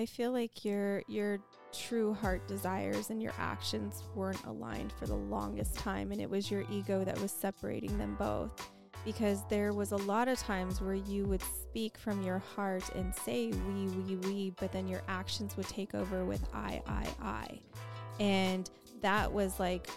I 0.00 0.06
feel 0.06 0.32
like 0.32 0.64
your 0.64 1.02
your 1.08 1.40
true 1.74 2.14
heart 2.14 2.48
desires 2.48 3.10
and 3.10 3.22
your 3.22 3.34
actions 3.38 4.02
weren't 4.14 4.42
aligned 4.46 4.92
for 4.92 5.04
the 5.04 5.14
longest 5.14 5.76
time 5.76 6.10
and 6.10 6.22
it 6.22 6.30
was 6.30 6.50
your 6.50 6.64
ego 6.70 7.04
that 7.04 7.20
was 7.20 7.30
separating 7.30 7.98
them 7.98 8.16
both. 8.18 8.50
Because 9.04 9.46
there 9.50 9.74
was 9.74 9.92
a 9.92 9.98
lot 9.98 10.26
of 10.26 10.38
times 10.38 10.80
where 10.80 10.94
you 10.94 11.26
would 11.26 11.42
speak 11.42 11.98
from 11.98 12.22
your 12.22 12.38
heart 12.38 12.88
and 12.94 13.14
say 13.14 13.48
we 13.68 13.88
we 13.88 14.16
we 14.16 14.50
but 14.58 14.72
then 14.72 14.88
your 14.88 15.02
actions 15.06 15.54
would 15.58 15.68
take 15.68 15.94
over 15.94 16.24
with 16.24 16.42
i 16.54 16.80
i 16.86 17.06
i. 17.22 17.60
And 18.18 18.70
that 19.02 19.30
was 19.30 19.60
like 19.60 19.90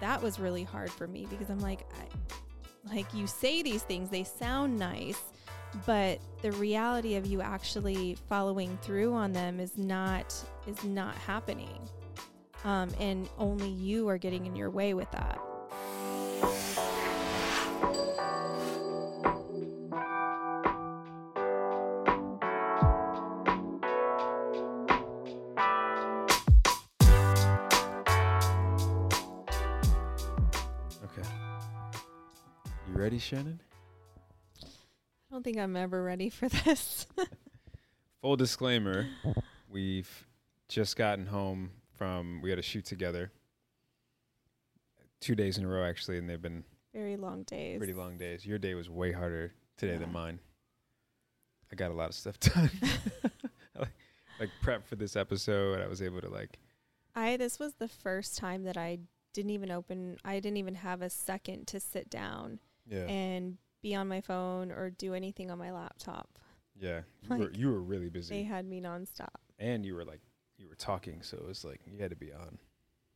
that 0.00 0.22
was 0.22 0.40
really 0.40 0.64
hard 0.64 0.90
for 0.90 1.06
me 1.06 1.26
because 1.28 1.50
i'm 1.50 1.60
like 1.60 1.86
I, 2.00 2.94
like 2.94 3.12
you 3.12 3.26
say 3.26 3.60
these 3.62 3.82
things 3.82 4.08
they 4.08 4.24
sound 4.24 4.78
nice 4.78 5.20
but 5.86 6.20
the 6.42 6.52
reality 6.52 7.14
of 7.16 7.26
you 7.26 7.40
actually 7.40 8.16
following 8.28 8.76
through 8.82 9.12
on 9.14 9.32
them 9.32 9.60
is 9.60 9.76
not 9.78 10.34
is 10.66 10.82
not 10.84 11.14
happening 11.14 11.78
um, 12.64 12.90
and 12.98 13.28
only 13.38 13.68
you 13.68 14.08
are 14.08 14.18
getting 14.18 14.46
in 14.46 14.56
your 14.56 14.70
way 14.70 14.94
with 14.94 15.10
that 15.12 15.38
Okay. 31.04 31.28
You 32.88 32.98
ready, 33.00 33.18
Shannon? 33.18 33.60
I 35.40 35.42
don't 35.42 35.54
think 35.54 35.58
i'm 35.58 35.76
ever 35.76 36.02
ready 36.02 36.28
for 36.28 36.48
this 36.48 37.06
Full 38.20 38.36
disclaimer, 38.36 39.06
we've 39.70 40.26
just 40.68 40.94
gotten 40.96 41.24
home 41.24 41.70
from 41.96 42.42
we 42.42 42.50
had 42.50 42.58
a 42.58 42.62
shoot 42.62 42.84
together. 42.84 43.32
Two 45.22 45.34
days 45.34 45.56
in 45.56 45.64
a 45.64 45.68
row 45.68 45.82
actually, 45.84 46.18
and 46.18 46.28
they've 46.28 46.42
been 46.42 46.64
very 46.92 47.16
long 47.16 47.44
days 47.44 47.78
pretty 47.78 47.94
long 47.94 48.18
days. 48.18 48.44
Your 48.44 48.58
day 48.58 48.74
was 48.74 48.90
way 48.90 49.10
harder 49.10 49.54
today 49.78 49.96
than 49.96 50.12
mine. 50.12 50.38
I 51.72 51.76
got 51.76 51.90
a 51.90 51.94
lot 51.94 52.10
of 52.10 52.14
stuff 52.14 52.38
done. 52.40 52.70
like, 53.78 53.88
like 54.38 54.50
prep 54.60 54.86
for 54.86 54.96
this 54.96 55.16
episode, 55.16 55.80
I 55.80 55.86
was 55.86 56.02
able 56.02 56.20
to 56.20 56.28
like 56.28 56.58
I 57.14 57.38
this 57.38 57.58
was 57.58 57.72
the 57.78 57.88
first 57.88 58.36
time 58.36 58.64
that 58.64 58.76
I 58.76 58.98
didn't 59.32 59.52
even 59.52 59.70
open 59.70 60.18
I 60.26 60.40
didn't 60.40 60.58
even 60.58 60.74
have 60.74 61.00
a 61.00 61.08
second 61.08 61.66
to 61.68 61.80
sit 61.80 62.10
down 62.10 62.58
yeah 62.86 63.06
and 63.06 63.56
be 63.82 63.94
on 63.94 64.08
my 64.08 64.20
phone 64.20 64.70
or 64.70 64.90
do 64.90 65.14
anything 65.14 65.50
on 65.50 65.58
my 65.58 65.72
laptop. 65.72 66.28
yeah 66.78 67.00
you 67.30 67.36
were 67.36 67.50
you 67.52 67.68
were 67.68 67.80
really 67.80 68.08
busy 68.08 68.34
They 68.34 68.42
had 68.44 68.66
me 68.66 68.80
nonstop 68.80 69.28
and 69.58 69.84
you 69.84 69.94
were 69.94 70.04
like 70.04 70.20
you 70.58 70.68
were 70.68 70.74
talking, 70.74 71.22
so 71.22 71.38
it 71.38 71.46
was 71.46 71.64
like 71.64 71.80
you 71.86 71.98
had 72.00 72.10
to 72.10 72.16
be 72.16 72.32
on. 72.32 72.58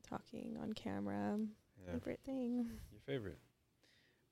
talking 0.08 0.56
on 0.62 0.72
camera. 0.72 1.38
Yeah. 1.86 1.92
Favorite 1.92 2.20
thing. 2.24 2.70
Your 2.90 3.00
favorite. 3.06 3.38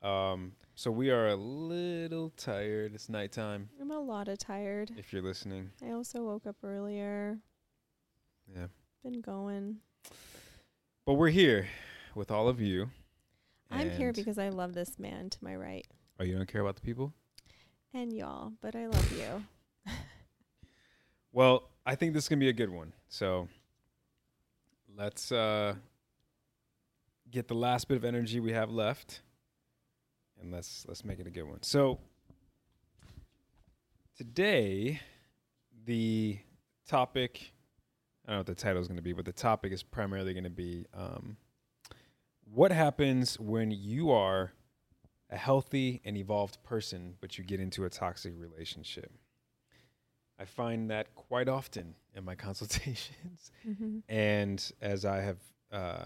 Um, 0.01 0.53
so 0.75 0.91
we 0.91 1.11
are 1.11 1.29
a 1.29 1.37
little 1.37 2.31
tired. 2.39 2.95
It's 2.95 3.09
nighttime. 3.11 3.69
I'm 3.81 3.91
a 3.91 4.01
lot 4.01 4.29
of 4.29 4.39
tired. 4.39 4.93
If 4.97 5.13
you're 5.13 5.23
listening, 5.23 5.71
I 5.87 5.93
also 5.93 6.23
woke 6.23 6.47
up 6.47 6.57
earlier. 6.65 7.39
yeah. 8.53 8.67
Been 9.05 9.21
going. 9.21 9.77
But 11.05 11.15
we're 11.15 11.29
here 11.29 11.69
with 12.15 12.31
all 12.31 12.49
of 12.49 12.61
you. 12.61 12.89
I'm 13.71 13.91
here 13.91 14.13
because 14.13 14.39
I 14.39 14.49
love 14.49 14.75
this 14.75 14.99
man 14.99 15.29
to 15.31 15.39
my 15.43 15.55
right 15.57 15.87
Oh, 16.19 16.25
you 16.25 16.37
don't 16.37 16.49
care 16.49 16.61
about 16.61 16.77
the 16.77 16.83
people? 16.83 17.13
and 17.95 18.13
y'all, 18.13 18.53
but 18.61 18.75
I 18.75 18.87
love 18.87 19.19
you. 19.19 19.45
Well, 21.35 21.71
I 21.87 21.95
think 21.95 22.13
this 22.13 22.25
is 22.25 22.29
gonna 22.29 22.41
be 22.41 22.51
a 22.51 22.53
good 22.53 22.69
one. 22.69 22.93
So 23.09 23.49
let's 24.95 25.33
uh, 25.33 25.77
get 27.31 27.49
the 27.49 27.55
last 27.55 27.89
bit 27.89 27.97
of 27.97 28.05
energy 28.05 28.39
we 28.39 28.53
have 28.53 28.71
left, 28.71 29.23
and 30.39 30.53
let's 30.53 30.85
let's 30.87 31.07
make 31.07 31.21
it 31.21 31.27
a 31.27 31.31
good 31.31 31.45
one. 31.45 31.63
So 31.63 32.01
today, 34.15 35.01
the 35.87 36.39
topic 36.87 37.53
I 38.27 38.33
don't 38.33 38.35
know 38.35 38.41
what 38.41 38.47
the 38.47 38.55
title 38.55 38.83
is 38.83 38.87
going 38.87 38.97
to 38.97 39.03
be, 39.03 39.15
but 39.15 39.25
the 39.25 39.33
topic 39.33 39.73
is 39.73 39.83
primarily 39.83 40.35
going 40.35 40.45
to 40.45 40.51
be 40.51 40.85
um, 40.95 41.39
what 42.45 42.71
happens 42.73 43.41
when 43.41 43.71
you 43.71 44.11
are 44.11 44.53
a 45.33 45.37
healthy 45.37 46.01
and 46.05 46.17
evolved 46.17 46.63
person, 46.63 47.15
but 47.21 47.39
you 47.39 47.45
get 47.45 47.59
into 47.59 47.85
a 47.85 47.91
toxic 47.91 48.35
relationship. 48.37 49.11
I 50.39 50.45
find 50.45 50.91
that 50.91 51.15
quite 51.15 51.49
often 51.49 51.95
in 52.15 52.25
my 52.25 52.35
consultations. 52.47 53.51
mm-hmm. 53.67 53.99
And 54.09 54.73
as 54.81 55.05
I 55.05 55.21
have 55.21 55.39
uh, 55.73 56.05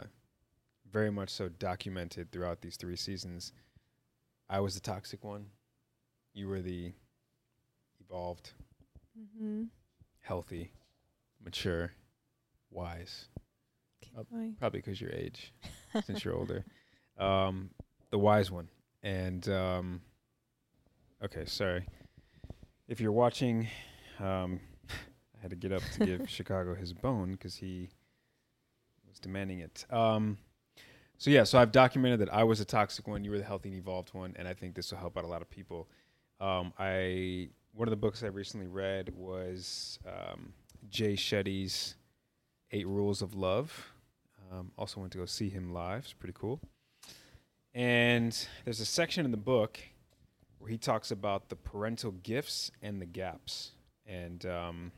very 0.90 1.10
much 1.10 1.30
so 1.30 1.48
documented 1.48 2.30
throughout 2.30 2.60
these 2.60 2.76
three 2.76 2.96
seasons, 2.96 3.52
I 4.48 4.60
was 4.60 4.74
the 4.74 4.80
toxic 4.80 5.24
one. 5.24 5.46
You 6.32 6.48
were 6.48 6.62
the 6.62 6.92
evolved, 8.00 8.52
Mm-hmm. 9.18 9.62
healthy, 10.20 10.70
mature, 11.42 11.90
wise. 12.70 13.28
Uh. 14.14 14.24
Probably 14.58 14.80
because 14.80 15.00
your 15.00 15.10
age, 15.10 15.54
since 16.04 16.24
you're 16.24 16.34
older. 16.34 16.64
Um, 17.18 17.70
the 18.10 18.18
wise 18.18 18.50
one. 18.50 18.68
And 19.06 19.48
um, 19.48 20.00
okay, 21.24 21.44
sorry. 21.44 21.86
If 22.88 23.00
you're 23.00 23.12
watching, 23.12 23.68
um, 24.18 24.58
I 24.90 25.42
had 25.42 25.50
to 25.50 25.56
get 25.56 25.70
up 25.70 25.82
to 25.92 26.04
give 26.04 26.28
Chicago 26.28 26.74
his 26.74 26.92
bone 26.92 27.30
because 27.30 27.54
he 27.54 27.88
was 29.08 29.20
demanding 29.20 29.60
it. 29.60 29.86
Um, 29.90 30.38
so 31.18 31.30
yeah, 31.30 31.44
so 31.44 31.56
I've 31.56 31.70
documented 31.70 32.18
that 32.18 32.34
I 32.34 32.42
was 32.42 32.58
a 32.58 32.64
toxic 32.64 33.06
one, 33.06 33.22
you 33.22 33.30
were 33.30 33.38
the 33.38 33.44
healthy 33.44 33.68
and 33.68 33.78
evolved 33.78 34.12
one, 34.12 34.34
and 34.36 34.48
I 34.48 34.54
think 34.54 34.74
this 34.74 34.90
will 34.90 34.98
help 34.98 35.16
out 35.16 35.22
a 35.22 35.28
lot 35.28 35.40
of 35.40 35.48
people. 35.48 35.88
Um, 36.40 36.72
I 36.76 37.50
one 37.74 37.86
of 37.86 37.90
the 37.90 37.96
books 37.96 38.24
I 38.24 38.26
recently 38.26 38.66
read 38.66 39.10
was 39.14 40.00
um, 40.04 40.52
Jay 40.90 41.12
Shetty's 41.12 41.94
Eight 42.72 42.88
Rules 42.88 43.22
of 43.22 43.36
Love. 43.36 43.92
Um, 44.50 44.72
also 44.76 44.98
went 44.98 45.12
to 45.12 45.18
go 45.18 45.26
see 45.26 45.48
him 45.48 45.72
live. 45.72 46.02
It's 46.04 46.12
pretty 46.12 46.34
cool. 46.36 46.60
And 47.76 48.34
there's 48.64 48.80
a 48.80 48.86
section 48.86 49.26
in 49.26 49.30
the 49.32 49.36
book 49.36 49.78
where 50.58 50.70
he 50.70 50.78
talks 50.78 51.10
about 51.10 51.50
the 51.50 51.56
parental 51.56 52.10
gifts 52.10 52.70
and 52.80 53.02
the 53.02 53.06
gaps. 53.06 53.72
And 54.06 54.46
um, 54.46 54.92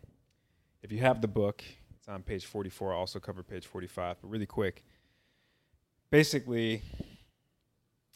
if 0.84 0.92
you 0.92 0.98
have 1.00 1.20
the 1.20 1.26
book, 1.26 1.64
it's 1.96 2.08
on 2.08 2.22
page 2.22 2.46
44. 2.46 2.92
I 2.92 2.96
also 2.96 3.18
cover 3.18 3.42
page 3.42 3.66
45, 3.66 4.18
but 4.22 4.30
really 4.30 4.46
quick. 4.46 4.84
Basically, 6.12 6.82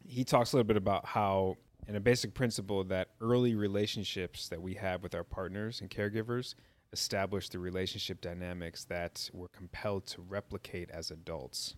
he 0.06 0.22
talks 0.22 0.52
a 0.52 0.56
little 0.56 0.68
bit 0.68 0.76
about 0.76 1.06
how, 1.06 1.56
in 1.88 1.96
a 1.96 2.00
basic 2.00 2.32
principle, 2.32 2.84
that 2.84 3.08
early 3.20 3.56
relationships 3.56 4.48
that 4.48 4.62
we 4.62 4.74
have 4.74 5.02
with 5.02 5.16
our 5.16 5.24
partners 5.24 5.80
and 5.80 5.90
caregivers 5.90 6.54
establish 6.92 7.48
the 7.48 7.58
relationship 7.58 8.20
dynamics 8.20 8.84
that 8.84 9.28
we're 9.32 9.48
compelled 9.48 10.06
to 10.06 10.20
replicate 10.20 10.88
as 10.92 11.10
adults. 11.10 11.74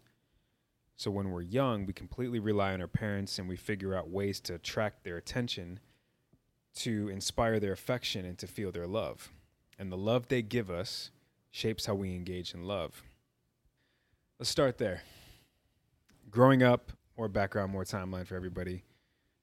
So 0.96 1.10
when 1.10 1.30
we're 1.30 1.42
young, 1.42 1.86
we 1.86 1.92
completely 1.92 2.38
rely 2.38 2.72
on 2.72 2.80
our 2.80 2.88
parents 2.88 3.38
and 3.38 3.48
we 3.48 3.56
figure 3.56 3.94
out 3.94 4.10
ways 4.10 4.40
to 4.40 4.54
attract 4.54 5.02
their 5.04 5.16
attention, 5.16 5.80
to 6.76 7.08
inspire 7.08 7.58
their 7.58 7.72
affection, 7.72 8.24
and 8.24 8.38
to 8.38 8.46
feel 8.46 8.70
their 8.70 8.86
love. 8.86 9.32
And 9.78 9.90
the 9.90 9.96
love 9.96 10.28
they 10.28 10.42
give 10.42 10.70
us 10.70 11.10
shapes 11.50 11.86
how 11.86 11.94
we 11.94 12.14
engage 12.14 12.54
in 12.54 12.64
love. 12.64 13.02
Let's 14.38 14.50
start 14.50 14.78
there. 14.78 15.02
Growing 16.30 16.62
up, 16.62 16.92
more 17.16 17.28
background, 17.28 17.72
more 17.72 17.84
timeline 17.84 18.26
for 18.26 18.36
everybody. 18.36 18.84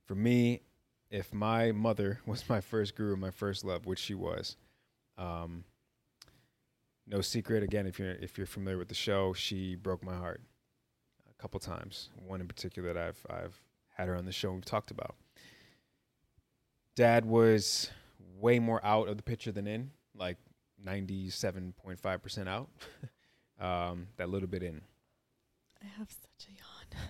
For 0.06 0.16
me, 0.16 0.62
if 1.10 1.34
my 1.34 1.74
mother 1.74 2.22
was 2.26 2.48
my 2.48 2.62
first 2.62 2.96
guru, 2.96 3.18
my 3.18 3.32
first 3.32 3.66
love, 3.66 3.86
which 3.86 4.00
she 4.00 4.14
was, 4.14 4.56
um, 5.18 5.66
no 7.08 7.20
secret. 7.20 7.62
Again, 7.62 7.88
if 7.88 8.00
you're 8.00 8.12
if 8.12 8.38
you're 8.38 8.48
familiar 8.48 8.78
with 8.78 8.88
the 8.88 8.96
show, 8.96 9.34
she 9.34 9.76
broke 9.76 10.04
my 10.04 10.16
heart 10.16 10.42
a 11.42 11.44
couple 11.44 11.60
times. 11.60 12.10
One 12.28 12.40
in 12.42 12.48
particular 12.48 12.94
that 12.94 13.02
I've 13.02 13.26
I've 13.30 13.60
had 13.96 14.08
her 14.08 14.16
on 14.16 14.26
the 14.26 14.32
show 14.32 14.50
and 14.50 14.58
we've 14.58 14.66
talked 14.66 14.92
about. 14.92 15.16
Dad 16.96 17.26
was 17.26 17.90
way 18.40 18.60
more 18.60 18.84
out 18.86 19.08
of 19.08 19.18
the 19.18 19.24
picture 19.24 19.52
than 19.52 19.66
in, 19.68 19.92
like 20.16 20.38
ninety 20.84 21.30
seven 21.30 21.74
point 21.84 22.00
five 22.00 22.22
percent 22.22 22.48
out. 22.48 22.70
um, 23.60 24.08
that 24.18 24.30
little 24.30 24.48
bit 24.48 24.62
in. 24.62 24.82
I 25.82 25.88
have 25.98 26.10
such 26.12 26.48
a 26.50 26.52
yawn. 26.52 27.04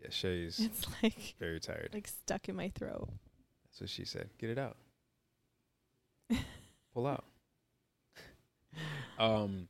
Yeah, 0.00 0.10
Shay's 0.10 0.58
It's 0.64 0.86
like 1.02 1.34
very 1.38 1.60
tired. 1.60 1.90
like 1.92 2.06
stuck 2.08 2.48
in 2.48 2.56
my 2.56 2.70
throat. 2.70 3.08
That's 3.66 3.80
what 3.82 3.90
she 3.90 4.04
said. 4.04 4.30
Get 4.38 4.50
it 4.50 4.58
out. 4.58 4.76
Pull 6.94 7.06
out. 7.06 7.24
um, 9.18 9.68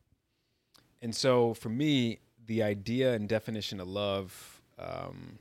and 1.03 1.15
so 1.15 1.55
for 1.55 1.69
me, 1.69 2.21
the 2.49 2.63
idea 2.63 3.13
and 3.15 3.29
definition 3.29 3.79
of 3.79 3.87
love 3.87 4.63
um, 4.79 5.39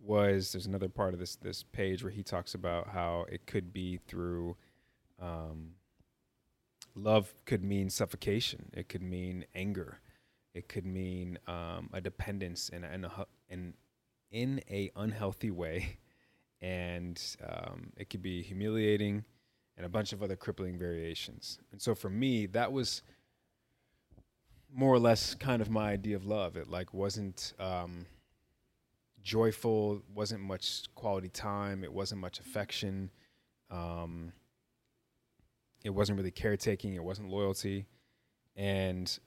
was 0.00 0.52
there's 0.52 0.66
another 0.66 0.88
part 0.88 1.12
of 1.12 1.20
this 1.20 1.36
this 1.36 1.62
page 1.62 2.02
where 2.02 2.12
he 2.12 2.22
talks 2.22 2.54
about 2.54 2.88
how 2.88 3.26
it 3.28 3.44
could 3.46 3.72
be 3.72 3.98
through 4.08 4.56
um, 5.20 5.72
love 6.94 7.34
could 7.44 7.62
mean 7.62 7.90
suffocation. 7.90 8.70
It 8.72 8.88
could 8.88 9.02
mean 9.02 9.44
anger. 9.54 10.00
It 10.54 10.68
could 10.68 10.86
mean 10.86 11.38
um, 11.46 11.90
a 11.92 12.00
dependence 12.00 12.68
in 12.68 12.84
in 12.84 13.04
a, 13.04 13.26
in 13.48 13.74
in 14.30 14.60
a 14.70 14.90
unhealthy 14.94 15.50
way, 15.50 15.98
and 16.62 17.20
um, 17.46 17.92
it 17.96 18.10
could 18.10 18.22
be 18.22 18.42
humiliating, 18.42 19.24
and 19.76 19.84
a 19.84 19.88
bunch 19.88 20.12
of 20.12 20.22
other 20.22 20.36
crippling 20.36 20.78
variations. 20.78 21.58
And 21.72 21.82
so 21.82 21.96
for 21.96 22.10
me, 22.10 22.46
that 22.46 22.72
was 22.72 23.02
more 24.74 24.94
or 24.94 24.98
less 24.98 25.34
kind 25.34 25.60
of 25.62 25.70
my 25.70 25.90
idea 25.90 26.16
of 26.16 26.24
love. 26.24 26.56
It 26.56 26.68
like 26.68 26.94
wasn't 26.94 27.52
um, 27.58 28.06
joyful, 29.22 30.02
wasn't 30.14 30.42
much 30.42 30.84
quality 30.94 31.28
time, 31.28 31.84
it 31.84 31.92
wasn't 31.92 32.20
much 32.20 32.40
affection. 32.40 33.10
Um, 33.70 34.32
it 35.84 35.90
wasn't 35.90 36.18
really 36.18 36.30
caretaking, 36.30 36.94
it 36.94 37.02
wasn't 37.02 37.30
loyalty. 37.30 37.86
And 38.56 39.18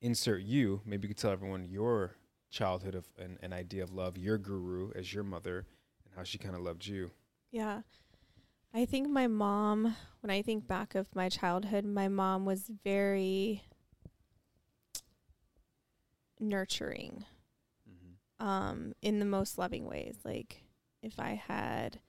insert 0.00 0.42
you, 0.42 0.80
maybe 0.84 1.06
you 1.06 1.14
could 1.14 1.20
tell 1.20 1.32
everyone 1.32 1.66
your 1.68 2.16
childhood 2.50 2.94
of 2.94 3.06
an, 3.18 3.38
an 3.42 3.52
idea 3.52 3.82
of 3.82 3.92
love, 3.92 4.16
your 4.16 4.38
guru 4.38 4.90
as 4.94 5.12
your 5.12 5.24
mother, 5.24 5.66
and 6.04 6.14
how 6.16 6.22
she 6.24 6.38
kind 6.38 6.54
of 6.54 6.62
loved 6.62 6.86
you. 6.86 7.10
Yeah. 7.50 7.82
I 8.72 8.84
think 8.84 9.08
my 9.08 9.26
mom, 9.26 9.96
when 10.20 10.30
I 10.30 10.42
think 10.42 10.66
back 10.66 10.94
of 10.94 11.14
my 11.14 11.28
childhood, 11.28 11.84
my 11.84 12.08
mom 12.08 12.44
was 12.44 12.70
very 12.84 13.64
nurturing 16.40 17.24
Mm-hmm. 17.88 18.46
um 18.46 18.92
in 19.02 19.18
the 19.18 19.24
most 19.26 19.58
loving 19.58 19.86
ways. 19.86 20.16
Like 20.24 20.62
if 21.02 21.18
I 21.20 21.34
had 21.34 22.00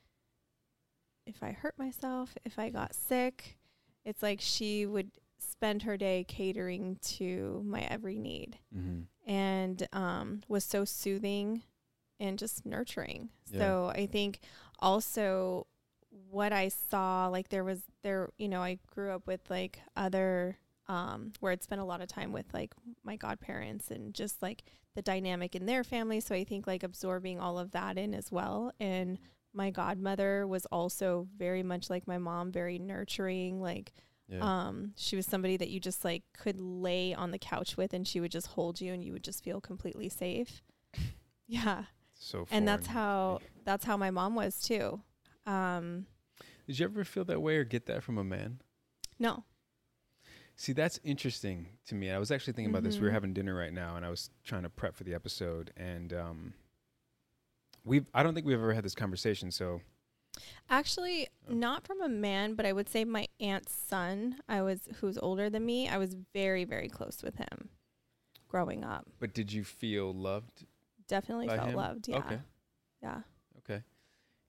if 1.26 1.44
I 1.44 1.52
hurt 1.52 1.78
myself, 1.78 2.36
if 2.46 2.58
I 2.58 2.70
got 2.70 2.96
sick, 2.96 3.58
it's 4.06 4.24
like 4.24 4.40
she 4.42 4.86
would 4.86 5.12
spend 5.38 5.84
her 5.84 5.98
day 5.98 6.24
catering 6.28 6.98
to 7.02 7.62
my 7.66 7.82
every 7.82 8.18
need 8.18 8.58
Mm-hmm. 8.76 9.02
and 9.32 9.88
um, 9.94 10.42
was 10.48 10.64
so 10.64 10.84
soothing 10.86 11.64
and 12.20 12.38
just 12.38 12.66
nurturing. 12.66 13.30
Yeah. 13.52 13.60
So 13.60 13.92
I 13.96 14.06
think 14.08 14.40
also 14.80 15.68
what 16.30 16.52
I 16.54 16.70
saw, 16.70 17.28
like 17.28 17.50
there 17.50 17.64
was 17.64 17.82
there, 18.04 18.30
you 18.38 18.48
know, 18.50 18.62
I 18.62 18.80
grew 18.94 19.12
up 19.12 19.26
with 19.28 19.42
like 19.50 19.80
other 19.96 20.58
um, 20.88 21.34
where 21.40 21.52
I'd 21.52 21.64
spent 21.64 21.82
a 21.82 21.86
lot 21.86 22.02
of 22.02 22.08
time 22.08 22.32
with 22.32 22.46
like 22.54 22.74
my 23.04 23.16
godparents 23.16 23.92
and 23.92 24.14
just 24.14 24.42
like 24.42 24.64
the 24.96 25.02
dynamic 25.02 25.56
in 25.56 25.66
their 25.66 25.84
family. 25.84 26.20
So 26.20 26.36
I 26.36 26.44
think 26.44 26.68
like 26.68 26.84
absorbing 26.84 27.40
all 27.40 27.58
of 27.60 27.72
that 27.72 27.98
in 27.98 28.14
as 28.14 28.32
well. 28.32 28.72
And 28.80 29.18
my 29.54 29.70
godmother 29.70 30.46
was 30.48 30.66
also 30.68 31.28
very 31.38 31.64
much 31.64 31.90
like 31.90 32.08
my 32.08 32.18
mom, 32.18 32.52
very 32.52 32.80
nurturing, 32.80 33.62
like 33.62 33.94
Yeah. 34.28 34.40
um, 34.42 34.94
she 34.96 35.16
was 35.18 35.26
somebody 35.26 35.58
that 35.58 35.70
you 35.70 35.80
just 35.80 36.04
like 36.06 36.24
could 36.38 36.60
lay 36.60 37.14
on 37.14 37.32
the 37.32 37.38
couch 37.40 37.76
with, 37.78 37.94
and 37.94 38.08
she 38.08 38.20
would 38.22 38.32
just 38.32 38.48
hold 38.48 38.80
you, 38.82 38.94
and 38.94 39.04
you 39.04 39.12
would 39.14 39.24
just 39.26 39.44
feel 39.44 39.60
completely 39.62 40.10
safe. 40.10 40.62
Yeah, 41.48 41.84
so 42.14 42.48
and 42.50 42.66
that's 42.66 42.88
how 42.88 43.42
that's 43.66 43.84
how 43.84 43.98
my 43.98 44.10
mom 44.10 44.36
was 44.36 44.62
too. 44.62 45.02
Um, 45.46 46.06
Did 46.66 46.80
you 46.80 46.86
ever 46.86 47.04
feel 47.04 47.26
that 47.26 47.42
way 47.42 47.58
or 47.58 47.66
get 47.66 47.88
that 47.88 48.04
from 48.04 48.18
a 48.18 48.24
man? 48.24 48.62
no, 49.20 49.44
See, 50.56 50.74
that's 50.74 51.00
interesting 51.04 51.68
to 51.88 51.96
me. 51.96 52.12
I 52.12 52.20
was 52.20 52.30
actually 52.32 52.54
thinking 52.54 52.72
about 52.72 52.84
this. 52.84 52.98
We 53.00 53.06
were 53.06 53.10
Mhm. 53.10 53.14
having 53.14 53.34
dinner 53.34 53.56
right 53.56 53.74
now, 53.74 53.96
and 53.96 54.06
I 54.06 54.10
was 54.10 54.30
trying 54.44 54.64
to 54.64 54.70
prep 54.70 54.96
for 54.96 55.04
the 55.04 55.14
episode. 55.14 55.74
And 55.76 56.14
um, 56.14 56.54
we've 57.84 58.06
I 58.14 58.22
don't 58.24 58.34
think 58.34 58.46
we've 58.46 58.58
ever 58.58 58.74
had 58.74 58.84
this 58.84 58.94
conversation. 58.96 59.50
So 59.52 59.82
actually, 60.70 61.28
Oh. 61.50 61.54
not 61.54 61.86
from 61.88 62.02
a 62.02 62.10
man, 62.10 62.54
but 62.54 62.66
I 62.66 62.74
would 62.74 62.88
say 62.90 63.06
my 63.06 63.28
aunt's 63.40 63.74
son. 63.74 64.40
I 64.48 64.62
was 64.62 64.88
who's 64.98 65.18
older 65.18 65.50
than 65.50 65.66
me. 65.66 65.88
I 65.90 65.98
was 65.98 66.16
very 66.34 66.64
very 66.64 66.90
close 66.90 67.24
with 67.24 67.36
him 67.36 67.70
growing 68.48 68.84
up. 68.84 69.08
But 69.20 69.34
did 69.34 69.52
you 69.52 69.64
feel 69.64 70.14
loved? 70.14 70.66
Definitely 71.08 71.48
felt 71.48 71.70
him? 71.70 71.76
loved. 71.76 72.08
Yeah, 72.08 72.18
Okay. 72.20 72.40
yeah, 73.02 73.22
Okay. 73.60 73.84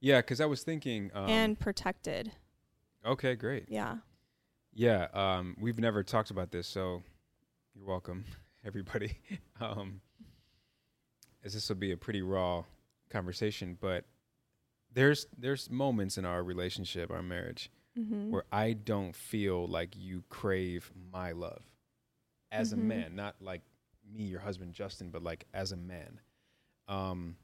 Yeah, 0.00 0.20
because 0.20 0.40
I 0.40 0.46
was 0.46 0.62
thinking. 0.62 1.10
Um, 1.14 1.28
and 1.30 1.58
protected. 1.58 2.32
okay, 3.04 3.34
great. 3.34 3.68
Yeah. 3.68 3.98
Yeah, 4.72 5.08
um, 5.12 5.56
we've 5.60 5.78
never 5.78 6.02
talked 6.02 6.30
about 6.30 6.50
this, 6.50 6.66
so 6.66 7.02
you're 7.74 7.84
welcome, 7.86 8.24
everybody. 8.64 9.18
um, 9.60 10.00
as 11.44 11.54
this 11.54 11.68
will 11.68 11.76
be 11.76 11.92
a 11.92 11.96
pretty 11.96 12.22
raw 12.22 12.62
conversation, 13.10 13.76
but 13.80 14.04
there's 14.94 15.26
there's 15.36 15.70
moments 15.70 16.18
in 16.18 16.24
our 16.24 16.42
relationship, 16.42 17.10
our 17.10 17.22
marriage, 17.22 17.70
Mm-hmm. 17.98 18.30
where 18.30 18.44
I 18.50 18.72
don't 18.72 19.14
feel 19.14 19.66
like 19.66 19.94
you 19.94 20.24
crave 20.30 20.90
my 21.12 21.32
love 21.32 21.62
as 22.50 22.70
Mhm. 22.70 22.72
a 22.72 22.76
man, 22.78 23.14
not 23.14 23.36
like 23.38 23.60
me, 24.10 24.22
your 24.22 24.40
husband, 24.40 24.72
Justin, 24.72 25.10
but 25.10 25.22
like 25.22 25.44
as 25.52 25.72
a 25.72 25.76
man. 25.76 26.18
Um, 26.88 27.36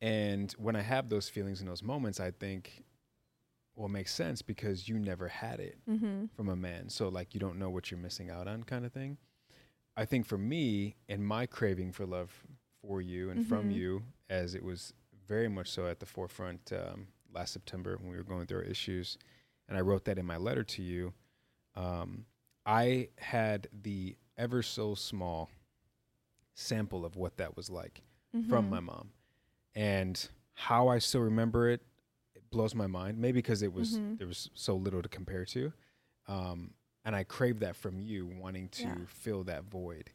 and 0.00 0.52
when 0.52 0.76
I 0.76 0.82
have 0.82 1.08
those 1.08 1.28
feelings 1.28 1.60
in 1.60 1.66
those 1.66 1.82
moments, 1.82 2.20
I 2.20 2.30
think, 2.30 2.84
well, 3.76 3.86
it 3.86 3.90
makes 3.92 4.12
sense 4.14 4.42
because 4.42 4.88
you 4.88 4.98
never 4.98 5.28
had 5.28 5.60
it 5.60 5.78
mm-hmm. 5.88 6.24
from 6.34 6.48
a 6.48 6.56
man. 6.56 6.88
So 6.88 7.08
like 7.08 7.34
you 7.34 7.40
don't 7.40 7.58
know 7.58 7.70
what 7.70 7.90
you're 7.90 8.00
missing 8.00 8.30
out 8.30 8.48
on 8.48 8.64
kind 8.64 8.84
of 8.84 8.92
thing. 8.92 9.18
I 9.96 10.04
think 10.06 10.26
for 10.26 10.38
me 10.38 10.96
and 11.08 11.24
my 11.26 11.46
craving 11.46 11.92
for 11.92 12.04
love 12.06 12.32
for 12.82 13.00
you 13.00 13.30
and 13.30 13.46
from 13.46 13.68
Mhm. 13.70 13.74
you, 13.74 14.02
as 14.28 14.54
it 14.54 14.62
was 14.64 14.92
very 15.26 15.48
much 15.48 15.68
so 15.70 15.86
at 15.86 16.00
the 16.00 16.06
forefront 16.06 16.72
um, 16.72 17.08
last 17.32 17.52
September 17.52 17.96
when 17.98 18.10
we 18.10 18.16
were 18.16 18.22
going 18.22 18.46
through 18.46 18.58
our 18.58 18.64
issues, 18.64 19.18
and 19.68 19.76
I 19.76 19.80
wrote 19.82 20.04
that 20.06 20.18
in 20.18 20.24
my 20.26 20.36
letter 20.36 20.64
to 20.64 20.82
you. 20.82 21.12
Um, 21.74 22.26
I 22.64 23.08
had 23.18 23.68
the 23.72 24.16
ever 24.38 24.62
so 24.62 24.94
small 24.94 25.50
sample 26.54 27.04
of 27.04 27.16
what 27.16 27.36
that 27.38 27.56
was 27.56 27.70
like 27.70 28.02
from 28.48 28.64
Mm-hmm. 28.66 28.70
my 28.70 28.80
mom, 28.80 29.10
and 29.74 30.28
how 30.54 30.88
I 30.88 30.98
still 30.98 31.22
remember 31.22 31.70
it 31.70 31.80
blows 32.56 32.74
my 32.74 32.86
mind. 32.86 33.18
Maybe 33.18 33.38
because 33.38 33.60
it 33.62 33.72
was 33.72 33.98
Mhm. 33.98 34.18
there 34.18 34.26
was 34.26 34.50
so 34.54 34.74
little 34.76 35.02
to 35.02 35.08
compare 35.08 35.44
to, 35.46 35.72
um, 36.26 36.72
and 37.04 37.14
I 37.14 37.22
crave 37.24 37.60
that 37.60 37.76
from 37.76 38.00
you, 38.00 38.26
wanting 38.26 38.68
to 38.70 38.88
Yeah. 38.88 38.94
fill 39.06 39.44
that 39.44 39.64
void. 39.64 40.10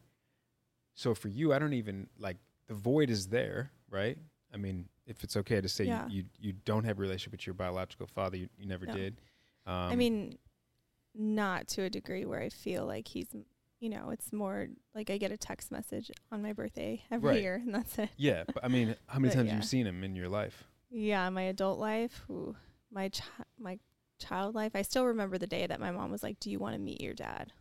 So 0.94 1.14
for 1.14 1.28
you, 1.28 1.52
I 1.52 1.58
don't 1.58 1.72
even 1.72 2.08
like 2.18 2.38
the 2.66 2.74
void 2.74 3.10
is 3.10 3.28
there, 3.28 3.70
right? 3.88 4.18
I 4.52 4.56
mean, 4.56 4.88
if 5.06 5.22
it's 5.24 5.36
okay 5.36 5.60
to 5.60 5.68
say 5.68 5.84
Yeah. 5.84 6.06
you, 6.08 6.22
you 6.22 6.24
you 6.40 6.52
don't 6.64 6.84
have 6.84 6.98
a 6.98 7.00
relationship 7.00 7.32
with 7.32 7.46
your 7.46 7.54
biological 7.54 8.06
father, 8.06 8.36
you, 8.36 8.48
you 8.58 8.66
never 8.66 8.86
No. 8.86 8.92
did. 8.92 9.20
Um, 9.64 9.92
I 9.92 9.96
mean, 9.96 10.38
not 11.14 11.68
to 11.68 11.82
a 11.82 11.90
degree 11.90 12.24
where 12.24 12.40
I 12.40 12.48
feel 12.48 12.84
like 12.86 13.06
he's, 13.08 13.28
you 13.80 13.88
know, 13.88 14.10
it's 14.10 14.32
more 14.32 14.68
like 14.94 15.08
I 15.10 15.16
get 15.18 15.30
a 15.30 15.36
text 15.36 15.70
message 15.70 16.10
on 16.32 16.42
my 16.42 16.52
birthday 16.52 17.04
every 17.10 17.28
Right. 17.28 17.42
year, 17.42 17.54
and 17.64 17.72
that's 17.74 17.98
it. 17.98 18.10
yeah, 18.16 18.44
but 18.52 18.64
I 18.64 18.68
mean, 18.68 18.96
how 19.06 19.18
many 19.20 19.28
But 19.30 19.36
times 19.36 19.48
have 19.50 19.56
you 19.56 19.62
seen 19.62 19.86
him 19.86 20.02
in 20.04 20.16
your 20.16 20.28
life? 20.28 20.64
Yeah, 20.92 21.28
my 21.30 21.42
adult 21.42 21.78
life, 21.78 22.22
ooh, 22.30 22.54
my 22.90 23.08
chi- 23.08 23.44
my 23.58 23.78
child 24.18 24.54
life. 24.54 24.72
I 24.74 24.82
still 24.82 25.06
remember 25.06 25.38
the 25.38 25.46
day 25.46 25.66
that 25.66 25.80
my 25.80 25.90
mom 25.90 26.10
was 26.10 26.22
like, 26.22 26.38
"Do 26.38 26.50
you 26.50 26.58
want 26.58 26.74
to 26.74 26.78
meet 26.78 27.00
your 27.00 27.14
dad?" 27.14 27.52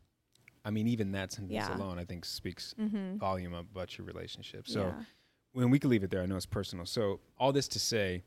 I 0.64 0.70
mean, 0.70 0.88
even 0.88 1.12
that 1.14 1.32
sentence 1.32 1.54
Yeah. 1.54 1.76
alone, 1.76 1.98
I 1.98 2.06
think, 2.06 2.24
speaks 2.26 2.76
Mm-hmm. 2.80 3.18
volume 3.18 3.54
about 3.54 3.98
your 3.98 4.06
relationship. 4.06 4.68
So. 4.68 4.88
yeah. 4.88 5.04
when 5.54 5.70
we 5.70 5.80
could 5.80 5.90
leave 5.90 6.02
it 6.04 6.10
there, 6.12 6.22
I 6.22 6.26
know 6.28 6.38
it's 6.38 6.46
personal. 6.46 6.86
So 6.86 7.20
all 7.38 7.52
this 7.52 7.68
to 7.70 7.80
say, 7.80 8.24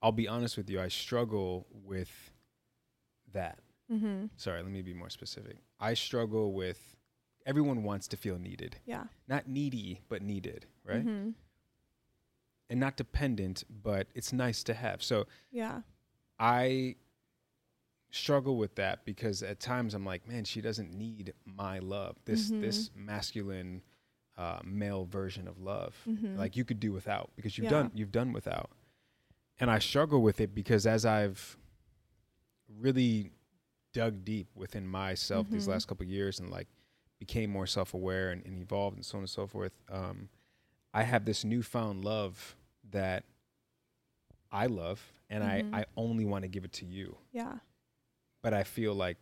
I'll 0.00 0.12
be 0.12 0.28
honest 0.28 0.56
with 0.56 0.70
you, 0.70 0.80
I 0.80 0.86
struggle 0.86 1.66
with 1.72 2.30
that. 3.32 3.58
Mm-hmm. 3.90 4.26
Sorry, 4.36 4.62
let 4.62 4.70
me 4.70 4.82
be 4.82 4.94
more 4.94 5.10
specific. 5.10 5.56
I 5.80 5.94
struggle 5.94 6.52
with 6.52 6.94
everyone 7.44 7.82
wants 7.82 8.06
to 8.08 8.16
feel 8.16 8.38
needed. 8.38 8.76
Yeah. 8.86 9.04
Not 9.26 9.48
needy, 9.48 10.00
but 10.08 10.22
needed, 10.22 10.66
right? 10.84 11.04
Mm-hmm. 11.04 11.30
And 12.70 12.80
not 12.80 12.96
dependent, 12.96 13.64
but 13.82 14.08
it's 14.14 14.32
nice 14.32 14.62
to 14.64 14.74
have. 14.74 15.02
So 15.02 15.26
Yeah. 15.50 15.82
I 16.38 16.96
struggle 18.10 18.56
with 18.56 18.74
that 18.76 19.04
because 19.04 19.42
at 19.42 19.60
times 19.60 19.92
I'm 19.94 20.04
like, 20.04 20.26
man, 20.26 20.44
she 20.44 20.60
doesn't 20.60 20.92
need 20.92 21.34
my 21.44 21.78
love. 21.80 22.16
This 22.24 22.50
Mhm. 22.50 22.60
this 22.60 22.90
masculine 22.94 23.82
uh, 24.36 24.58
male 24.64 25.04
version 25.04 25.46
of 25.46 25.60
love. 25.60 25.94
Mm-hmm. 26.08 26.36
like 26.36 26.56
you 26.56 26.64
could 26.64 26.80
do 26.80 26.90
without 26.92 27.30
because 27.36 27.56
you've 27.56 27.66
Yeah. 27.66 27.82
done 27.82 27.90
you've 27.94 28.10
done 28.10 28.32
without 28.32 28.70
and 29.60 29.70
i 29.70 29.78
struggle 29.78 30.20
with 30.22 30.40
it 30.40 30.52
because 30.56 30.86
as 30.88 31.06
i've 31.06 31.56
really 32.68 33.30
dug 33.92 34.24
deep 34.24 34.48
within 34.56 34.86
myself 34.88 35.48
these 35.50 35.66
Mhm. 35.66 35.70
last 35.70 35.86
couple 35.86 36.04
of 36.04 36.10
years 36.10 36.40
and 36.40 36.50
like 36.50 36.66
became 37.20 37.48
more 37.50 37.66
self-aware 37.66 38.30
and, 38.32 38.44
and 38.44 38.60
evolved 38.60 38.96
and 38.96 39.06
so 39.06 39.18
on 39.18 39.22
and 39.22 39.30
so 39.30 39.46
forth 39.46 39.72
um, 39.88 40.28
i 40.94 41.02
have 41.02 41.24
this 41.26 41.44
newfound 41.44 42.02
love 42.04 42.56
that 42.90 43.24
i 44.50 44.64
love 44.66 45.02
and 45.28 45.44
Mhm. 45.44 45.74
i 45.74 45.80
i 45.80 45.84
only 45.96 46.24
want 46.24 46.42
to 46.44 46.48
give 46.48 46.64
it 46.64 46.72
to 46.74 46.86
you 46.86 47.16
yeah. 47.32 47.58
but 48.40 48.54
i 48.54 48.62
feel 48.62 48.94
like 48.94 49.18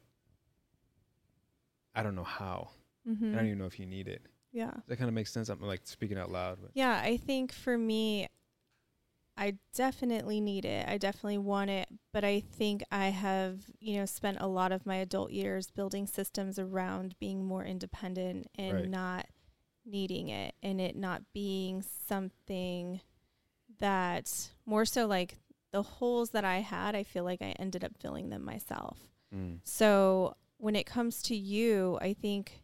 i 1.95 2.03
don't 2.03 2.15
know 2.15 2.25
how 2.25 2.69
Mm-hmm. 3.09 3.33
i 3.33 3.37
don't 3.37 3.47
even 3.47 3.59
know 3.59 3.67
if 3.67 3.81
you 3.81 3.87
need 3.87 4.07
it 4.07 4.23
yeah. 4.53 4.71
Does 4.71 4.83
that 4.89 4.97
kind 4.99 5.09
of 5.09 5.15
makes 5.15 5.33
sense 5.33 5.49
i'm 5.49 5.61
like 5.63 5.81
speaking 5.85 6.19
out 6.19 6.31
loud 6.31 6.59
but 6.61 6.71
Yeah, 6.75 7.01
I 7.03 7.17
think 7.17 7.53
for 7.53 7.77
me, 7.79 8.27
I 9.35 9.55
definitely 9.75 10.41
need 10.43 10.67
it. 10.67 10.87
I 10.87 10.99
definitely 10.99 11.39
want 11.39 11.71
it, 11.71 11.89
but 12.13 12.23
I 12.23 12.41
think 12.41 12.83
I 12.93 13.07
have, 13.07 13.63
you 13.81 13.97
know, 13.97 14.05
spent 14.05 14.37
a 14.41 14.47
lot 14.47 14.73
of 14.73 14.85
my 14.85 14.97
adult 14.97 15.31
years 15.33 15.71
building 15.71 16.07
systems 16.07 16.59
around 16.59 17.15
being 17.19 17.45
more 17.47 17.65
independent 17.65 18.49
and 18.59 18.75
Right. 18.75 18.91
not 18.91 19.27
needing 19.85 20.29
it 20.29 20.55
and 20.63 20.81
it 20.81 20.97
not 20.97 21.23
being 21.33 21.83
something 22.07 23.01
that 23.79 24.51
more 24.67 24.85
so 24.85 25.07
like 25.07 25.39
the 25.73 25.83
holes 25.83 26.31
that 26.31 26.45
I 26.45 26.59
had, 26.59 26.95
I 26.95 27.03
feel 27.03 27.25
like 27.25 27.41
I 27.43 27.55
ended 27.59 27.85
up 27.85 27.93
filling 27.99 28.29
them 28.31 28.45
myself. 28.45 28.99
Mm. 29.35 29.59
So 29.65 30.37
when 30.59 30.77
it 30.77 30.85
comes 30.87 31.23
to 31.23 31.35
you, 31.37 31.99
I 32.01 32.13
think 32.13 32.63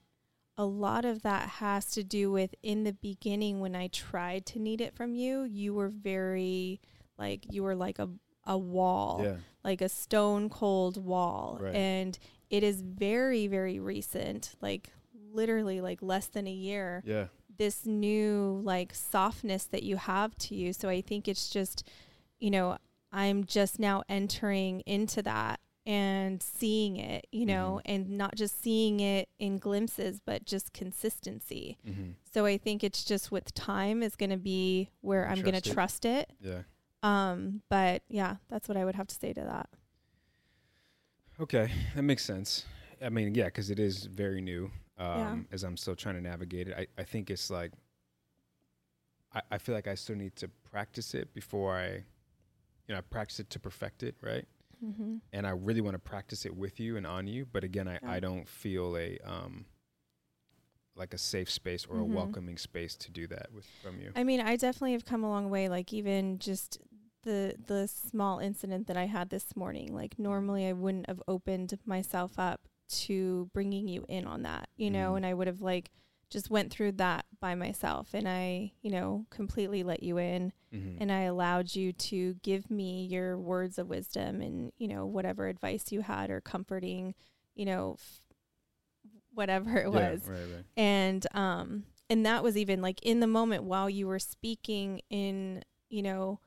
a 0.57 0.65
lot 0.65 1.05
of 1.05 1.23
that 1.23 1.49
has 1.49 1.87
to 1.93 2.03
do 2.05 2.31
with 2.31 2.55
in 2.63 2.85
the 2.85 2.93
beginning 2.93 3.61
when 3.61 3.75
I 3.75 3.87
tried 3.89 4.45
to 4.47 4.59
need 4.59 4.81
it 4.81 4.95
from 4.95 5.15
you, 5.15 5.45
you 5.45 5.73
were 5.73 5.89
very 5.89 6.81
like 7.17 7.47
you 7.51 7.63
were 7.63 7.75
like 7.77 7.99
a 7.99 8.09
a 8.45 8.57
wall, 8.59 9.21
Yeah. 9.23 9.37
like 9.65 9.81
a 9.81 9.89
stone 9.89 10.49
cold 10.49 11.03
wall. 11.03 11.59
Right. 11.61 11.75
And 11.75 12.19
it 12.51 12.63
is 12.63 12.81
very 12.83 13.47
very 13.47 13.79
recent, 13.81 14.55
like 14.61 14.91
literally 15.33 15.81
like 15.81 16.01
less 16.03 16.27
than 16.27 16.47
a 16.47 16.53
year 16.53 17.03
Yeah. 17.07 17.27
this 17.57 17.85
new 17.87 18.61
like 18.65 18.95
softness 18.95 19.65
that 19.67 19.83
you 19.83 19.97
have 19.97 20.37
to 20.39 20.55
you. 20.55 20.73
So 20.73 20.89
I 20.89 21.01
think 21.01 21.29
it's 21.29 21.49
just, 21.51 21.87
you 22.39 22.51
know, 22.51 22.79
I'm 23.13 23.45
just 23.45 23.79
now 23.79 24.03
entering 24.09 24.81
into 24.81 25.23
that 25.23 25.61
and 25.87 26.43
seeing 26.43 26.99
it, 26.99 27.27
you 27.33 27.47
know, 27.47 27.81
and 27.87 28.11
not 28.11 28.35
just 28.35 28.61
seeing 28.63 29.01
it 29.01 29.29
in 29.39 29.57
glimpses, 29.57 30.21
but 30.25 30.45
just 30.45 30.75
consistency. 30.75 31.79
Mm-hmm. 31.89 32.11
So 32.31 32.45
I 32.45 32.59
think 32.59 32.85
it's 32.85 33.03
just 33.05 33.33
with 33.33 33.55
time 33.55 34.03
is 34.03 34.15
going 34.15 34.29
to 34.29 34.37
be 34.37 34.91
where 35.01 35.23
You 35.25 35.31
I'm 35.31 35.41
going 35.41 35.55
to 35.55 35.63
trust 35.73 36.05
it. 36.05 36.29
trust 36.29 36.45
it. 36.45 36.49
Yeah. 36.49 36.63
Um, 37.31 37.63
but 37.71 38.03
yeah, 38.09 38.37
that's 38.51 38.69
what 38.69 38.77
I 38.77 38.85
would 38.85 38.97
have 38.97 39.07
to 39.07 39.15
say 39.15 39.33
to 39.33 39.41
that. 39.41 39.71
Okay, 41.41 41.71
that 41.95 42.03
makes 42.03 42.25
sense. 42.25 42.65
I 43.03 43.09
mean, 43.11 43.35
yeah, 43.35 43.45
because 43.45 43.71
it 43.71 43.79
is 43.79 44.05
very 44.05 44.41
new. 44.41 44.71
Um, 44.99 45.07
Yeah. 45.19 45.37
As 45.53 45.63
I'm 45.65 45.77
still 45.77 45.95
trying 45.97 46.17
to 46.17 46.21
navigate 46.21 46.69
it, 46.69 46.75
I, 46.77 46.87
I 47.01 47.05
think 47.05 47.31
it's 47.31 47.51
like 47.51 47.73
I, 49.33 49.43
I 49.53 49.59
feel 49.59 49.75
like 49.75 49.87
I 49.87 49.95
still 49.95 50.17
need 50.17 50.37
to 50.37 50.49
practice 50.71 51.15
it 51.15 51.33
before 51.35 51.77
I, 51.77 51.89
you 51.89 52.03
know, 52.89 52.99
I 52.99 53.01
practice 53.03 53.41
it 53.41 53.51
to 53.51 53.59
perfect 53.61 54.03
it, 54.03 54.17
right? 54.23 54.47
Mm-hmm. 54.85 55.17
And 55.33 55.47
I 55.47 55.51
really 55.51 55.81
want 55.81 55.95
to 55.95 55.99
practice 55.99 56.47
it 56.47 56.57
with 56.57 56.81
you 56.81 56.97
and 56.97 57.07
on 57.07 57.27
you, 57.27 57.47
but 57.53 57.65
again, 57.65 57.89
I, 57.89 57.95
Yeah. 58.03 58.11
I 58.11 58.21
don't 58.21 58.49
feel 58.49 58.97
a 58.97 59.19
um 59.25 59.67
like 60.97 61.15
a 61.15 61.19
safe 61.19 61.49
space 61.51 61.87
or 61.87 61.97
Mhm. 61.99 62.01
a 62.01 62.05
welcoming 62.07 62.59
space 62.59 62.97
to 62.97 63.11
do 63.13 63.27
that 63.29 63.53
with 63.53 63.67
from 63.83 64.01
you. 64.01 64.13
I 64.17 64.25
mean, 64.25 64.41
I 64.41 64.57
definitely 64.57 64.93
have 64.93 65.05
come 65.05 65.23
a 65.23 65.29
long 65.29 65.49
way. 65.49 65.69
Like 65.69 65.93
even 65.93 66.39
just 66.41 66.79
the 67.23 67.55
the 67.67 67.87
small 67.89 68.39
incident 68.41 68.87
that 68.89 68.97
I 68.97 69.07
had 69.07 69.31
this 69.31 69.55
morning. 69.57 69.95
Like 69.95 70.19
normally 70.19 70.67
I 70.67 70.73
wouldn't 70.73 71.07
have 71.07 71.23
opened 71.29 71.79
myself 71.85 72.39
up 72.39 72.68
to 72.89 73.51
bringing 73.53 73.89
you 73.89 74.05
in 74.09 74.27
on 74.27 74.43
that, 74.43 74.69
you 74.77 74.91
know, 74.91 75.13
Mhm. 75.13 75.17
and 75.19 75.27
I 75.27 75.35
would 75.35 75.47
have 75.47 75.61
like 75.61 75.91
just 76.31 76.51
went 76.51 76.71
through 76.71 76.93
that 76.93 77.25
by 77.41 77.55
myself 77.55 78.13
and 78.13 78.29
I, 78.29 78.73
you 78.83 78.91
know, 78.91 79.25
completely 79.31 79.83
let 79.83 80.03
you 80.03 80.19
in 80.19 80.53
mm-hmm. 80.73 81.01
and 81.01 81.11
I 81.11 81.23
allowed 81.23 81.75
you 81.75 81.93
to 81.95 82.35
give 82.43 82.71
me 82.71 83.07
your 83.07 83.39
words 83.39 83.79
of 83.79 83.89
wisdom 83.89 84.43
and, 84.43 84.71
you 84.77 84.89
know, 84.89 85.07
whatever 85.07 85.49
advice 85.49 85.91
you 85.91 86.03
had 86.03 86.31
or 86.31 86.41
comforting, 86.43 87.15
you 87.55 87.65
know, 87.65 87.97
f- 87.99 88.21
whatever 89.33 89.79
it 89.79 89.91
was 89.91 90.27
right, 90.27 90.39
right. 90.39 90.65
and 90.77 91.27
um 91.35 91.85
and 92.11 92.27
that 92.27 92.43
was 92.43 92.57
even 92.57 92.83
like 92.83 93.01
in 93.03 93.21
the 93.21 93.27
moment 93.27 93.63
while 93.65 93.89
you 93.89 94.07
were 94.07 94.19
speaking 94.19 95.01
in 95.11 95.63
you 95.91 96.03
know 96.03 96.41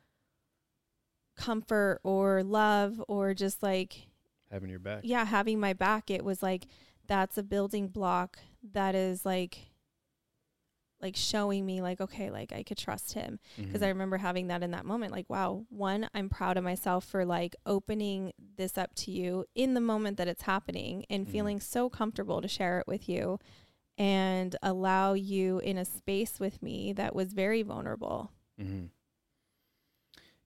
comfort 1.37 1.99
or 2.03 2.43
love 2.43 3.01
or 3.07 3.33
just 3.33 3.63
like 3.63 4.07
Having 4.51 4.69
your 4.69 4.79
back. 4.79 5.01
yeah 5.03 5.23
having 5.25 5.59
my 5.59 5.73
back 5.73 6.11
it 6.11 6.23
was 6.25 6.43
like 6.43 6.67
that's 7.07 7.37
a 7.37 7.43
building 7.43 7.87
block 7.87 8.37
that 8.73 8.95
is 8.95 9.25
like 9.25 9.57
like 11.01 11.15
showing 11.15 11.65
me 11.65 11.81
like 11.81 11.99
okay 11.99 12.29
like 12.29 12.51
I 12.53 12.61
could 12.61 12.77
trust 12.77 13.13
him 13.13 13.39
because 13.57 13.81
I 13.81 13.85
Mhm. 13.87 13.93
remember 13.93 14.17
having 14.17 14.47
that 14.47 14.61
in 14.61 14.71
that 14.71 14.85
moment 14.85 15.11
like 15.11 15.27
wow 15.29 15.65
one 15.69 16.07
I'm 16.13 16.29
proud 16.29 16.57
of 16.57 16.63
myself 16.63 17.05
for 17.05 17.25
like 17.25 17.55
opening 17.65 18.33
this 18.57 18.77
up 18.77 18.93
to 18.95 19.11
you 19.11 19.45
in 19.55 19.73
the 19.73 19.81
moment 19.81 20.17
that 20.17 20.27
it's 20.27 20.43
happening 20.43 21.05
and 21.09 21.25
Mhm. 21.25 21.31
feeling 21.31 21.59
so 21.59 21.89
comfortable 21.89 22.39
to 22.41 22.47
share 22.47 22.79
it 22.79 22.87
with 22.87 23.09
you 23.09 23.39
and 23.97 24.55
allow 24.61 25.13
you 25.13 25.57
in 25.59 25.77
a 25.77 25.85
space 25.85 26.39
with 26.39 26.61
me 26.61 26.93
that 26.93 27.15
was 27.15 27.33
very 27.33 27.61
vulnerable 27.63 28.31
Mm-hmm. 28.59 28.87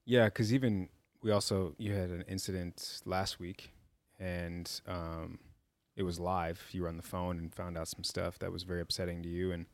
Yeah, 0.06 0.26
because 0.26 0.54
even 0.54 0.88
we 1.22 1.32
also 1.32 1.76
you 1.78 1.94
had 1.94 2.10
an 2.12 2.22
incident 2.30 3.02
last 3.06 3.40
week, 3.40 3.72
and 4.20 4.70
um, 4.88 5.40
it 5.96 6.04
was 6.04 6.20
live. 6.20 6.68
You 6.72 6.84
were 6.84 6.90
on 6.90 6.98
the 6.98 7.04
phone 7.04 7.38
and 7.38 7.54
found 7.54 7.78
out 7.78 7.88
some 7.88 8.04
stuff 8.04 8.40
that 8.40 8.52
was 8.52 8.64
very 8.64 8.82
upsetting 8.82 9.22
to 9.24 9.30
you, 9.30 9.52
and 9.52 9.66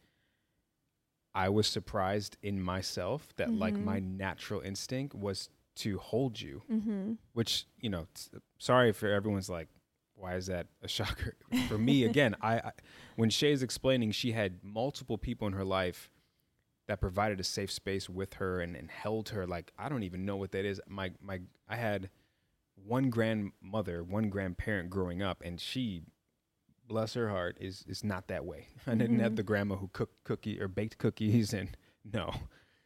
I 1.33 1.50
was 1.50 1.67
surprised 1.67 2.38
in 2.41 2.62
myself 2.62 3.33
that 3.38 3.51
like 3.51 3.74
Mhm. 3.74 3.83
my 3.86 4.00
natural 4.00 4.62
instinct 4.62 5.15
was 5.15 5.50
to 5.75 5.98
hold 5.98 6.39
you, 6.41 6.62
mm-hmm. 6.69 7.13
which 7.33 7.65
you 7.79 7.89
know, 7.89 8.07
t- 8.13 8.39
sorry 8.57 8.91
for 8.91 9.07
everyone's 9.10 9.50
like. 9.50 9.67
Why 10.15 10.36
is 10.36 10.45
that 10.48 10.67
a 10.83 10.88
shocker 10.88 11.36
for 11.67 11.79
me? 11.79 12.03
Again, 12.03 12.36
I, 12.43 12.57
I 12.57 12.71
when 13.15 13.31
Shay's 13.31 13.63
explaining, 13.63 14.12
she 14.12 14.33
had 14.33 14.60
multiple 14.63 15.17
people 15.17 15.48
in 15.48 15.53
her 15.53 15.63
life 15.65 16.12
that 16.88 17.01
provided 17.01 17.39
a 17.39 17.43
safe 17.43 17.71
space 17.71 18.07
with 18.07 18.36
her 18.36 18.62
and, 18.62 18.75
and 18.75 18.91
held 18.91 19.29
her 19.29 19.48
like 19.48 19.71
I 19.79 19.89
don't 19.89 20.03
even 20.03 20.24
know 20.24 20.36
what 20.36 20.51
that 20.51 20.63
is. 20.63 20.79
My 20.88 21.12
my 21.24 21.39
I 21.67 21.75
had 21.75 22.12
one 22.85 23.09
grandmother, 23.09 24.03
one 24.03 24.29
grandparent 24.29 24.89
growing 24.89 25.21
up 25.21 25.41
and 25.43 25.59
she 25.59 26.03
bless 26.88 27.13
her 27.13 27.29
heart 27.29 27.57
is 27.59 27.85
is 27.88 28.03
not 28.03 28.27
that 28.27 28.45
way. 28.45 28.67
I 28.88 28.95
didn't 28.95 29.19
have 29.19 29.33
Mhm. 29.33 29.38
the 29.38 29.43
grandma 29.43 29.75
who 29.77 29.88
cooked 29.93 30.23
cookie 30.23 30.59
or 30.59 30.67
baked 30.67 30.97
cookies 30.97 31.53
and 31.59 31.69
no. 32.03 32.33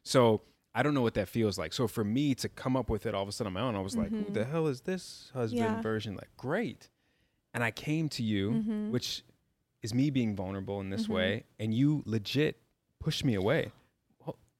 So 0.03 0.41
I 0.73 0.83
don't 0.83 0.93
know 0.93 1.01
what 1.01 1.13
that 1.13 1.29
feels 1.29 1.57
like. 1.57 1.71
So 1.73 1.87
for 1.87 2.03
me 2.03 2.35
to 2.35 2.49
come 2.49 2.75
up 2.75 2.89
with 2.89 3.05
it 3.05 3.15
all 3.15 3.23
of 3.23 3.29
a 3.29 3.31
sudden 3.31 3.47
on 3.47 3.53
my 3.53 3.61
own, 3.61 3.75
I 3.75 3.79
was 3.79 3.95
like, 3.95 4.09
who 4.11 4.29
the 4.29 4.43
hell 4.43 4.67
is 4.67 4.81
this 4.81 5.31
husband 5.33 5.61
Yeah. 5.77 5.81
version? 5.81 6.15
Like, 6.15 6.29
great. 6.35 6.89
And 7.53 7.63
I 7.63 7.71
came 7.71 8.09
to 8.09 8.21
you, 8.23 8.51
Mhm. 8.51 8.89
which 8.91 9.23
is 9.81 9.93
me 9.93 10.09
being 10.09 10.35
vulnerable 10.35 10.81
in 10.81 10.89
this 10.89 11.07
Mhm. 11.07 11.13
way, 11.13 11.43
and 11.59 11.73
you 11.73 12.03
legit 12.05 12.61
pushed 12.99 13.23
me 13.23 13.35
away. 13.35 13.71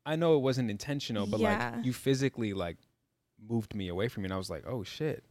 I 0.05 0.15
know 0.15 0.35
it 0.37 0.39
wasn't 0.41 0.69
intentional, 0.71 1.25
but 1.27 1.39
Yeah. 1.41 1.73
like 1.75 1.85
you 1.85 1.91
physically 1.91 2.53
like 2.53 2.77
moved 3.49 3.75
me 3.75 3.87
away 3.87 4.07
from 4.07 4.23
you, 4.23 4.27
and 4.27 4.33
I 4.33 4.37
was 4.37 4.49
like, 4.49 4.63
oh 4.67 4.83
shit. 4.83 5.23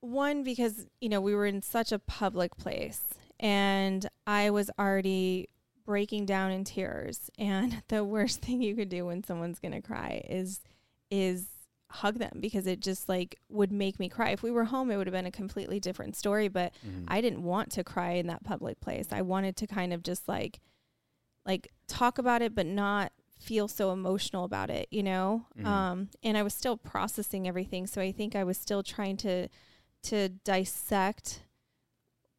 one 0.00 0.42
because 0.42 0.86
you 1.00 1.08
know 1.08 1.20
we 1.20 1.34
were 1.34 1.46
in 1.46 1.60
such 1.62 1.92
a 1.92 1.98
public 1.98 2.56
place 2.56 3.02
and 3.38 4.06
i 4.26 4.48
was 4.50 4.70
already 4.78 5.46
breaking 5.84 6.24
down 6.24 6.50
in 6.50 6.64
tears 6.64 7.30
and 7.38 7.82
the 7.88 8.02
worst 8.04 8.40
thing 8.40 8.62
you 8.62 8.74
could 8.74 8.88
do 8.88 9.04
when 9.06 9.22
someone's 9.22 9.58
going 9.58 9.72
to 9.72 9.80
cry 9.82 10.22
is 10.28 10.60
is 11.10 11.48
hug 11.90 12.18
them 12.18 12.38
because 12.40 12.66
it 12.66 12.80
just 12.80 13.08
like 13.08 13.36
would 13.50 13.72
make 13.72 13.98
me 13.98 14.08
cry 14.08 14.30
if 14.30 14.42
we 14.42 14.50
were 14.50 14.64
home 14.64 14.90
it 14.90 14.96
would 14.96 15.06
have 15.06 15.12
been 15.12 15.26
a 15.26 15.30
completely 15.30 15.80
different 15.80 16.14
story 16.16 16.48
but 16.48 16.72
Mhm. 16.86 17.04
I 17.08 17.20
didn't 17.20 17.42
want 17.42 17.70
to 17.72 17.84
cry 17.84 18.12
in 18.12 18.28
that 18.28 18.44
public 18.44 18.80
place. 18.80 19.08
I 19.10 19.22
wanted 19.22 19.56
to 19.56 19.66
kind 19.66 19.92
of 19.92 20.02
just 20.02 20.28
like 20.28 20.60
like 21.44 21.72
talk 21.88 22.18
about 22.18 22.42
it 22.42 22.54
but 22.54 22.66
not 22.66 23.12
feel 23.40 23.68
so 23.68 23.92
emotional 23.92 24.44
about 24.44 24.70
it, 24.70 24.86
you 24.90 25.02
know? 25.02 25.46
Mhm. 25.58 25.66
Um 25.66 26.08
and 26.22 26.36
I 26.36 26.42
was 26.42 26.54
still 26.54 26.76
processing 26.76 27.48
everything, 27.48 27.86
so 27.86 28.00
I 28.00 28.12
think 28.12 28.36
I 28.36 28.44
was 28.44 28.58
still 28.58 28.82
trying 28.82 29.16
to 29.18 29.48
to 30.04 30.28
dissect 30.28 31.44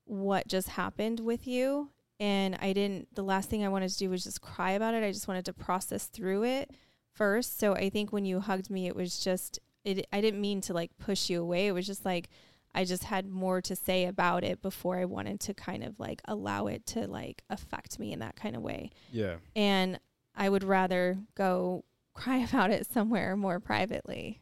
what 0.05 0.47
just 0.47 0.69
happened 0.69 1.19
with 1.19 1.47
you 1.47 1.89
and 2.19 2.55
I 2.59 2.73
didn't 2.73 3.13
the 3.15 3.23
last 3.23 3.49
thing 3.49 3.63
I 3.63 3.69
wanted 3.69 3.89
to 3.89 3.97
do 3.97 4.09
was 4.09 4.23
just 4.23 4.41
cry 4.41 4.71
about 4.71 4.93
it. 4.93 5.03
I 5.03 5.11
just 5.11 5.27
wanted 5.27 5.45
to 5.45 5.53
process 5.53 6.05
through 6.07 6.43
it 6.43 6.71
first. 7.13 7.57
So 7.59 7.73
I 7.73 7.89
think 7.89 8.11
when 8.11 8.25
you 8.25 8.39
hugged 8.39 8.69
me 8.69 8.87
it 8.87 8.95
was 8.95 9.19
just 9.23 9.59
it 9.83 10.05
I 10.13 10.21
didn't 10.21 10.41
mean 10.41 10.61
to 10.61 10.73
like 10.73 10.91
push 10.97 11.29
you 11.29 11.41
away. 11.41 11.67
It 11.67 11.71
was 11.73 11.87
just 11.87 12.05
like 12.05 12.29
I 12.73 12.85
just 12.85 13.03
had 13.03 13.27
more 13.27 13.61
to 13.63 13.75
say 13.75 14.05
about 14.05 14.43
it 14.43 14.61
before 14.61 14.97
I 14.97 15.05
wanted 15.05 15.39
to 15.41 15.53
kind 15.53 15.83
of 15.83 15.99
like 15.99 16.21
allow 16.25 16.67
it 16.67 16.85
to 16.87 17.07
like 17.07 17.43
affect 17.49 17.99
me 17.99 18.13
in 18.13 18.19
that 18.19 18.35
kind 18.37 18.55
of 18.55 18.61
way. 18.61 18.91
Yeah. 19.11 19.37
And 19.55 19.99
I 20.35 20.49
would 20.49 20.63
rather 20.63 21.17
go 21.35 21.83
cry 22.13 22.37
about 22.49 22.71
it 22.71 22.87
somewhere 22.91 23.35
more 23.35 23.59
privately. 23.59 24.41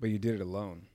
But 0.00 0.10
you 0.10 0.18
did 0.18 0.34
it 0.34 0.40
alone. 0.40 0.86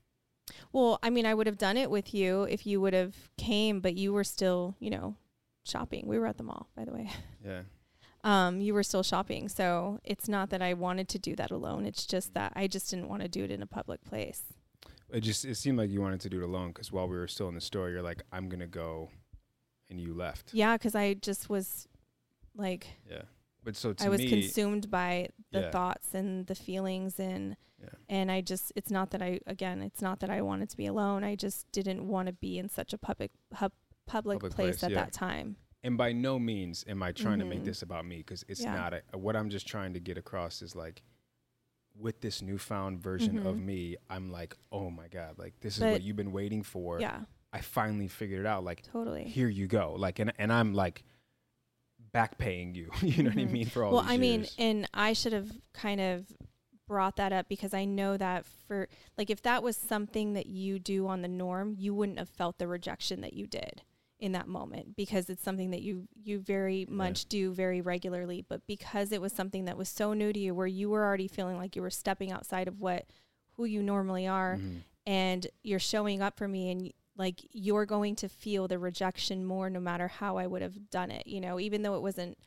Well, 0.72 1.00
I 1.04 1.10
mean, 1.10 1.26
I 1.26 1.34
would 1.34 1.48
have 1.48 1.58
done 1.58 1.78
it 1.78 1.92
with 1.92 2.14
you 2.14 2.44
if 2.44 2.66
you 2.66 2.82
would 2.82 2.94
have 2.94 3.16
came, 3.38 3.80
but 3.82 3.96
you 3.96 4.14
were 4.14 4.24
still, 4.24 4.76
you 4.80 4.90
know, 4.90 5.16
shopping. 5.64 6.08
We 6.08 6.18
were 6.20 6.28
at 6.28 6.38
the 6.38 6.44
mall, 6.44 6.70
by 6.76 6.86
the 6.86 6.92
way. 6.94 7.10
Yeah. 7.46 7.62
Um, 8.22 8.60
you 8.60 8.74
were 8.74 8.84
still 8.84 9.02
shopping, 9.02 9.48
so 9.48 10.02
it's 10.04 10.28
not 10.28 10.50
that 10.50 10.62
I 10.62 10.74
wanted 10.74 11.08
to 11.10 11.20
do 11.20 11.38
that 11.38 11.52
alone. 11.52 11.86
It's 11.86 12.06
just 12.06 12.34
that 12.34 12.52
I 12.54 12.68
just 12.68 12.90
didn't 12.90 13.08
want 13.08 13.22
to 13.22 13.30
do 13.30 13.46
it 13.46 13.50
in 13.50 13.62
a 13.62 13.66
public 13.66 14.04
place. 14.04 14.44
It 15.10 15.22
just 15.22 15.46
it 15.46 15.56
seemed 15.56 15.78
like 15.78 15.90
you 15.90 16.02
wanted 16.02 16.20
to 16.22 16.30
do 16.30 16.42
it 16.42 16.44
alone 16.44 16.70
because 16.70 16.92
while 16.92 17.08
we 17.08 17.16
were 17.16 17.30
still 17.30 17.48
in 17.48 17.56
the 17.56 17.62
store, 17.62 17.90
you're 17.90 18.02
like, 18.02 18.22
I'm 18.34 18.50
gonna 18.50 18.68
go, 18.68 19.10
and 19.90 20.02
you 20.02 20.14
left. 20.14 20.54
Yeah, 20.54 20.76
because 20.76 20.96
I 20.96 21.14
just 21.14 21.50
was 21.50 21.88
like 22.56 22.88
Yeah. 23.10 23.22
But 23.70 23.76
so 23.78 23.94
to 23.94 24.06
I 24.06 24.10
was 24.10 24.20
me, 24.22 24.30
consumed 24.30 24.90
by 24.90 25.30
the 25.52 25.62
Yeah. 25.62 25.72
thoughts 25.72 26.14
and 26.16 26.48
the 26.48 26.56
feelings 26.56 27.20
and 27.20 27.56
Yeah. 27.82 27.88
And 28.10 28.30
I 28.32 28.42
just 28.42 28.74
it's 28.76 28.90
not 28.92 29.12
that 29.12 29.22
I 29.22 29.40
again, 29.46 29.82
it's 29.82 30.02
not 30.02 30.20
that 30.22 30.30
I 30.30 30.42
wanted 30.42 30.70
to 30.72 30.78
be 30.78 30.86
alone. 30.88 31.24
I 31.24 31.36
just 31.36 31.72
didn't 31.72 32.08
want 32.08 32.26
to 32.28 32.34
be 32.34 32.58
in 32.58 32.68
such 32.68 32.92
a 32.94 32.98
public 32.98 33.32
pub, 33.52 33.72
public, 34.06 34.38
Public 34.40 34.54
place, 34.54 34.80
place, 34.80 34.84
at 34.84 34.92
yeah. 34.92 34.98
that 35.06 35.14
time. 35.14 35.56
And 35.84 35.98
by 35.98 36.12
no 36.12 36.40
means 36.40 36.84
am 36.88 37.02
I 37.04 37.12
trying 37.14 37.40
to 37.40 37.46
make 37.46 37.62
Mhm. 37.62 37.66
this 37.66 37.82
about 37.84 38.06
me 38.06 38.18
because 38.18 38.44
it's 38.50 38.64
not. 38.64 38.94
A, 38.94 39.18
what 39.18 39.36
I'm 39.38 39.50
just 39.50 39.66
trying 39.68 39.94
to 39.94 40.00
get 40.02 40.18
across 40.18 40.62
is 40.62 40.76
like, 40.76 41.04
with 41.96 42.20
this 42.22 42.42
newfound 42.42 43.00
version 43.00 43.38
of 43.46 43.56
Mhm. 43.56 43.64
me, 43.66 43.96
I'm 44.10 44.30
like, 44.32 44.56
oh 44.72 44.90
my 44.90 45.08
god, 45.08 45.38
like 45.38 45.60
this 45.62 45.76
is 45.78 45.82
But- 45.84 45.92
what 45.94 46.02
you've 46.02 46.16
been 46.18 46.32
waiting 46.34 46.64
for. 46.64 47.00
Yeah, 47.00 47.24
I 47.54 47.62
finally 47.62 48.08
figured 48.10 48.42
it 48.42 48.46
out. 48.46 48.64
Like 48.66 48.82
totally. 48.84 49.24
here 49.24 49.48
you 49.48 49.68
go. 49.68 49.94
Like 49.94 50.20
and 50.20 50.34
and 50.38 50.52
I'm 50.52 50.74
like 50.74 51.04
back 52.12 52.38
paying 52.38 52.75
you. 52.75 52.89
you 53.01 53.24
know 53.24 53.30
what 53.30 53.39
I 53.39 53.46
mean 53.46 53.68
for 53.68 53.84
all 53.84 53.92
well, 53.94 54.06
I 54.06 54.18
mean, 54.18 54.46
and 54.58 54.88
I 54.94 55.13
should 55.13 55.34
have 55.34 55.50
kind 55.74 56.01
of 56.01 56.25
brought 56.88 57.18
that 57.18 57.32
up 57.32 57.48
because 57.48 57.74
I 57.74 57.86
know 57.86 58.18
that 58.18 58.46
for 58.68 58.88
like 59.18 59.30
if 59.30 59.42
that 59.44 59.62
was 59.62 59.78
something 59.78 60.34
that 60.34 60.48
you 60.48 60.80
do 60.80 61.08
on 61.08 61.22
the 61.22 61.28
norm, 61.28 61.75
you 61.78 61.94
wouldn't 61.94 62.18
have 62.20 62.30
felt 62.30 62.58
the 62.58 62.68
rejection 62.68 63.22
that 63.22 63.34
you 63.34 63.46
did 63.46 63.84
in 64.20 64.32
that 64.34 64.48
moment 64.48 64.98
because 64.98 65.30
it's 65.30 65.44
something 65.44 65.70
that 65.72 65.82
you 65.82 66.08
you 66.24 66.39
very 66.39 66.86
much 66.89 67.25
do 67.28 67.54
very 67.54 67.80
regularly, 67.80 68.44
but 68.48 68.66
because 68.68 69.12
it 69.12 69.22
was 69.22 69.32
something 69.32 69.66
that 69.66 69.78
was 69.78 69.88
so 69.88 70.13
new 70.13 70.34
to 70.34 70.39
you 70.39 70.54
where 70.56 70.68
you 70.68 70.89
were 70.89 71.06
already 71.06 71.28
feeling 71.28 71.58
like 71.58 71.75
you 71.75 71.82
were 71.82 71.89
stepping 71.89 72.32
outside 72.32 72.68
of 72.68 72.80
what 72.80 73.06
who 73.56 73.66
you 73.66 73.84
normally 73.84 74.25
are 74.28 74.58
Mhm. 74.58 74.82
and 75.06 75.48
you're 75.63 75.80
showing 75.80 76.22
up 76.22 76.38
for 76.38 76.48
me 76.48 76.72
and 76.72 76.92
like 77.20 77.46
you're 77.52 77.86
going 77.86 78.16
to 78.16 78.28
feel 78.30 78.68
the 78.68 78.80
rejection 78.80 79.46
more 79.46 79.70
no 79.70 79.80
matter 79.80 80.08
how 80.08 80.38
I 80.38 80.48
would 80.48 80.62
have 80.64 80.90
done 80.90 81.12
it, 81.12 81.28
you 81.28 81.40
know, 81.42 81.60
even 81.60 81.84
though 81.84 81.96
it 81.96 82.02
wasn't 82.02 82.38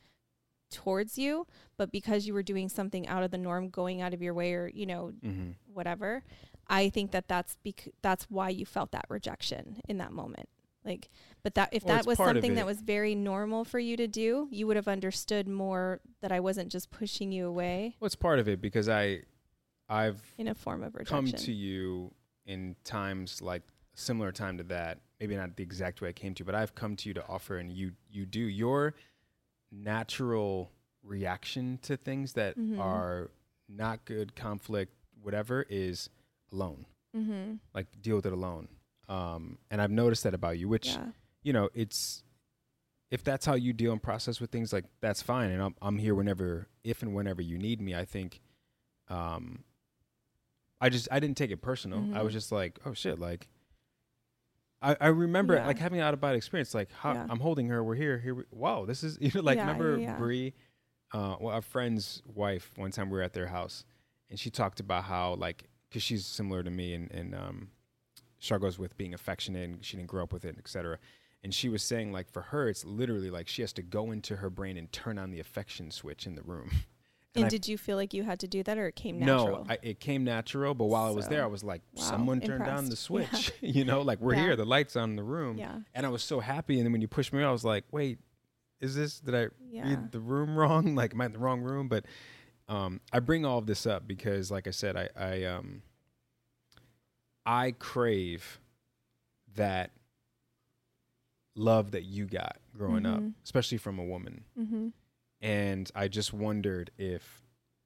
towards 0.71 1.17
you, 1.17 1.45
but 1.77 1.91
because 1.91 2.25
you 2.25 2.33
were 2.33 2.41
doing 2.43 2.67
something 2.67 3.07
out 3.07 3.21
of 3.23 3.29
the 3.31 3.37
norm, 3.37 3.69
going 3.69 4.01
out 4.01 4.13
of 4.13 4.21
your 4.21 4.33
way 4.33 4.53
or, 4.55 4.67
you 4.73 4.87
know, 4.87 5.13
Mhm. 5.23 5.53
whatever, 5.71 6.23
I 6.67 6.89
think 6.89 7.11
that 7.11 7.27
that's 7.27 7.55
bec- 7.63 7.93
that's 8.01 8.23
why 8.31 8.49
you 8.49 8.65
felt 8.65 8.91
that 8.91 9.05
rejection 9.09 9.79
in 9.87 9.99
that 9.99 10.11
moment. 10.11 10.49
Like, 10.83 11.09
but 11.43 11.53
that 11.55 11.69
if 11.71 11.83
that 11.85 12.05
was 12.05 12.17
something 12.17 12.55
that 12.55 12.65
was 12.65 12.81
very 12.81 13.13
normal 13.15 13.63
for 13.63 13.79
you 13.79 13.95
to 13.97 14.07
do, 14.07 14.47
you 14.51 14.65
would 14.67 14.75
have 14.75 14.87
understood 14.87 15.47
more 15.47 16.01
that 16.21 16.31
I 16.31 16.39
wasn't 16.39 16.71
just 16.71 16.89
pushing 16.89 17.31
you 17.31 17.45
away 17.47 17.95
Well, 17.99 18.09
part 18.19 18.39
of 18.39 18.47
it 18.49 18.59
because 18.59 18.89
I, 18.89 19.21
I've 19.87 20.33
in 20.37 20.47
a 20.47 20.55
form 20.55 20.81
of 20.83 20.95
rejection. 20.95 21.31
come 21.31 21.39
to 21.45 21.53
you 21.53 22.13
in 22.45 22.75
times 22.83 23.41
like 23.41 23.61
similar 23.93 24.31
time 24.31 24.57
to 24.57 24.63
that. 24.65 24.99
Maybe 25.19 25.35
not 25.35 25.55
the 25.55 25.63
exact 25.63 26.01
way 26.01 26.09
I 26.09 26.13
came 26.13 26.33
to 26.35 26.43
but 26.43 26.53
I've 26.55 26.75
come 26.75 26.95
to 26.97 27.09
you 27.09 27.13
to 27.15 27.25
offer, 27.27 27.57
and 27.57 27.71
you 27.71 27.93
you 28.09 28.25
do 28.25 28.41
your 28.41 28.93
natural 29.71 30.71
reaction 31.01 31.77
to 31.83 31.97
things 31.97 32.33
that 32.33 32.57
Mhm. 32.57 32.79
are 32.79 33.31
not 33.67 34.05
good, 34.05 34.35
conflict, 34.35 34.93
whatever, 35.21 35.65
is 35.69 36.09
alone. 36.51 36.85
mm-hmm. 37.15 37.55
Like 37.75 38.01
deal 38.01 38.15
with 38.15 38.25
it 38.25 38.33
alone. 38.33 38.67
Um, 39.07 39.59
and 39.69 39.79
I've 39.81 39.91
noticed 39.91 40.23
that 40.23 40.33
about 40.33 40.57
you, 40.57 40.67
which 40.67 40.87
Yeah. 40.87 41.11
you 41.43 41.53
know, 41.53 41.69
it's 41.75 42.23
if 43.11 43.23
that's 43.23 43.45
how 43.45 43.53
you 43.53 43.71
deal 43.73 43.91
and 43.91 44.01
process 44.01 44.39
with 44.39 44.49
things, 44.49 44.73
like 44.73 44.85
that's 45.01 45.21
fine, 45.21 45.51
and 45.51 45.61
I'm 45.61 45.75
I'm 45.81 45.97
here 45.99 46.15
whenever, 46.15 46.67
if 46.83 47.03
and 47.03 47.13
whenever 47.13 47.41
you 47.41 47.57
need 47.59 47.79
me. 47.81 47.93
I 47.93 48.05
think, 48.05 48.41
um, 49.09 49.63
I 50.81 50.89
just 50.89 51.07
I 51.11 51.19
didn't 51.19 51.37
take 51.37 51.51
it 51.51 51.61
personal. 51.61 51.99
I 52.15 52.23
was 52.23 52.31
Mhm. 52.31 52.37
just 52.37 52.51
like, 52.51 52.79
oh 52.85 52.93
shit, 52.93 53.19
like. 53.19 53.47
I, 54.83 54.97
I 54.99 55.07
remember 55.07 55.55
Yeah. 55.55 55.65
like 55.65 55.79
having 55.79 55.99
an 55.99 56.05
out 56.05 56.13
of 56.13 56.19
body 56.21 56.37
experience. 56.37 56.73
Like 56.73 56.91
how, 56.91 57.13
Yeah. 57.13 57.25
I'm 57.29 57.39
holding 57.39 57.67
her. 57.69 57.83
We're 57.83 57.95
here. 57.95 58.19
Here. 58.19 58.35
We, 58.35 58.43
wow. 58.51 58.85
This 58.85 59.03
is 59.03 59.17
you 59.21 59.31
know 59.33 59.41
like 59.41 59.57
Yeah, 59.57 59.71
remember. 59.71 60.17
Bree, 60.17 60.53
uh, 61.13 61.37
well, 61.39 61.55
our 61.55 61.61
friend's 61.61 62.21
wife. 62.25 62.71
One 62.75 62.91
time 62.91 63.09
we 63.09 63.17
were 63.17 63.23
at 63.23 63.33
their 63.33 63.47
house, 63.47 63.85
and 64.29 64.39
she 64.39 64.49
talked 64.49 64.79
about 64.79 65.05
how 65.05 65.35
like 65.35 65.63
because 65.89 66.03
she's 66.03 66.25
similar 66.25 66.61
to 66.63 66.69
me 66.71 66.93
and 66.93 67.09
and 67.11 67.33
um, 67.33 67.69
struggles 68.39 68.77
with 68.77 68.97
being 68.97 69.13
affectionate 69.13 69.63
and 69.69 69.85
she 69.85 69.95
didn't 69.97 70.09
grow 70.09 70.23
up 70.23 70.33
with 70.33 70.43
it, 70.45 70.55
etc. 70.59 70.97
And 71.43 71.53
she 71.53 71.69
was 71.69 71.83
saying 71.83 72.11
like 72.11 72.29
for 72.31 72.41
her, 72.41 72.67
it's 72.69 72.83
literally 72.85 73.29
like 73.29 73.47
she 73.47 73.61
has 73.63 73.73
to 73.73 73.81
go 73.81 74.11
into 74.11 74.37
her 74.37 74.49
brain 74.49 74.77
and 74.77 74.91
turn 74.91 75.17
on 75.17 75.29
the 75.31 75.39
affection 75.39 75.91
switch 75.91 76.25
in 76.27 76.35
the 76.35 76.43
room. 76.43 76.71
And, 77.35 77.45
I- 77.45 77.49
did 77.49 77.67
you 77.67 77.77
feel 77.77 77.97
like 77.97 78.13
you 78.13 78.23
had 78.23 78.39
to 78.41 78.47
do 78.47 78.61
that 78.63 78.77
or 78.77 78.87
it 78.87 78.95
came 78.95 79.19
natural? 79.19 79.63
No, 79.63 79.65
I, 79.69 79.77
it 79.81 79.99
came 79.99 80.23
natural. 80.23 80.73
But 80.75 80.85
while 80.85 81.05
I 81.05 81.09
was 81.09 81.27
there, 81.27 81.43
I 81.43 81.47
was 81.47 81.63
like, 81.63 81.81
wow, 81.95 82.03
someone 82.03 82.39
turned 82.41 82.61
on 82.67 82.85
the 82.89 82.97
impressed. 82.97 83.01
switch. 83.01 83.51
you 83.61 83.85
know, 83.85 84.01
like 84.01 84.19
we're 84.19 84.35
Yeah. 84.35 84.41
here, 84.43 84.55
the 84.55 84.65
lights 84.65 84.95
on 84.95 85.11
in 85.11 85.15
the 85.15 85.23
room, 85.23 85.57
yeah. 85.57 85.77
and 85.95 86.05
I 86.05 86.09
was 86.09 86.21
so 86.23 86.39
happy. 86.39 86.77
And 86.77 86.85
then 86.85 86.91
when 86.91 87.01
you 87.01 87.07
pushed 87.07 87.33
me, 87.33 87.43
I 87.43 87.51
was 87.51 87.65
like, 87.65 87.85
wait, 87.91 88.19
is 88.79 88.95
this? 88.95 89.19
Did 89.19 89.33
I 89.35 89.47
Yeah. 89.71 89.87
read 89.89 90.11
the 90.11 90.19
room 90.19 90.55
wrong? 90.59 90.93
Like, 90.95 91.13
am 91.13 91.21
I 91.21 91.25
in 91.25 91.33
the 91.33 91.39
wrong 91.39 91.61
room? 91.61 91.87
But 91.87 92.05
um, 92.69 93.01
I 93.11 93.19
bring 93.19 93.45
all 93.45 93.57
of 93.57 93.65
this 93.65 93.85
up 93.87 94.07
because, 94.07 94.51
like 94.51 94.67
I 94.67 94.71
said, 94.71 94.95
I, 94.95 95.09
I 95.17 95.43
um, 95.45 95.81
I 97.45 97.71
crave 97.71 98.59
that 99.55 99.91
love 101.55 101.91
that 101.91 102.03
you 102.03 102.25
got 102.25 102.57
growing 102.75 103.05
up, 103.05 103.19
Mhm. 103.19 103.33
especially 103.43 103.77
from 103.77 103.99
a 103.99 104.03
woman. 104.03 104.43
Mm-hmm. 104.59 104.87
And 105.43 105.91
I 105.93 106.07
just 106.07 106.31
wondered 106.31 106.89
if 106.97 107.43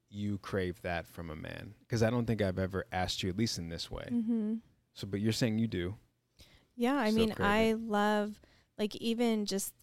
you 0.09 0.37
crave 0.37 0.79
that 0.83 1.07
from 1.07 1.31
a 1.31 1.35
man 1.35 1.73
because 1.79 2.03
I 2.03 2.11
don't 2.11 2.25
think 2.25 2.41
I've 2.41 2.59
ever 2.59 2.85
asked 2.91 3.23
you, 3.23 3.29
at 3.29 3.37
least 3.37 3.57
in 3.57 3.69
this 3.69 3.89
way. 3.89 4.07
Mm-hmm. 4.11 4.53
So, 4.93 5.07
but 5.07 5.19
you're 5.19 5.33
saying 5.33 5.57
you 5.57 5.67
do. 5.67 5.95
Yeah, 6.75 6.95
I 6.95 7.09
Still 7.09 7.25
mean, 7.25 7.35
I 7.39 7.75
love 7.77 8.39
like 8.77 8.95
even 8.97 9.45
just 9.45 9.73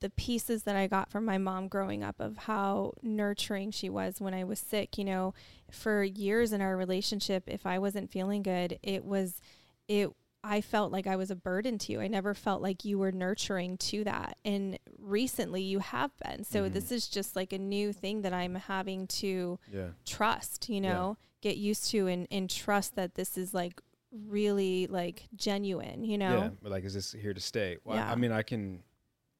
the 0.00 0.10
pieces 0.10 0.62
that 0.62 0.76
I 0.76 0.86
got 0.86 1.10
from 1.10 1.24
my 1.24 1.36
mom 1.36 1.66
growing 1.66 2.04
up 2.04 2.20
of 2.20 2.36
how 2.36 2.92
nurturing 3.02 3.72
she 3.72 3.88
was 3.88 4.20
when 4.20 4.32
I 4.32 4.44
was 4.44 4.60
sick. 4.60 4.96
You 4.96 5.04
know, 5.04 5.34
for 5.68 6.04
years 6.04 6.52
in 6.52 6.60
our 6.60 6.76
relationship, 6.76 7.44
if 7.48 7.66
I 7.66 7.80
wasn't 7.80 8.10
feeling 8.10 8.44
good, 8.44 8.78
it 8.84 9.04
was 9.04 9.40
it. 9.88 10.10
I 10.48 10.60
felt 10.60 10.92
like 10.92 11.08
I 11.08 11.16
was 11.16 11.30
a 11.32 11.36
burden 11.36 11.76
to 11.78 11.92
you. 11.92 12.00
I 12.00 12.06
never 12.06 12.32
felt 12.32 12.62
like 12.62 12.84
you 12.84 12.98
were 12.98 13.10
nurturing 13.10 13.76
to 13.78 14.04
that. 14.04 14.38
And 14.44 14.78
recently 14.98 15.62
you 15.62 15.80
have 15.80 16.12
been. 16.18 16.44
So 16.44 16.68
Mhm. 16.68 16.72
this 16.72 16.92
is 16.92 17.08
just 17.08 17.34
like 17.34 17.52
a 17.52 17.58
new 17.58 17.92
thing 17.92 18.22
that 18.22 18.32
I'm 18.32 18.54
having 18.54 19.08
to 19.08 19.58
Yeah. 19.72 19.90
trust, 20.04 20.68
you 20.68 20.76
Yeah. 20.76 20.92
know, 20.92 21.18
get 21.40 21.56
used 21.56 21.90
to 21.90 22.06
and, 22.06 22.28
and 22.30 22.48
trust 22.48 22.94
that 22.94 23.16
this 23.16 23.36
is 23.36 23.52
like 23.54 23.80
really 24.12 24.86
like 24.86 25.28
genuine, 25.34 26.04
you 26.04 26.16
know? 26.16 26.38
Yeah, 26.42 26.50
but 26.62 26.70
like, 26.70 26.84
is 26.84 26.94
this 26.94 27.10
here 27.12 27.34
to 27.34 27.40
stay? 27.40 27.78
Well, 27.84 27.98
I- 27.98 28.12
I 28.12 28.14
mean, 28.14 28.30
I 28.32 28.42
can 28.42 28.84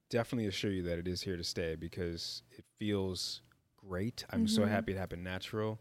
definitely 0.08 0.46
assure 0.46 0.72
you 0.72 0.82
that 0.82 0.98
it 0.98 1.06
is 1.06 1.22
here 1.22 1.36
to 1.36 1.44
stay 1.44 1.76
because 1.76 2.42
it 2.50 2.64
feels 2.78 3.42
great. 3.76 4.24
I'm 4.30 4.48
so 4.48 4.62
Mhm. 4.62 4.68
happy 4.68 4.92
it 4.92 4.98
happened 4.98 5.22
natural. 5.22 5.78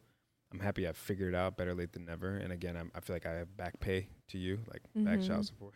I'm 0.51 0.59
happy 0.59 0.87
I 0.87 0.93
figured 0.93 1.33
it 1.33 1.37
out 1.37 1.57
better 1.57 1.73
late 1.73 1.93
than 1.93 2.05
never. 2.05 2.37
And 2.37 2.53
again, 2.53 2.77
I'm, 2.77 2.91
I 2.93 2.99
feel 2.99 3.15
like 3.15 3.25
I 3.25 3.33
have 3.33 3.57
back 3.57 3.79
pay 3.79 4.07
to 4.29 4.37
you, 4.37 4.59
like 4.71 4.81
back 5.03 5.19
Mhm. 5.19 5.27
child 5.27 5.45
support. 5.45 5.73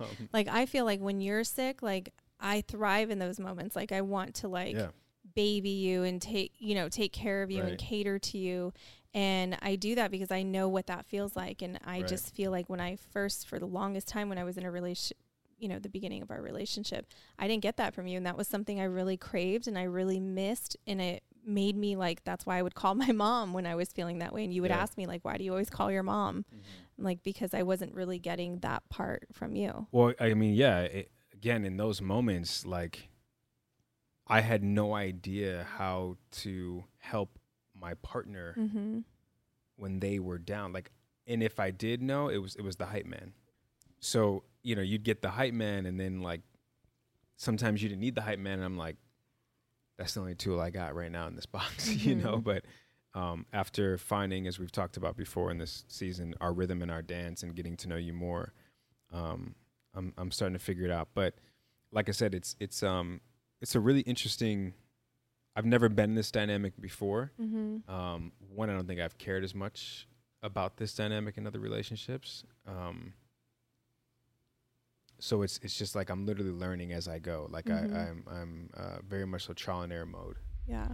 um, 0.00 0.28
Like 0.32 0.48
I 0.48 0.66
feel 0.66 0.84
like 0.84 1.00
when 1.00 1.20
you're 1.20 1.44
sick, 1.44 1.82
like 1.82 2.12
I 2.40 2.62
thrive 2.62 3.10
in 3.10 3.18
those 3.18 3.38
moments. 3.38 3.76
Like 3.76 3.92
I 3.92 4.00
want 4.00 4.34
to 4.36 4.48
like 4.48 4.74
yeah, 4.76 4.88
baby 5.34 5.70
you 5.70 6.02
and 6.02 6.20
take, 6.20 6.52
you 6.58 6.74
know, 6.74 6.88
take 6.88 7.12
care 7.12 7.42
of 7.42 7.50
you 7.50 7.62
Right. 7.62 7.70
and 7.70 7.78
cater 7.78 8.18
to 8.18 8.38
you. 8.38 8.72
And 9.14 9.56
I 9.60 9.76
do 9.76 9.94
that 9.94 10.10
because 10.10 10.30
I 10.30 10.42
know 10.42 10.68
what 10.68 10.86
that 10.86 11.04
feels 11.06 11.36
like. 11.36 11.60
And 11.62 11.78
I 11.84 11.98
Right. 11.98 12.08
just 12.08 12.34
feel 12.34 12.50
like 12.50 12.68
when 12.70 12.80
I 12.80 12.96
first, 12.96 13.46
for 13.46 13.58
the 13.58 13.66
longest 13.66 14.08
time, 14.08 14.28
when 14.28 14.38
I 14.38 14.44
was 14.44 14.56
in 14.56 14.64
a 14.64 14.70
relationship, 14.70 15.18
you 15.58 15.68
know, 15.68 15.78
the 15.78 15.88
beginning 15.90 16.22
of 16.22 16.30
our 16.32 16.42
relationship, 16.42 17.06
I 17.38 17.46
didn't 17.46 17.62
get 17.62 17.76
that 17.76 17.94
from 17.94 18.06
you. 18.08 18.16
And 18.16 18.26
that 18.26 18.36
was 18.36 18.48
something 18.48 18.80
I 18.80 18.84
really 18.84 19.16
craved 19.16 19.68
and 19.68 19.78
I 19.78 19.84
really 19.84 20.18
missed. 20.18 20.76
And 20.88 21.00
it 21.00 21.22
made 21.44 21.76
me 21.76 21.94
like, 21.94 22.24
that's 22.24 22.44
why 22.46 22.56
I 22.56 22.62
would 22.62 22.74
call 22.74 22.94
my 23.06 23.12
mom 23.12 23.52
when 23.52 23.66
I 23.66 23.74
was 23.76 23.90
feeling 23.92 24.18
that 24.20 24.32
way. 24.32 24.42
And 24.44 24.52
you 24.52 24.62
would 24.62 24.70
Yeah. 24.72 24.80
ask 24.80 24.96
me, 24.96 25.06
like, 25.06 25.24
why 25.24 25.36
do 25.36 25.44
you 25.44 25.52
always 25.52 25.70
call 25.70 25.92
your 25.92 26.02
mom? 26.02 26.44
I'm 26.50 26.91
like, 27.02 27.22
because 27.22 27.54
I 27.54 27.62
wasn't 27.62 27.94
really 27.94 28.18
getting 28.18 28.58
that 28.60 28.88
part 28.88 29.26
from 29.32 29.54
you. 29.56 29.86
Well, 29.92 30.14
I 30.20 30.34
mean, 30.34 30.54
yeah. 30.54 30.80
It, 30.80 31.10
again, 31.32 31.64
in 31.64 31.76
those 31.76 32.00
moments, 32.00 32.64
like 32.66 33.08
I 34.26 34.40
had 34.40 34.62
no 34.62 34.94
idea 34.94 35.66
how 35.76 36.16
to 36.42 36.84
help 36.98 37.38
my 37.74 37.94
partner 37.94 38.54
Mm-hmm. 38.58 39.00
when 39.76 40.00
they 40.00 40.18
were 40.18 40.38
down. 40.38 40.72
Like, 40.72 40.90
and 41.26 41.42
if 41.42 41.58
I 41.60 41.70
did 41.70 42.02
know, 42.02 42.28
it 42.28 42.38
was 42.38 42.54
it 42.56 42.62
was 42.62 42.76
the 42.76 42.86
hype 42.86 43.06
man. 43.06 43.32
So 44.00 44.44
you 44.62 44.76
know, 44.76 44.82
you'd 44.82 45.02
get 45.04 45.22
the 45.22 45.30
hype 45.30 45.54
man, 45.54 45.86
and 45.86 45.98
then 45.98 46.20
like 46.22 46.42
sometimes 47.36 47.82
you 47.82 47.88
didn't 47.88 48.00
need 48.00 48.14
the 48.14 48.22
hype 48.22 48.38
man, 48.38 48.54
and 48.54 48.64
I'm 48.64 48.76
like, 48.78 48.96
that's 49.98 50.14
the 50.14 50.20
only 50.20 50.34
tool 50.34 50.60
I 50.60 50.70
got 50.70 50.94
right 50.94 51.10
now 51.10 51.26
in 51.26 51.34
this 51.34 51.46
box, 51.46 51.88
you 52.06 52.14
know. 52.14 52.36
Mhm. 52.38 52.44
But 52.44 52.64
um, 53.14 53.46
after 53.52 53.98
finding, 53.98 54.46
as 54.46 54.58
we've 54.58 54.72
talked 54.72 54.96
about 54.96 55.16
before 55.16 55.50
in 55.50 55.58
this 55.58 55.84
season, 55.88 56.34
our 56.40 56.52
rhythm 56.52 56.80
and 56.82 56.90
our 56.90 57.02
dance, 57.02 57.42
and 57.42 57.54
getting 57.54 57.76
to 57.78 57.88
know 57.88 57.96
you 57.96 58.12
more, 58.12 58.52
um, 59.12 59.54
I'm 59.94 60.12
I'm 60.16 60.30
starting 60.30 60.56
to 60.58 60.64
figure 60.64 60.84
it 60.84 60.90
out. 60.90 61.08
But 61.14 61.34
like 61.90 62.08
I 62.08 62.12
said, 62.12 62.34
it's 62.34 62.56
it's 62.58 62.82
um 62.82 63.20
it's 63.60 63.74
a 63.74 63.80
really 63.80 64.00
interesting. 64.02 64.74
I've 65.54 65.66
never 65.66 65.90
been 65.90 66.10
in 66.10 66.14
this 66.16 66.30
dynamic 66.30 66.80
before. 66.80 67.30
Mm-hmm. 67.38 67.90
Um, 67.92 68.32
one, 68.54 68.70
I 68.70 68.72
don't 68.72 68.86
think 68.86 69.00
I've 69.00 69.18
cared 69.18 69.44
as 69.44 69.54
much 69.54 70.08
about 70.42 70.78
this 70.78 70.94
dynamic 70.94 71.36
in 71.36 71.46
other 71.46 71.60
relationships. 71.60 72.44
Um, 72.66 73.12
so 75.20 75.42
it's 75.42 75.60
it's 75.62 75.76
just 75.76 75.94
like 75.94 76.08
I'm 76.08 76.24
literally 76.24 76.50
learning 76.52 76.92
as 76.92 77.06
I 77.06 77.18
go. 77.18 77.46
Like 77.50 77.66
Mhm. 77.66 77.94
I, 77.94 78.00
I'm 78.08 78.24
I'm 78.30 78.70
uh, 78.74 78.96
very 79.06 79.26
much 79.26 79.44
so 79.46 79.52
trial 79.52 79.82
and 79.82 79.92
error 79.92 80.06
mode. 80.06 80.36
Yeah. 80.66 80.88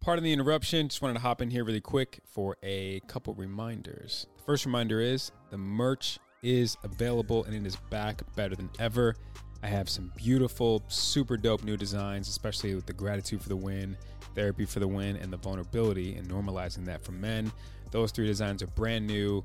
Part 0.00 0.18
of 0.18 0.24
the 0.24 0.32
interruption, 0.32 0.88
just 0.88 1.02
wanted 1.02 1.14
to 1.14 1.20
hop 1.20 1.42
in 1.42 1.50
here 1.50 1.64
really 1.64 1.80
quick 1.80 2.20
for 2.24 2.56
a 2.62 3.00
couple 3.08 3.34
reminders. 3.34 4.26
The 4.38 4.44
first 4.44 4.64
reminder 4.64 5.00
is 5.00 5.32
the 5.50 5.58
merch 5.58 6.18
is 6.42 6.76
available 6.84 7.44
and 7.44 7.54
it 7.54 7.66
is 7.66 7.76
back 7.90 8.22
better 8.34 8.54
than 8.54 8.70
ever. 8.78 9.16
I 9.62 9.66
have 9.66 9.90
some 9.90 10.12
beautiful, 10.16 10.82
super 10.88 11.36
dope 11.36 11.64
new 11.64 11.76
designs, 11.76 12.28
especially 12.28 12.76
with 12.76 12.86
the 12.86 12.92
gratitude 12.92 13.42
for 13.42 13.48
the 13.48 13.56
win, 13.56 13.96
therapy 14.34 14.64
for 14.64 14.78
the 14.78 14.86
win, 14.86 15.16
and 15.16 15.32
the 15.32 15.36
vulnerability 15.36 16.14
and 16.14 16.28
normalizing 16.28 16.84
that 16.86 17.04
for 17.04 17.10
men. 17.12 17.50
Those 17.90 18.12
three 18.12 18.26
designs 18.26 18.62
are 18.62 18.68
brand 18.68 19.06
new. 19.06 19.44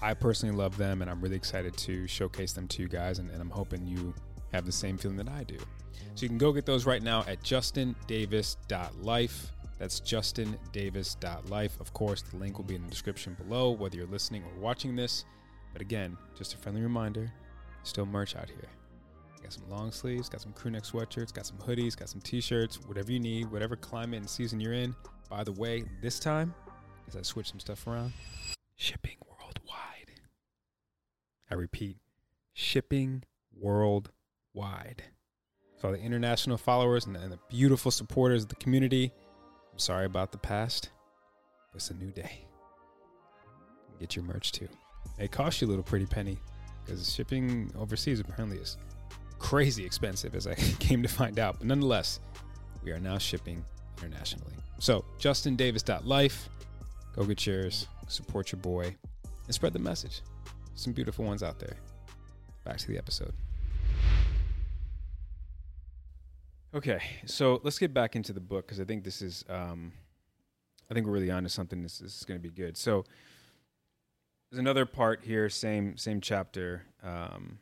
I 0.00 0.14
personally 0.14 0.56
love 0.56 0.78
them, 0.78 1.02
and 1.02 1.10
I'm 1.10 1.20
really 1.20 1.36
excited 1.36 1.76
to 1.76 2.06
showcase 2.06 2.52
them 2.52 2.66
to 2.68 2.82
you 2.82 2.88
guys. 2.88 3.18
And, 3.18 3.28
and 3.30 3.42
I'm 3.42 3.50
hoping 3.50 3.86
you 3.86 4.14
have 4.52 4.64
the 4.64 4.72
same 4.72 4.96
feeling 4.96 5.18
that 5.18 5.28
I 5.28 5.44
do. 5.44 5.58
So 6.14 6.22
you 6.22 6.28
can 6.28 6.38
go 6.38 6.52
get 6.52 6.64
those 6.64 6.86
right 6.86 7.02
now 7.02 7.24
at 7.28 7.42
justindavis.life. 7.42 9.52
That's 9.80 9.98
justindavis.life. 10.00 11.80
Of 11.80 11.92
course, 11.94 12.20
the 12.20 12.36
link 12.36 12.58
will 12.58 12.66
be 12.66 12.74
in 12.74 12.82
the 12.82 12.90
description 12.90 13.34
below, 13.34 13.70
whether 13.70 13.96
you're 13.96 14.06
listening 14.06 14.44
or 14.44 14.60
watching 14.60 14.94
this. 14.94 15.24
But 15.72 15.80
again, 15.80 16.18
just 16.36 16.52
a 16.52 16.58
friendly 16.58 16.82
reminder 16.82 17.32
still 17.82 18.04
merch 18.04 18.36
out 18.36 18.48
here. 18.50 18.68
Got 19.42 19.54
some 19.54 19.70
long 19.70 19.90
sleeves, 19.90 20.28
got 20.28 20.42
some 20.42 20.52
crew 20.52 20.70
neck 20.70 20.82
sweatshirts, 20.82 21.32
got 21.32 21.46
some 21.46 21.56
hoodies, 21.56 21.96
got 21.96 22.10
some 22.10 22.20
t 22.20 22.42
shirts, 22.42 22.78
whatever 22.86 23.10
you 23.10 23.18
need, 23.18 23.50
whatever 23.50 23.74
climate 23.74 24.20
and 24.20 24.28
season 24.28 24.60
you're 24.60 24.74
in. 24.74 24.94
By 25.30 25.44
the 25.44 25.52
way, 25.52 25.84
this 26.02 26.18
time, 26.18 26.54
as 27.08 27.16
I 27.16 27.22
switch 27.22 27.48
some 27.50 27.58
stuff 27.58 27.86
around, 27.86 28.12
shipping 28.76 29.16
worldwide. 29.26 30.12
I 31.50 31.54
repeat, 31.54 31.96
shipping 32.52 33.24
worldwide. 33.58 35.04
For 35.78 35.86
all 35.86 35.92
the 35.94 36.00
international 36.00 36.58
followers 36.58 37.06
and 37.06 37.16
the, 37.16 37.20
and 37.20 37.32
the 37.32 37.38
beautiful 37.48 37.90
supporters 37.90 38.42
of 38.42 38.50
the 38.50 38.56
community, 38.56 39.14
sorry 39.80 40.04
about 40.04 40.30
the 40.32 40.38
past, 40.38 40.90
it's 41.74 41.90
a 41.90 41.94
new 41.94 42.10
day. 42.10 42.44
Get 43.98 44.14
your 44.16 44.24
merch 44.24 44.52
too. 44.52 44.68
It 45.18 45.30
costs 45.30 45.60
you 45.60 45.66
a 45.66 45.70
little 45.70 45.82
pretty 45.82 46.06
penny 46.06 46.38
because 46.84 47.12
shipping 47.12 47.70
overseas 47.78 48.20
apparently 48.20 48.58
is 48.58 48.76
crazy 49.38 49.84
expensive, 49.84 50.34
as 50.34 50.46
I 50.46 50.54
came 50.78 51.02
to 51.02 51.08
find 51.08 51.38
out. 51.38 51.58
But 51.58 51.66
nonetheless, 51.66 52.20
we 52.84 52.92
are 52.92 53.00
now 53.00 53.18
shipping 53.18 53.64
internationally. 53.98 54.54
So, 54.78 55.04
justindavis.life, 55.18 56.48
go 57.14 57.24
get 57.24 57.46
yours, 57.46 57.86
support 58.06 58.52
your 58.52 58.60
boy, 58.60 58.96
and 59.46 59.54
spread 59.54 59.72
the 59.72 59.78
message. 59.78 60.22
Some 60.74 60.92
beautiful 60.92 61.24
ones 61.24 61.42
out 61.42 61.58
there. 61.58 61.76
Back 62.64 62.78
to 62.78 62.86
the 62.86 62.96
episode. 62.96 63.34
Okay, 66.72 67.00
so 67.26 67.60
let's 67.64 67.80
get 67.80 67.92
back 67.92 68.14
into 68.14 68.32
the 68.32 68.40
book 68.40 68.64
because 68.66 68.78
I 68.78 68.84
think 68.84 69.02
this 69.02 69.22
is, 69.22 69.44
um, 69.48 69.90
I 70.88 70.94
think 70.94 71.04
we're 71.04 71.14
really 71.14 71.30
onto 71.30 71.48
something. 71.48 71.82
This, 71.82 71.98
this 71.98 72.16
is 72.16 72.24
going 72.24 72.38
to 72.38 72.42
be 72.42 72.54
good. 72.54 72.76
So, 72.76 73.04
there's 74.50 74.60
another 74.60 74.86
part 74.86 75.22
here, 75.24 75.48
same 75.48 75.96
same 75.96 76.20
chapter. 76.20 76.82
Um, 77.02 77.58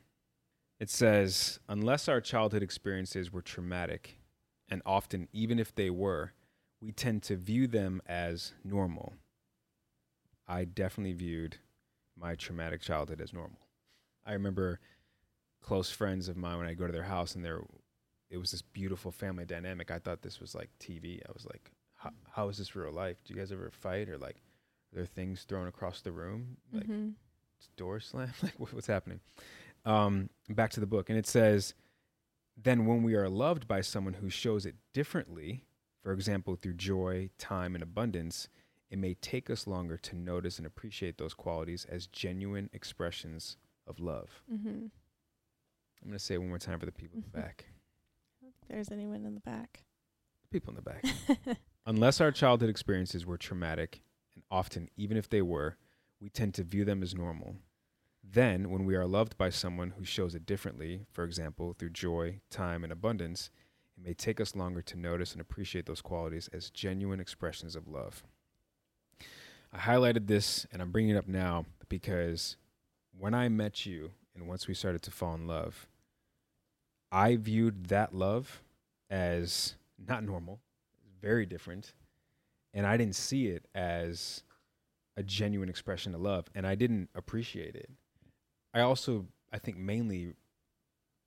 it 0.79 0.91
says, 0.91 1.59
unless 1.67 2.07
our 2.07 2.21
childhood 2.21 2.61
experiences 2.61 3.33
were 3.33 3.41
traumatic, 3.41 4.17
and 4.69 4.81
often 4.85 5.27
even 5.33 5.57
if 5.57 5.73
they 5.73 5.89
were, 5.89 6.33
we 6.79 6.91
tend 6.91 7.23
to 7.23 7.35
view 7.35 7.65
them 7.65 8.01
as 8.05 8.53
normal. 8.63 9.13
I 10.47 10.65
definitely 10.65 11.13
viewed 11.13 11.57
my 12.15 12.35
traumatic 12.35 12.81
childhood 12.81 13.21
as 13.21 13.33
normal. 13.33 13.59
I 14.23 14.33
remember 14.33 14.79
close 15.61 15.89
friends 15.89 16.27
of 16.27 16.37
mine 16.37 16.59
when 16.59 16.67
I 16.67 16.73
go 16.75 16.85
to 16.85 16.93
their 16.93 17.03
house 17.03 17.33
and 17.35 17.43
there 17.43 17.61
it 18.29 18.37
was 18.37 18.51
this 18.51 18.61
beautiful 18.61 19.11
family 19.11 19.45
dynamic. 19.45 19.89
I 19.91 19.99
thought 19.99 20.21
this 20.21 20.39
was 20.39 20.53
like 20.55 20.69
TV. 20.79 21.21
I 21.27 21.31
was 21.33 21.45
like, 21.45 21.71
how 22.31 22.47
is 22.49 22.57
this 22.57 22.75
real 22.75 22.91
life? 22.93 23.17
Do 23.25 23.33
you 23.33 23.39
guys 23.39 23.51
ever 23.51 23.69
fight 23.71 24.07
or 24.09 24.17
like 24.17 24.37
are 24.91 24.95
there 24.95 25.05
things 25.05 25.43
thrown 25.43 25.67
across 25.67 26.01
the 26.01 26.11
room? 26.11 26.57
Like 26.71 26.87
Mhm. 26.87 27.13
door 27.75 27.99
slam? 27.99 28.31
Like 28.43 28.59
what- 28.59 28.73
what's 28.73 28.87
happening? 28.87 29.19
Um, 29.85 30.29
back 30.49 30.71
to 30.71 30.79
the 30.79 30.85
book, 30.87 31.09
and 31.09 31.17
it 31.17 31.25
says, 31.27 31.73
then 32.61 32.85
when 32.85 33.03
we 33.03 33.15
are 33.15 33.29
loved 33.29 33.67
by 33.67 33.81
someone 33.81 34.15
who 34.15 34.29
shows 34.29 34.65
it 34.65 34.75
differently, 34.93 35.65
for 36.03 36.11
example, 36.11 36.55
through 36.55 36.73
joy, 36.73 37.29
time, 37.37 37.75
and 37.75 37.81
abundance, 37.83 38.49
it 38.89 38.97
may 38.97 39.13
take 39.13 39.49
us 39.49 39.67
longer 39.67 39.95
to 39.97 40.15
notice 40.15 40.57
and 40.57 40.67
appreciate 40.67 41.17
those 41.17 41.33
qualities 41.33 41.85
as 41.85 42.07
genuine 42.07 42.69
expressions 42.73 43.55
of 43.87 43.99
love. 43.99 44.41
Mhm. 44.51 44.89
I'm 46.01 46.07
going 46.07 46.13
to 46.13 46.19
say 46.19 46.35
it 46.35 46.39
one 46.39 46.49
more 46.49 46.57
time 46.59 46.79
for 46.79 46.85
the 46.85 46.91
people 46.91 47.17
in 47.17 47.23
the 47.23 47.29
back. 47.41 47.65
I 48.69 48.75
don't 48.75 48.85
think 48.85 48.89
there's 48.89 48.97
anyone 48.97 49.25
in 49.25 49.33
the 49.33 49.41
back. 49.41 49.83
People 50.51 50.71
in 50.71 50.75
the 50.75 50.81
back. 50.81 51.57
Unless 51.85 52.21
our 52.21 52.31
childhood 52.31 52.69
experiences 52.69 53.25
were 53.25 53.37
traumatic, 53.37 54.01
and 54.35 54.43
often, 54.51 54.89
even 54.95 55.17
if 55.17 55.29
they 55.29 55.41
were, 55.41 55.77
we 56.19 56.29
tend 56.29 56.53
to 56.55 56.63
view 56.63 56.85
them 56.85 57.01
as 57.01 57.15
normal. 57.15 57.55
Then, 58.23 58.69
when 58.69 58.85
we 58.85 58.95
are 58.95 59.07
loved 59.07 59.37
by 59.37 59.49
someone 59.49 59.91
who 59.97 60.03
shows 60.03 60.35
it 60.35 60.45
differently, 60.45 61.05
for 61.11 61.23
example, 61.23 61.73
through 61.73 61.91
joy, 61.91 62.41
time, 62.51 62.83
and 62.83 62.93
abundance, 62.93 63.49
it 63.97 64.03
may 64.03 64.13
take 64.13 64.39
us 64.39 64.55
longer 64.55 64.81
to 64.83 64.99
notice 64.99 65.31
and 65.31 65.41
appreciate 65.41 65.85
those 65.85 66.01
qualities 66.01 66.47
as 66.53 66.69
genuine 66.69 67.19
expressions 67.19 67.75
of 67.75 67.87
love. 67.87 68.23
I 69.73 69.79
highlighted 69.79 70.27
this 70.27 70.65
and 70.71 70.81
I'm 70.81 70.91
bringing 70.91 71.15
it 71.15 71.17
up 71.17 71.27
now 71.27 71.65
because 71.89 72.57
when 73.17 73.33
I 73.33 73.49
met 73.49 73.85
you 73.85 74.11
and 74.35 74.47
once 74.47 74.67
we 74.67 74.73
started 74.73 75.01
to 75.03 75.11
fall 75.11 75.35
in 75.35 75.47
love, 75.47 75.87
I 77.11 77.35
viewed 77.37 77.87
that 77.87 78.13
love 78.13 78.61
as 79.09 79.75
not 80.07 80.23
normal, 80.23 80.59
very 81.21 81.45
different, 81.45 81.93
and 82.73 82.85
I 82.87 82.97
didn't 82.97 83.15
see 83.15 83.47
it 83.47 83.65
as 83.75 84.43
a 85.17 85.23
genuine 85.23 85.69
expression 85.69 86.15
of 86.15 86.21
love, 86.21 86.47
and 86.55 86.67
I 86.67 86.75
didn't 86.75 87.09
appreciate 87.15 87.75
it. 87.75 87.89
I 88.73 88.81
also, 88.81 89.27
I 89.51 89.59
think, 89.59 89.77
mainly 89.77 90.35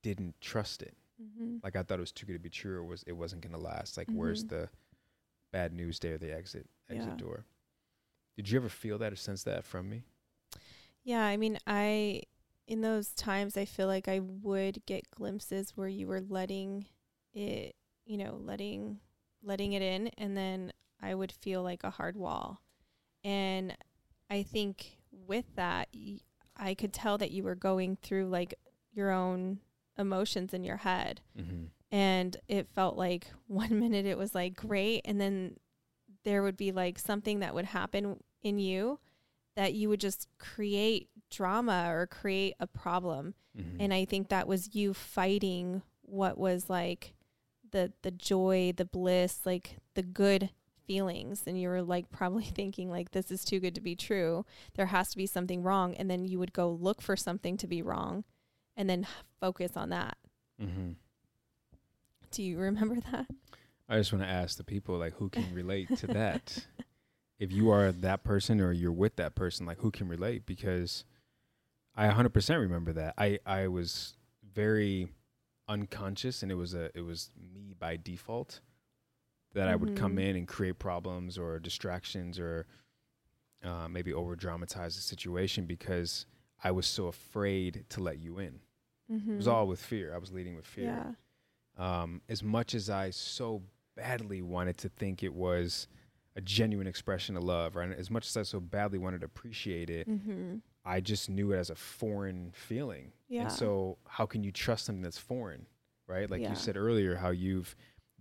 didn't 0.03 0.41
trust 0.41 0.83
it. 0.83 0.95
hmm 1.19 1.59
Like 1.63 1.77
I 1.77 1.83
thought 1.83 1.99
it 1.99 2.03
was 2.03 2.13
too 2.13 2.27
good 2.27 2.35
to 2.35 2.39
be 2.39 2.51
true, 2.51 2.79
or 2.79 2.85
was 2.85 3.05
it 3.07 3.13
wasn't 3.13 3.43
gonna 3.43 3.59
last. 3.59 3.97
Like, 3.97 4.09
where's 4.13 4.45
Mhm. 4.45 4.49
the 4.49 4.69
bad 5.53 5.73
news 5.75 5.99
day 5.99 6.13
or 6.13 6.19
the 6.19 6.35
exit 6.35 6.67
exit 6.91 7.17
Yeah. 7.17 7.17
door? 7.17 7.45
Did 8.37 8.51
you 8.51 8.59
ever 8.59 8.69
feel 8.69 8.99
that 8.99 9.13
or 9.13 9.17
sense 9.17 9.43
that 9.45 9.65
from 9.65 9.89
me? 9.91 10.05
Yeah, 11.05 11.25
I 11.25 11.37
mean, 11.37 11.59
I 11.67 12.23
in 12.73 12.81
those 12.81 13.09
times 13.11 13.57
I 13.57 13.65
feel 13.67 13.87
like 13.87 14.09
I 14.09 14.21
would 14.21 14.85
get 14.87 15.11
glimpses 15.11 15.73
where 15.77 15.89
you 15.89 16.07
were 16.07 16.23
letting 16.23 16.87
it, 17.35 17.75
you 18.07 18.17
know, 18.17 18.39
letting 18.43 18.99
letting 19.43 19.73
it 19.75 19.83
in 19.83 20.09
and 20.19 20.37
then 20.37 20.73
I 21.03 21.15
would 21.15 21.33
feel 21.33 21.63
like 21.63 21.85
a 21.85 21.91
hard 21.91 22.17
wall. 22.17 22.61
And 23.25 23.77
I 24.31 24.43
think 24.43 24.97
with 25.11 25.45
that 25.57 25.89
y- 25.95 26.21
I 26.57 26.75
could 26.75 26.93
tell 26.93 27.19
that 27.19 27.31
you 27.31 27.43
were 27.43 27.55
going 27.55 27.97
through 27.97 28.29
like 28.29 28.55
your 28.95 29.11
own 29.11 29.59
emotions 29.99 30.55
in 30.55 30.65
your 30.65 30.79
head 30.79 31.21
Mm-hmm. 31.39 31.65
and 31.91 32.37
it 32.49 32.69
felt 32.75 32.97
like 32.97 33.27
one 33.47 33.79
minute 33.79 34.07
it 34.07 34.17
was 34.17 34.35
like 34.35 34.55
great 34.57 35.03
and 35.05 35.21
then 35.21 35.57
there 36.25 36.43
would 36.43 36.57
be 36.57 36.73
like 36.73 36.99
something 36.99 37.41
that 37.41 37.55
would 37.55 37.65
happen 37.67 38.19
in 38.43 38.59
you 38.59 38.99
that 39.57 39.75
you 39.75 39.89
would 39.91 40.01
just 40.01 40.29
create 40.39 41.09
drama 41.33 41.87
or 41.89 42.07
create 42.07 42.55
a 42.61 42.67
problem 42.67 43.35
Mm-hmm. 43.55 43.83
and 43.83 43.93
i 43.93 44.07
think 44.07 44.31
that 44.31 44.49
was 44.49 44.75
you 44.75 44.95
fighting 44.95 45.83
what 46.01 46.39
was 46.39 46.71
like 46.71 47.13
the 47.71 47.93
the 48.01 48.11
joy 48.11 48.73
the 48.75 48.87
bliss 48.87 49.41
like 49.45 49.77
the 49.93 50.03
good 50.03 50.49
feelings 50.87 51.43
and 51.47 51.61
you 51.61 51.69
were 51.69 51.83
like 51.83 52.11
probably 52.11 52.45
thinking 52.45 52.89
like 52.89 53.11
this 53.11 53.31
is 53.31 53.45
too 53.45 53.61
good 53.61 53.75
to 53.75 53.83
be 53.83 53.95
true 53.95 54.47
there 54.75 54.87
has 54.87 55.11
to 55.11 55.19
be 55.19 55.27
something 55.27 55.63
wrong 55.63 55.95
and 55.97 56.11
then 56.11 56.25
you 56.25 56.39
would 56.39 56.55
go 56.55 56.71
look 56.71 57.03
for 57.03 57.15
something 57.15 57.59
to 57.59 57.67
be 57.67 57.83
wrong 57.83 58.25
and 58.75 58.89
then 58.89 59.07
focus 59.39 59.73
on 59.77 59.91
that 59.91 60.17
mm-hmm. 60.59 60.93
do 62.31 62.43
you 62.43 62.59
remember 62.59 62.97
that 63.13 63.27
I 63.87 63.99
just 63.99 64.13
want 64.15 64.25
to 64.25 64.31
ask 64.31 64.57
the 64.57 64.65
people 64.65 64.97
like 64.97 65.13
who 65.17 65.29
can 65.29 65.53
relate 65.53 65.95
to 65.99 66.07
that. 66.07 66.67
if 67.39 67.53
you 67.53 67.71
are 67.71 67.93
that 67.93 68.25
person 68.25 68.59
or 68.59 68.73
you're 68.73 68.91
with 68.91 69.17
that 69.17 69.35
person, 69.35 69.67
like 69.67 69.81
who 69.81 69.91
can 69.91 70.09
relate? 70.09 70.47
Because 70.47 71.05
I 71.95 72.09
100% 72.09 72.59
remember 72.61 72.93
that. 72.95 73.15
I 73.19 73.39
I 73.45 73.69
was 73.69 74.15
very 74.55 75.09
unconscious, 75.69 76.43
and 76.43 76.51
it 76.51 76.57
was 76.57 76.75
a 76.75 76.91
it 76.97 77.03
was 77.03 77.31
me 77.55 77.75
by 77.79 77.97
default 77.97 78.61
that 79.55 79.69
I 79.69 79.77
would 79.77 79.97
come 79.97 80.17
Mhm. 80.17 80.21
in 80.31 80.37
and 80.37 80.49
create 80.49 80.79
problems 80.79 81.37
or 81.37 81.59
distractions 81.59 82.39
or 82.39 82.67
uh, 83.63 83.87
maybe 83.89 84.13
over 84.13 84.35
dramatize 84.35 84.97
the 84.97 85.03
situation 85.03 85.67
because 85.67 86.27
I 86.65 86.71
was 86.73 86.87
so 86.87 87.07
afraid 87.07 87.85
to 87.91 88.03
let 88.03 88.19
you 88.19 88.39
in. 88.39 88.61
mm-hmm. 89.11 89.35
It 89.35 89.37
was 89.37 89.47
all 89.47 89.69
with 89.69 89.81
fear. 89.81 90.15
I 90.15 90.19
was 90.19 90.33
leading 90.33 90.57
with 90.57 90.67
fear 90.67 90.85
yeah 90.87 91.13
um, 91.77 92.21
as 92.29 92.43
much 92.43 92.75
as 92.75 92.91
I 92.91 93.11
so 93.11 93.63
badly 93.95 94.43
wanted 94.43 94.77
to 94.79 94.89
think 94.89 95.23
it 95.23 95.33
was 95.35 95.87
a 96.37 96.41
genuine 96.41 96.87
expression 96.87 97.37
of 97.37 97.45
love, 97.45 97.77
right? 97.77 97.91
As 97.93 98.11
much 98.11 98.27
as 98.27 98.37
I 98.37 98.43
so 98.43 98.59
badly 98.61 98.99
wanted 98.99 99.21
to 99.21 99.27
appreciate 99.27 99.89
it, 99.91 100.09
mm-hmm. 100.09 100.57
I 100.85 101.01
just 101.01 101.31
knew 101.31 101.53
it 101.53 101.59
as 101.59 101.71
a 101.71 101.75
foreign 101.75 102.51
feeling. 102.53 103.13
yeah 103.29 103.43
And 103.43 103.53
so, 103.53 103.99
how 104.07 104.27
can 104.27 104.43
you 104.45 104.51
trust 104.53 104.87
something 104.87 105.03
that's 105.03 105.19
foreign, 105.19 105.67
right? 106.07 106.29
Like 106.31 106.43
Yeah. 106.43 106.51
you 106.51 106.57
said 106.57 106.77
earlier, 106.77 107.17
how 107.17 107.31
you've 107.31 107.77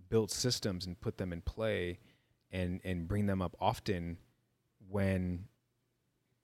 built 0.09 0.29
systems 0.31 0.85
and 0.85 0.99
put 0.99 1.17
them 1.17 1.31
in 1.33 1.41
play 1.41 1.99
and 2.51 2.81
and 2.83 3.07
bring 3.07 3.25
them 3.27 3.41
up 3.41 3.55
often 3.59 4.17
when 4.89 5.45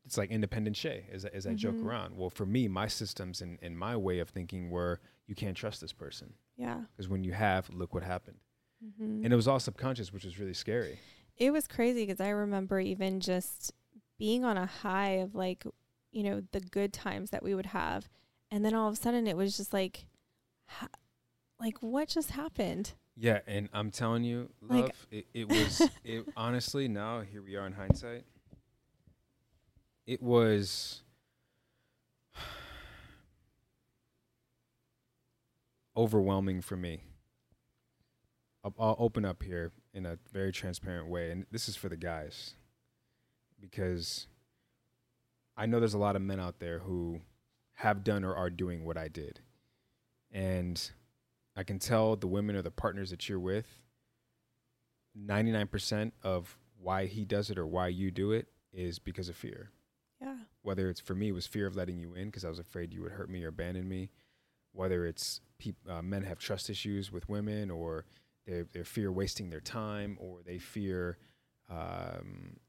it's 0.05 0.17
like 0.17 0.31
independent 0.31 0.77
Shay, 0.77 1.05
as, 1.11 1.25
I- 1.25 1.29
as 1.33 1.45
I 1.45 1.53
joke 1.53 1.75
Mhm. 1.75 1.85
around. 1.85 2.15
Well, 2.17 2.29
for 2.29 2.45
me, 2.45 2.67
my 2.69 2.87
systems 2.87 3.41
and, 3.41 3.59
and 3.61 3.77
my 3.77 3.97
way 3.97 4.19
of 4.19 4.29
thinking 4.29 4.69
were 4.69 5.01
you 5.25 5.35
can't 5.35 5.57
trust 5.57 5.81
this 5.81 5.91
person 5.91 6.33
Yeah. 6.55 6.85
because 6.95 7.09
when 7.09 7.23
you 7.25 7.33
have, 7.33 7.69
look 7.69 7.93
what 7.93 8.03
happened. 8.03 8.39
hmm 8.81 9.21
And 9.23 9.33
it 9.33 9.35
was 9.35 9.47
all 9.49 9.59
subconscious, 9.59 10.13
which 10.13 10.23
was 10.23 10.39
really 10.39 10.53
scary. 10.53 10.99
it 11.35 11.51
was 11.51 11.67
crazy 11.67 12.05
because 12.05 12.21
I 12.21 12.29
remember 12.29 12.79
even 12.79 13.19
just 13.19 13.73
being 14.17 14.43
on 14.45 14.57
a 14.57 14.65
high 14.65 15.17
of 15.19 15.35
like, 15.35 15.65
you 16.11 16.23
know, 16.23 16.41
the 16.51 16.59
good 16.59 16.93
times 16.93 17.29
that 17.31 17.43
we 17.43 17.53
would 17.55 17.67
have. 17.67 18.07
And 18.51 18.63
then 18.63 18.73
all 18.73 18.87
of 18.87 18.93
a 18.93 18.97
sudden 18.97 19.27
it 19.27 19.35
was 19.37 19.57
just 19.57 19.73
like, 19.73 20.05
ha- 20.67 20.87
like 21.59 21.77
what 21.79 22.07
just 22.07 22.31
happened? 22.31 22.93
Yeah, 23.15 23.39
and 23.47 23.67
I'm 23.73 23.89
telling 23.91 24.23
you, 24.23 24.49
love, 24.61 24.81
Like- 24.85 24.95
it, 25.11 25.25
it 25.33 25.49
was 25.49 25.81
it 26.03 26.25
honestly 26.37 26.87
now 26.87 27.21
here 27.21 27.41
we 27.41 27.55
are 27.55 27.65
in 27.65 27.73
hindsight. 27.73 28.23
It 30.05 30.21
was 30.21 31.01
overwhelming 35.97 36.61
for 36.61 36.75
me. 36.77 37.03
I'll, 38.63 38.73
I'll 38.79 38.95
open 38.99 39.25
up 39.25 39.43
here 39.43 39.71
in 39.93 40.05
a 40.05 40.17
very 40.31 40.51
transparent 40.51 41.07
way, 41.07 41.31
and 41.31 41.45
this 41.51 41.67
is 41.67 41.75
for 41.75 41.89
the 41.89 41.97
guys 41.97 42.53
because 43.59 44.27
I 45.57 45.65
know 45.65 45.79
there's 45.79 45.95
a 45.95 45.99
lot 45.99 46.15
of 46.15 46.21
men 46.21 46.39
out 46.39 46.59
there 46.59 46.79
who 46.79 47.21
have 47.73 48.03
done 48.03 48.23
or 48.23 48.35
are 48.35 48.49
doing 48.49 48.85
what 48.85 48.97
I 48.97 49.07
did, 49.07 49.39
and 50.31 50.79
I 51.55 51.63
can 51.63 51.79
tell 51.79 52.15
the 52.15 52.27
women 52.27 52.55
or 52.55 52.61
the 52.61 52.71
partners 52.71 53.09
that 53.09 53.27
you're 53.27 53.39
with, 53.39 53.67
99% 55.17 56.11
of 56.23 56.57
why 56.79 57.07
he 57.07 57.25
does 57.25 57.49
it 57.49 57.57
or 57.57 57.65
why 57.65 57.87
you 57.87 58.11
do 58.11 58.31
it 58.31 58.47
is 58.71 58.99
because 58.99 59.29
of 59.29 59.35
fear. 59.35 59.71
Yeah. 60.21 60.37
Whether 60.61 60.89
it's 60.89 60.99
for 60.99 61.15
me, 61.15 61.29
it 61.29 61.33
was 61.33 61.47
fear 61.47 61.67
of 61.67 61.75
letting 61.75 61.97
you 61.97 62.13
in 62.13 62.25
because 62.27 62.45
I 62.45 62.49
was 62.49 62.59
afraid 62.59 62.93
you 62.93 63.01
would 63.01 63.13
hurt 63.13 63.29
me 63.29 63.43
or 63.43 63.49
abandon 63.49 63.87
me. 63.87 64.09
Whether 64.73 65.05
it's 65.05 65.41
peop- 65.57 65.89
uh, 65.89 66.01
men 66.01 66.23
have 66.23 66.39
trust 66.39 66.69
issues 66.69 67.11
with 67.11 67.29
women 67.29 67.71
or 67.71 68.05
they 68.45 68.63
they 68.71 68.83
fear 68.83 69.11
wasting 69.11 69.49
their 69.49 69.59
time 69.59 70.17
or 70.19 70.39
they 70.45 70.59
fear 70.59 71.17
um, 71.69 72.57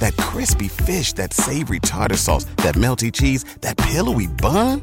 That 0.00 0.16
crispy 0.16 0.68
fish, 0.68 1.12
that 1.14 1.32
savory 1.32 1.80
tartar 1.80 2.16
sauce, 2.16 2.44
that 2.64 2.74
melty 2.74 3.12
cheese, 3.12 3.44
that 3.60 3.76
pillowy 3.76 4.26
bun. 4.26 4.82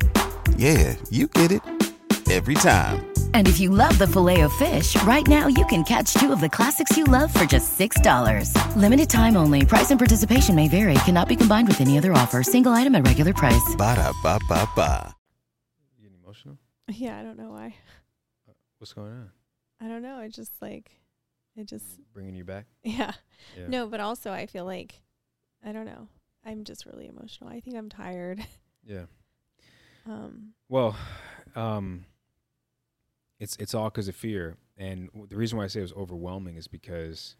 Yeah, 0.56 0.95
you 1.12 1.27
get 1.27 1.51
it. 1.51 1.62
Every 2.32 2.56
time. 2.56 3.06
And 3.34 3.47
if 3.47 3.60
you 3.60 3.69
love 3.69 3.97
the 3.99 4.08
Filet-O-Fish, 4.08 5.01
right 5.03 5.25
now 5.27 5.47
you 5.47 5.65
can 5.67 5.84
catch 5.86 6.13
two 6.15 6.32
of 6.34 6.41
the 6.41 6.49
classics 6.49 6.97
you 6.97 7.06
love 7.06 7.34
for 7.34 7.45
just 7.45 7.77
$6. 7.80 8.51
Limited 8.75 9.10
time 9.10 9.38
only. 9.38 9.65
Price 9.65 9.91
and 9.91 9.99
participation 9.99 10.53
may 10.56 10.67
vary. 10.67 10.93
Cannot 11.06 11.30
be 11.30 11.36
combined 11.38 11.67
with 11.69 11.80
any 11.82 11.97
other 11.97 12.12
offer. 12.13 12.43
Single 12.43 12.73
item 12.73 12.95
at 12.95 13.06
regular 13.08 13.34
price. 13.34 13.75
Ba-da-ba-ba-ba. 13.77 15.15
You 16.01 16.10
emotional? 16.21 16.58
Yeah. 16.89 17.17
I 17.17 17.23
don't 17.23 17.38
know 17.38 17.51
why. 17.51 17.75
Uh, 18.47 18.53
what's 18.80 18.91
going 18.93 19.12
on? 19.12 19.30
I 19.82 19.88
don't 19.88 20.01
know. 20.01 20.19
It 20.19 20.34
just 20.34 20.51
like, 20.62 20.91
it 21.56 21.65
just, 21.67 21.86
Bringing 22.13 22.36
you 22.36 22.43
back? 22.43 22.65
yeah. 22.84 23.13
Yeah. 23.58 23.67
No, 23.67 23.88
but 23.88 23.99
also 24.01 24.32
I 24.32 24.47
feel 24.47 24.65
like, 24.65 25.01
I 25.65 25.71
don't 25.71 25.85
know. 25.85 26.07
I'm 26.45 26.63
just 26.63 26.85
really 26.85 27.07
emotional. 27.07 27.49
I 27.49 27.59
think 27.59 27.75
I'm 27.75 27.89
tired. 27.89 28.43
Yeah. 28.89 29.07
Um, 30.05 30.53
Well, 30.69 30.95
um, 31.57 32.05
it's 33.37 33.57
it's 33.57 33.73
all 33.73 33.89
because 33.89 34.07
of 34.07 34.15
fear, 34.15 34.55
and 34.77 35.07
w- 35.07 35.27
the 35.27 35.35
reason 35.35 35.57
why 35.57 35.65
I 35.65 35.67
say 35.67 35.79
it 35.79 35.81
was 35.83 35.91
overwhelming 35.91 36.55
is 36.55 36.69
because 36.69 37.35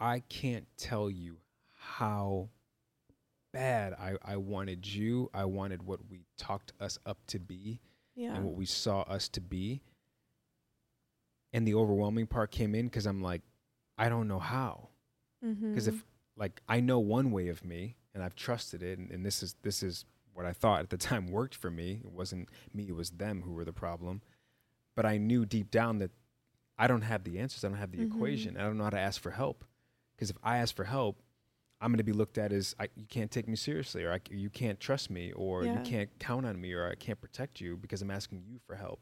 I 0.00 0.18
can't 0.28 0.66
tell 0.76 1.08
you 1.08 1.36
how 1.76 2.48
bad 3.52 3.92
I 3.92 4.14
I 4.24 4.36
wanted 4.36 4.84
you. 4.84 5.30
I 5.32 5.44
wanted 5.44 5.84
what 5.84 6.00
we 6.10 6.24
talked 6.36 6.72
us 6.80 6.98
up 7.06 7.18
to 7.28 7.38
be, 7.38 7.80
yeah. 8.16 8.34
and 8.34 8.44
what 8.44 8.54
we 8.56 8.66
saw 8.66 9.02
us 9.02 9.28
to 9.28 9.40
be. 9.40 9.80
And 11.52 11.68
the 11.68 11.74
overwhelming 11.74 12.26
part 12.26 12.50
came 12.50 12.74
in 12.74 12.86
because 12.86 13.06
I'm 13.06 13.22
like, 13.22 13.42
I 13.96 14.08
don't 14.08 14.26
know 14.26 14.40
how. 14.40 14.88
Mm-hmm. 15.44 15.70
because 15.70 15.86
if 15.86 16.04
like 16.36 16.60
i 16.68 16.80
know 16.80 16.98
one 16.98 17.30
way 17.30 17.48
of 17.48 17.64
me 17.64 17.96
and 18.14 18.22
i've 18.22 18.34
trusted 18.34 18.82
it 18.82 18.98
and, 18.98 19.10
and 19.10 19.24
this 19.24 19.42
is 19.42 19.54
this 19.62 19.82
is 19.82 20.04
what 20.32 20.44
i 20.46 20.52
thought 20.52 20.80
at 20.80 20.90
the 20.90 20.96
time 20.96 21.26
worked 21.28 21.54
for 21.54 21.70
me 21.70 22.00
it 22.04 22.10
wasn't 22.12 22.48
me 22.72 22.88
it 22.88 22.96
was 22.96 23.10
them 23.10 23.42
who 23.42 23.52
were 23.52 23.64
the 23.64 23.72
problem 23.72 24.20
but 24.96 25.06
i 25.06 25.16
knew 25.16 25.44
deep 25.46 25.70
down 25.70 25.98
that 25.98 26.10
i 26.78 26.86
don't 26.86 27.02
have 27.02 27.24
the 27.24 27.38
answers 27.38 27.64
i 27.64 27.68
don't 27.68 27.78
have 27.78 27.92
the 27.92 27.98
Mhm. 27.98 28.06
equation 28.06 28.56
i 28.56 28.62
don't 28.62 28.76
know 28.78 28.84
how 28.84 28.90
to 28.90 28.98
ask 28.98 29.20
for 29.20 29.30
help 29.30 29.64
because 30.16 30.30
if 30.30 30.36
i 30.42 30.58
ask 30.58 30.74
for 30.74 30.84
help 30.84 31.22
i'm 31.80 31.90
going 31.90 31.98
to 31.98 32.04
be 32.04 32.12
looked 32.12 32.38
at 32.38 32.52
as 32.52 32.74
I, 32.80 32.88
you 32.96 33.06
can't 33.06 33.30
take 33.30 33.46
me 33.46 33.56
seriously 33.56 34.04
or 34.04 34.12
I, 34.12 34.20
you 34.30 34.50
can't 34.50 34.80
trust 34.80 35.10
me 35.10 35.32
or 35.32 35.64
Yeah. 35.66 35.74
you 35.74 35.80
can't 35.80 36.10
count 36.18 36.46
on 36.46 36.60
me 36.60 36.72
or 36.72 36.88
i 36.90 36.94
can't 36.94 37.20
protect 37.20 37.60
you 37.60 37.76
because 37.76 38.02
i'm 38.02 38.10
asking 38.10 38.42
you 38.48 38.58
for 38.66 38.74
help 38.76 39.00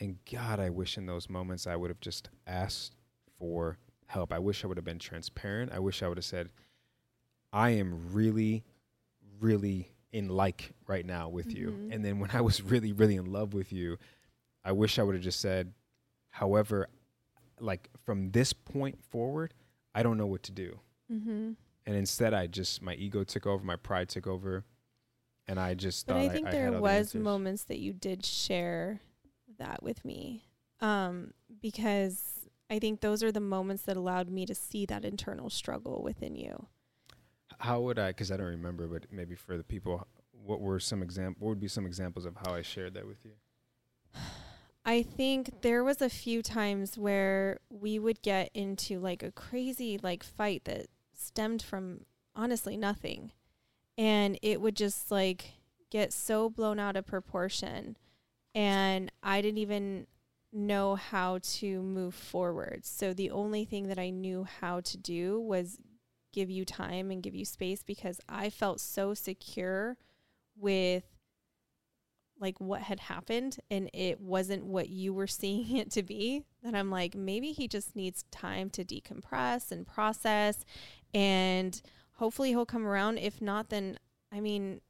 and 0.00 0.18
god 0.30 0.60
i 0.60 0.70
wish 0.70 0.96
in 0.96 1.06
those 1.06 1.28
moments 1.28 1.66
i 1.66 1.74
would 1.74 1.90
have 1.90 2.00
just 2.00 2.28
asked 2.46 2.94
for 3.38 3.78
help. 4.08 4.32
I 4.32 4.38
wish 4.38 4.64
I 4.64 4.66
would 4.66 4.76
have 4.76 4.84
been 4.84 4.98
transparent. 4.98 5.70
I 5.72 5.78
wish 5.78 6.02
I 6.02 6.08
would 6.08 6.18
have 6.18 6.24
said, 6.24 6.50
I 7.52 7.70
am 7.70 8.12
really, 8.12 8.64
really 9.40 9.92
in 10.12 10.28
like 10.28 10.72
right 10.86 11.04
now 11.04 11.28
with 11.28 11.54
you. 11.54 11.70
Mhm. 11.70 11.94
And 11.94 12.04
then 12.04 12.18
when 12.18 12.30
I 12.32 12.40
was 12.40 12.62
really, 12.72 12.92
really 12.92 13.16
in 13.16 13.30
love 13.32 13.54
with 13.54 13.72
you, 13.72 13.98
I 14.64 14.72
wish 14.72 14.98
I 14.98 15.02
would 15.02 15.14
have 15.14 15.24
just 15.24 15.40
said, 15.40 15.72
however, 16.30 16.88
like 17.60 17.88
from 18.04 18.30
this 18.32 18.52
point 18.52 19.02
forward, 19.04 19.54
I 19.94 20.02
don't 20.02 20.16
know 20.18 20.26
what 20.26 20.42
to 20.44 20.52
do. 20.52 20.80
mm-hmm. 21.10 21.52
And 21.86 21.96
instead, 21.96 22.34
I 22.34 22.46
just, 22.48 22.82
my 22.82 22.92
ego 22.94 23.24
took 23.24 23.46
over, 23.46 23.64
my 23.64 23.76
pride 23.76 24.10
took 24.10 24.26
over. 24.26 24.64
And 25.46 25.58
I 25.58 25.72
just 25.72 26.06
But 26.06 26.16
I 26.16 26.28
think 26.28 26.48
I, 26.48 26.50
there 26.50 26.70
had 26.70 26.80
was 26.80 27.14
moments 27.14 27.64
that 27.64 27.78
you 27.78 27.94
did 27.94 28.26
share 28.26 29.00
that 29.58 29.82
with 29.82 30.04
me, 30.04 30.44
um, 30.82 31.32
because 31.62 32.37
I 32.70 32.78
think 32.78 33.00
those 33.00 33.22
are 33.22 33.32
the 33.32 33.40
moments 33.40 33.84
that 33.84 33.96
allowed 33.96 34.28
me 34.28 34.46
to 34.46 34.54
see 34.54 34.86
that 34.86 35.04
internal 35.04 35.50
struggle 35.50 36.02
within 36.02 36.36
you. 36.36 36.66
How 37.58 37.80
would 37.80 37.98
I? 37.98 38.08
Because 38.08 38.30
I 38.30 38.36
don't 38.36 38.46
remember, 38.46 38.86
but 38.86 39.06
maybe 39.10 39.34
for 39.34 39.56
the 39.56 39.64
people, 39.64 40.06
what 40.32 40.60
were 40.60 40.78
some 40.78 41.02
example? 41.02 41.46
What 41.46 41.50
would 41.50 41.60
be 41.60 41.68
some 41.68 41.86
examples 41.86 42.24
of 42.26 42.36
how 42.36 42.54
I 42.54 42.62
shared 42.62 42.94
that 42.94 43.06
with 43.06 43.24
you? 43.24 43.32
I 44.84 45.02
think 45.02 45.60
there 45.62 45.84
was 45.84 46.00
a 46.00 46.08
few 46.08 46.40
times 46.40 46.96
where 46.96 47.58
we 47.68 47.98
would 47.98 48.22
get 48.22 48.50
into 48.54 48.98
like 48.98 49.22
a 49.22 49.32
crazy 49.32 49.98
like 50.02 50.22
fight 50.22 50.64
that 50.64 50.86
stemmed 51.14 51.62
from 51.62 52.06
honestly 52.34 52.76
nothing. 52.76 53.32
And 53.98 54.38
it 54.40 54.60
would 54.60 54.76
just 54.76 55.10
like 55.10 55.52
get 55.90 56.12
so 56.12 56.48
blown 56.48 56.78
out 56.78 56.96
of 56.96 57.06
proportion 57.06 57.96
and 58.54 59.12
I 59.22 59.40
didn't 59.40 59.58
even 59.58 60.06
know 60.52 60.94
how 60.96 61.38
to 61.42 61.82
move 61.82 62.14
forward. 62.14 62.84
So 62.84 63.12
the 63.12 63.30
only 63.30 63.64
thing 63.64 63.88
that 63.88 63.98
I 63.98 64.10
knew 64.10 64.44
how 64.60 64.80
to 64.80 64.96
do 64.96 65.38
was 65.40 65.78
give 66.32 66.50
you 66.50 66.64
time 66.64 67.10
and 67.10 67.22
give 67.22 67.34
you 67.34 67.44
space 67.44 67.82
because 67.82 68.20
I 68.28 68.50
felt 68.50 68.80
so 68.80 69.14
secure 69.14 69.96
with 70.56 71.04
like 72.40 72.60
what 72.60 72.82
had 72.82 73.00
happened 73.00 73.58
and 73.70 73.90
it 73.92 74.20
wasn't 74.20 74.64
what 74.64 74.88
you 74.88 75.12
were 75.12 75.26
seeing 75.40 75.76
it 75.76 75.90
to 75.92 76.02
be 76.02 76.44
that 76.62 76.74
I'm 76.74 76.90
like 76.90 77.14
maybe 77.16 77.52
he 77.52 77.66
just 77.66 77.96
needs 77.96 78.24
time 78.30 78.70
to 78.70 78.84
decompress 78.84 79.72
and 79.72 79.86
process 79.86 80.64
and 81.12 81.80
hopefully 82.14 82.50
he'll 82.50 82.66
come 82.66 82.86
around 82.86 83.18
if 83.18 83.40
not 83.42 83.70
then 83.70 83.98
I 84.32 84.40
mean 84.40 84.80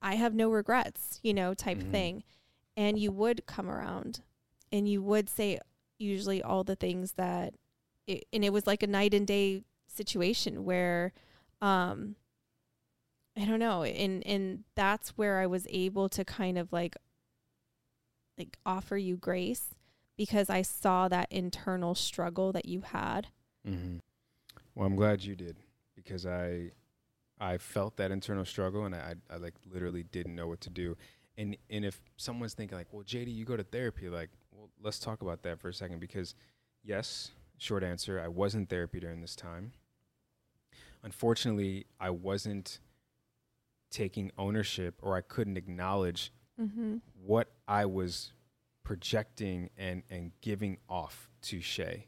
I 0.00 0.14
have 0.14 0.34
no 0.34 0.48
regrets 0.50 1.18
you 1.22 1.34
know 1.34 1.54
type 1.54 1.78
Mhm. 1.78 1.90
thing 1.90 2.24
and 2.76 2.98
you 2.98 3.10
would 3.10 3.46
come 3.46 3.68
around 3.68 4.20
and 4.74 4.88
you 4.88 5.02
would 5.02 5.28
say 5.28 5.58
usually 5.98 6.42
all 6.42 6.64
the 6.64 6.76
things 6.76 7.12
that 7.12 7.54
it, 8.06 8.24
and 8.32 8.44
it 8.44 8.52
was 8.52 8.66
like 8.66 8.82
a 8.82 8.86
night 8.86 9.14
and 9.14 9.26
day 9.26 9.62
situation 9.86 10.64
where 10.64 11.12
um 11.62 12.16
I 13.36 13.44
don't 13.44 13.60
know 13.60 13.84
and 13.84 14.26
and 14.26 14.64
that's 14.74 15.10
where 15.10 15.38
I 15.38 15.46
was 15.46 15.66
able 15.70 16.08
to 16.10 16.24
kind 16.24 16.58
of 16.58 16.72
like 16.72 16.96
like 18.36 18.58
offer 18.66 18.96
you 18.96 19.16
grace 19.16 19.74
because 20.16 20.50
I 20.50 20.62
saw 20.62 21.08
that 21.08 21.30
internal 21.30 21.94
struggle 21.94 22.52
that 22.52 22.66
you 22.66 22.80
had 22.80 23.28
Mm-hmm. 23.66 23.96
Well, 24.74 24.86
I'm 24.86 24.96
glad 24.96 25.22
you 25.22 25.34
did 25.34 25.56
because 25.94 26.26
I 26.26 26.72
I 27.40 27.58
felt 27.58 27.96
that 27.96 28.10
internal 28.10 28.44
struggle 28.44 28.84
and 28.84 28.94
I, 28.94 29.14
I, 29.30 29.36
like 29.36 29.54
literally 29.72 30.04
didn't 30.04 30.34
know 30.34 30.46
what 30.46 30.60
to 30.62 30.70
do. 30.70 30.96
And 31.36 31.56
and 31.70 31.84
if 31.84 32.00
someone's 32.16 32.54
thinking 32.54 32.76
like, 32.76 32.92
well, 32.92 33.02
JD, 33.02 33.34
you 33.34 33.44
go 33.44 33.56
to 33.56 33.64
therapy, 33.64 34.08
like, 34.08 34.30
well, 34.64 34.70
let's 34.82 34.98
talk 34.98 35.20
about 35.22 35.42
that 35.42 35.60
for 35.60 35.68
a 35.68 35.74
second 35.74 36.00
because 36.00 36.34
yes, 36.82 37.30
short 37.58 37.84
answer, 37.84 38.20
I 38.20 38.28
was 38.28 38.54
in 38.54 38.66
therapy 38.66 38.98
during 39.00 39.20
this 39.20 39.36
time. 39.36 39.72
Unfortunately, 41.02 41.86
I 42.00 42.10
wasn't 42.10 42.78
taking 43.90 44.30
ownership 44.38 44.94
or 45.02 45.16
I 45.16 45.20
couldn't 45.20 45.56
acknowledge 45.56 46.32
Mm-hmm. 46.60 46.98
what 47.26 47.48
I 47.66 47.84
was 47.84 48.32
projecting 48.84 49.70
and 49.76 50.04
and 50.08 50.30
giving 50.40 50.78
off 50.88 51.28
to 51.42 51.60
Shay. 51.60 52.06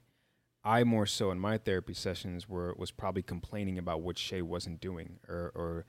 I 0.62 0.85
more 0.85 1.05
so 1.05 1.33
in 1.33 1.40
my 1.40 1.59
therapy 1.59 1.95
sessions 1.95 2.49
were 2.49 2.73
was 2.79 2.92
probably 2.92 3.23
complaining 3.23 3.77
about 3.77 4.03
what 4.03 4.16
Shay 4.19 4.42
wasn't 4.42 4.81
doing 4.81 5.19
or 5.29 5.51
or 5.53 5.85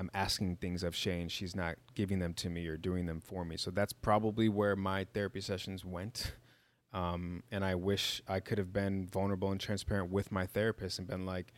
I'm 0.00 0.10
asking 0.14 0.56
things 0.56 0.82
of 0.82 0.96
Shay. 0.96 1.28
she's 1.28 1.54
not 1.54 1.76
giving 1.94 2.20
them 2.20 2.32
to 2.34 2.48
me 2.48 2.66
or 2.66 2.78
doing 2.78 3.04
them 3.04 3.20
for 3.20 3.44
me. 3.44 3.58
So 3.58 3.70
that's 3.70 3.92
probably 3.92 4.48
where 4.48 4.74
my 4.74 5.04
therapy 5.04 5.42
sessions 5.42 5.84
went. 5.84 6.32
Um, 6.92 7.42
and 7.52 7.62
I 7.64 7.74
wish 7.74 8.22
I 8.26 8.40
could 8.40 8.56
have 8.56 8.72
been 8.72 9.06
vulnerable 9.06 9.52
and 9.52 9.60
transparent 9.60 10.10
with 10.10 10.32
my 10.32 10.46
therapist 10.46 10.98
and 10.98 11.06
been 11.06 11.26
like, 11.26 11.52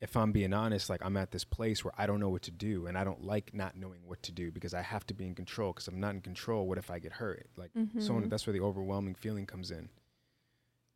if 0.00 0.16
I'm 0.16 0.32
being 0.32 0.54
honest, 0.54 0.88
like 0.88 1.04
I'm 1.04 1.18
at 1.18 1.32
this 1.32 1.44
place 1.44 1.84
where 1.84 1.92
I 1.98 2.06
don't 2.06 2.18
know 2.18 2.30
what 2.30 2.42
to 2.42 2.50
do 2.50 2.86
and 2.86 2.96
I 2.96 3.04
don't 3.04 3.22
like 3.22 3.52
not 3.52 3.76
knowing 3.76 4.00
what 4.06 4.22
to 4.24 4.32
do 4.32 4.50
because 4.50 4.72
I 4.72 4.80
have 4.82 5.04
to 5.08 5.14
be 5.14 5.26
in 5.26 5.34
control 5.34 5.72
because 5.74 5.86
I'm 5.86 6.00
not 6.00 6.14
in 6.14 6.22
control. 6.22 6.66
What 6.66 6.78
if 6.78 6.90
I 6.90 6.98
get 6.98 7.12
hurt? 7.12 7.46
Like 7.56 7.72
so 7.98 8.14
Mhm. 8.14 8.30
that's 8.30 8.46
where 8.46 8.54
the 8.54 8.60
overwhelming 8.60 9.14
feeling 9.14 9.44
comes 9.46 9.70
in. 9.70 9.90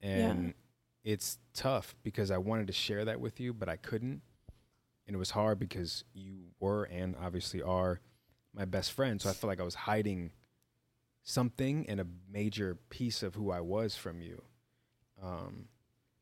And 0.01 0.55
it's 1.05 1.38
tough 1.53 1.95
because 2.03 2.31
I 2.31 2.38
wanted 2.38 2.66
to 2.69 2.73
share 2.73 3.05
that 3.05 3.21
with 3.21 3.38
you, 3.38 3.53
but 3.53 3.69
I 3.69 3.77
couldn't. 3.77 4.23
And 5.11 5.16
it 5.16 5.18
was 5.18 5.33
hard 5.33 5.59
because 5.59 6.05
you 6.14 6.53
were 6.61 6.85
and 6.85 7.16
obviously 7.20 7.61
are 7.62 8.01
my 8.55 8.64
best 8.64 8.92
friend. 8.92 9.20
So 9.20 9.29
I 9.29 9.33
felt 9.33 9.49
like 9.49 9.59
I 9.59 9.64
was 9.64 9.75
hiding 9.75 10.31
something 11.25 11.85
and 11.88 11.99
a 11.99 12.07
major 12.31 12.77
piece 12.90 13.25
of 13.25 13.35
who 13.35 13.51
I 13.51 13.59
was 13.59 13.96
from 13.96 14.23
you. 14.23 14.40
Um, 15.20 15.64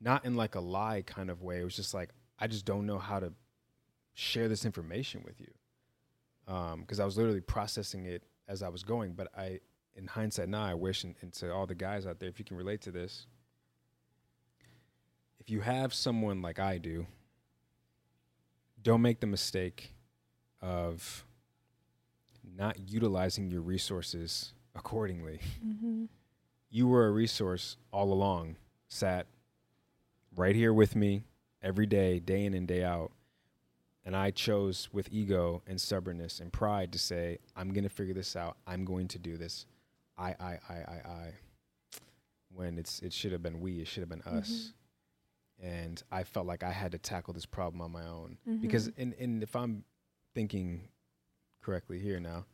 not 0.01 0.25
in 0.25 0.37
like 0.37 0.55
a 0.55 0.61
lie 0.61 1.03
kind 1.03 1.29
of 1.29 1.43
way. 1.43 1.61
It 1.61 1.65
was 1.65 1.77
just 1.77 1.93
like, 1.93 2.15
I 2.39 2.47
just 2.47 2.65
don't 2.65 2.87
know 2.87 2.97
how 2.97 3.21
to 3.21 3.35
share 4.15 4.49
this 4.49 4.65
information 4.65 5.23
with 5.23 5.39
you. 5.39 5.53
Because 6.81 6.99
I 6.99 7.05
was 7.05 7.19
literally 7.19 7.43
processing 7.43 8.07
it 8.07 8.23
as 8.49 8.63
I 8.63 8.71
was 8.71 8.85
going. 8.85 9.13
But 9.13 9.29
I, 9.37 9.61
in 9.97 10.07
hindsight 10.07 10.49
now, 10.49 10.65
I 10.65 10.73
wish, 10.73 11.05
and, 11.05 11.15
and 11.21 11.31
to 11.35 11.53
all 11.53 11.67
the 11.67 11.75
guys 11.75 12.07
out 12.07 12.21
there, 12.21 12.31
if 12.31 12.39
you 12.39 12.47
can 12.47 12.57
relate 12.57 12.81
to 12.81 12.91
this, 12.91 13.27
if 15.41 15.51
you 15.51 15.61
have 15.61 15.93
someone 15.93 16.41
like 16.41 16.59
I 16.59 16.79
do, 16.79 17.07
don't 18.83 19.03
make 19.03 19.21
the 19.21 19.27
mistake 19.27 19.93
of 20.61 21.25
not 22.57 22.91
utilizing 22.91 23.51
your 23.51 23.61
resources 23.61 24.53
accordingly. 24.75 25.41
Mm-hmm. 25.65 26.05
You 26.71 26.89
were 26.89 27.07
a 27.07 27.11
resource 27.11 27.77
all 27.93 28.13
along, 28.13 28.57
sat 28.89 29.27
right 30.37 30.55
here 30.55 30.73
with 30.73 30.95
me 30.97 31.25
every 31.63 31.87
day, 31.87 32.19
day 32.19 32.45
in 32.45 32.55
and 32.55 32.67
day 32.67 32.85
out. 32.85 33.13
And 34.05 34.17
I 34.17 34.31
chose 34.31 34.89
with 34.93 35.09
ego 35.13 35.63
and 35.67 35.81
stubbornness 35.81 36.41
and 36.41 36.53
pride 36.53 36.93
to 36.93 36.99
say, 36.99 37.39
I'm 37.57 37.73
going 37.73 37.85
to 37.85 37.91
figure 37.91 38.15
this 38.15 38.37
out. 38.37 38.57
I'm 38.67 38.85
going 38.85 39.09
to 39.09 39.19
do 39.19 39.37
this. 39.37 39.67
I, 40.17 40.35
I, 40.41 40.59
I, 40.69 40.75
I, 40.75 41.09
I. 41.09 41.33
When 42.51 42.79
it's 42.79 43.01
it 43.01 43.13
should 43.13 43.33
have 43.33 43.43
been 43.43 43.61
we, 43.61 43.81
it 43.81 43.87
should 43.87 44.01
have 44.01 44.09
been 44.09 44.23
us. 44.23 44.73
And 45.61 46.03
I 46.13 46.23
felt 46.23 46.47
like 46.47 46.63
I 46.63 46.71
had 46.71 46.93
to 46.93 46.99
tackle 46.99 47.35
this 47.35 47.47
problem 47.47 47.81
on 47.81 47.91
my 47.91 48.07
own. 48.07 48.39
Because 48.61 48.91
and, 48.97 49.13
and 49.15 49.43
if 49.43 49.57
I'm 49.57 49.85
thinking 50.35 50.89
correctly 51.63 51.99
here 51.99 52.21
now, 52.21 52.45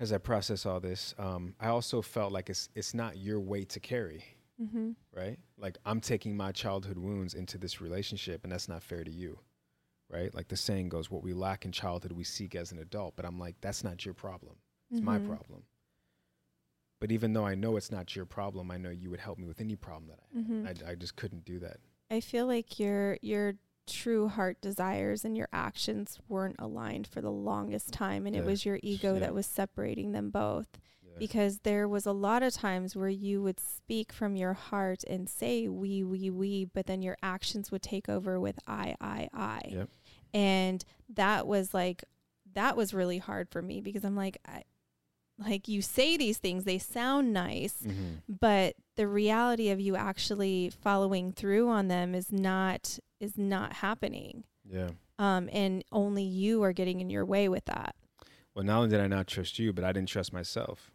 as 0.00 0.12
I 0.12 0.18
process 0.18 0.66
all 0.66 0.80
this, 0.80 1.14
um, 1.18 1.54
I 1.60 1.68
also 1.68 2.02
felt 2.02 2.32
like 2.32 2.50
it's 2.50 2.68
it's 2.74 2.92
not 2.94 3.16
your 3.16 3.40
weight 3.40 3.68
to 3.70 3.80
carry 3.80 4.24
Mm-hmm. 4.60 4.90
right? 5.14 5.38
Like 5.58 5.78
I'm 5.84 6.00
taking 6.00 6.36
my 6.36 6.52
childhood 6.52 6.96
wounds 6.98 7.34
into 7.34 7.58
this 7.58 7.80
relationship, 7.80 8.44
and 8.44 8.52
that's 8.52 8.68
not 8.68 8.82
fair 8.82 9.02
to 9.02 9.10
you, 9.10 9.38
right? 10.08 10.32
Like 10.34 10.48
the 10.48 10.56
saying 10.56 10.88
goes, 10.90 11.10
"What 11.10 11.22
we 11.24 11.32
lack 11.32 11.64
in 11.64 11.72
childhood, 11.72 12.12
we 12.12 12.22
seek 12.22 12.54
as 12.54 12.70
an 12.70 12.78
adult." 12.78 13.16
But 13.16 13.24
I'm 13.24 13.38
like, 13.40 13.56
that's 13.60 13.82
not 13.82 14.04
your 14.04 14.14
problem. 14.14 14.56
It's 14.90 15.00
my 15.00 15.18
Mhm. 15.18 15.26
problem. 15.26 15.62
But 17.02 17.10
even 17.10 17.32
though 17.32 17.44
I 17.44 17.56
know 17.56 17.76
it's 17.76 17.90
not 17.90 18.14
your 18.14 18.24
problem, 18.26 18.70
I 18.70 18.76
know 18.76 18.88
you 18.90 19.10
would 19.10 19.18
help 19.18 19.36
me 19.36 19.46
with 19.48 19.60
any 19.60 19.74
problem 19.74 20.08
that 20.10 20.20
I 20.22 20.38
Mm-hmm. 20.38 20.64
had. 20.66 20.82
I, 20.86 20.92
I 20.92 20.94
just 20.94 21.16
couldn't 21.16 21.44
do 21.44 21.58
that. 21.58 21.78
I 22.10 22.20
feel 22.20 22.46
like 22.46 22.78
your 22.78 23.18
your 23.22 23.54
true 23.88 24.28
heart 24.28 24.60
desires 24.60 25.24
and 25.24 25.36
your 25.36 25.48
actions 25.52 26.20
weren't 26.28 26.54
aligned 26.60 27.08
for 27.08 27.20
the 27.20 27.32
longest 27.32 27.92
time 27.92 28.24
and 28.28 28.36
it 28.36 28.44
was 28.44 28.64
your 28.64 28.78
ego 28.84 29.14
Yeah. 29.14 29.18
that 29.20 29.34
was 29.34 29.44
separating 29.46 30.12
them 30.12 30.30
both 30.30 30.68
Yeah. 31.04 31.10
because 31.18 31.58
there 31.64 31.88
was 31.88 32.06
a 32.06 32.12
lot 32.12 32.44
of 32.44 32.52
times 32.54 32.94
where 32.94 33.08
you 33.08 33.42
would 33.42 33.58
speak 33.58 34.12
from 34.12 34.36
your 34.36 34.52
heart 34.52 35.02
and 35.10 35.28
say 35.28 35.66
we 35.66 36.04
we 36.04 36.30
we 36.30 36.64
but 36.66 36.86
then 36.86 37.02
your 37.02 37.16
actions 37.24 37.72
would 37.72 37.82
take 37.82 38.08
over 38.08 38.38
with 38.38 38.56
i 38.68 38.94
i 39.00 39.28
i 39.34 39.60
Yep. 39.68 39.88
and 40.32 40.84
that 41.14 41.48
was 41.48 41.74
like 41.74 42.04
that 42.54 42.76
was 42.76 42.94
really 42.94 43.18
hard 43.18 43.48
for 43.50 43.60
me 43.62 43.80
because 43.80 44.04
i'm 44.04 44.16
like 44.16 44.38
i 44.46 44.62
like 45.46 45.68
you 45.68 45.82
say 45.82 46.16
these 46.16 46.38
things 46.38 46.64
they 46.64 46.78
sound 46.78 47.32
nice 47.32 47.76
Mhm. 47.86 48.22
but 48.28 48.74
the 48.96 49.06
reality 49.08 49.70
of 49.70 49.80
you 49.80 49.96
actually 49.96 50.70
following 50.70 51.32
through 51.32 51.68
on 51.68 51.88
them 51.88 52.14
is 52.14 52.30
not 52.32 52.98
is 53.20 53.36
not 53.38 53.74
happening 53.74 54.44
Yeah. 54.64 54.90
um 55.18 55.48
and 55.52 55.84
only 55.92 56.22
you 56.24 56.62
are 56.62 56.72
getting 56.72 57.00
in 57.00 57.10
your 57.10 57.24
way 57.24 57.48
with 57.48 57.64
that 57.66 57.94
Well, 58.54 58.64
not 58.64 58.76
only 58.78 58.90
did 58.90 59.00
I 59.00 59.06
not 59.06 59.26
trust 59.26 59.58
you, 59.58 59.72
but 59.72 59.82
I 59.84 59.92
didn't 59.92 60.10
trust 60.10 60.30
myself. 60.32 60.90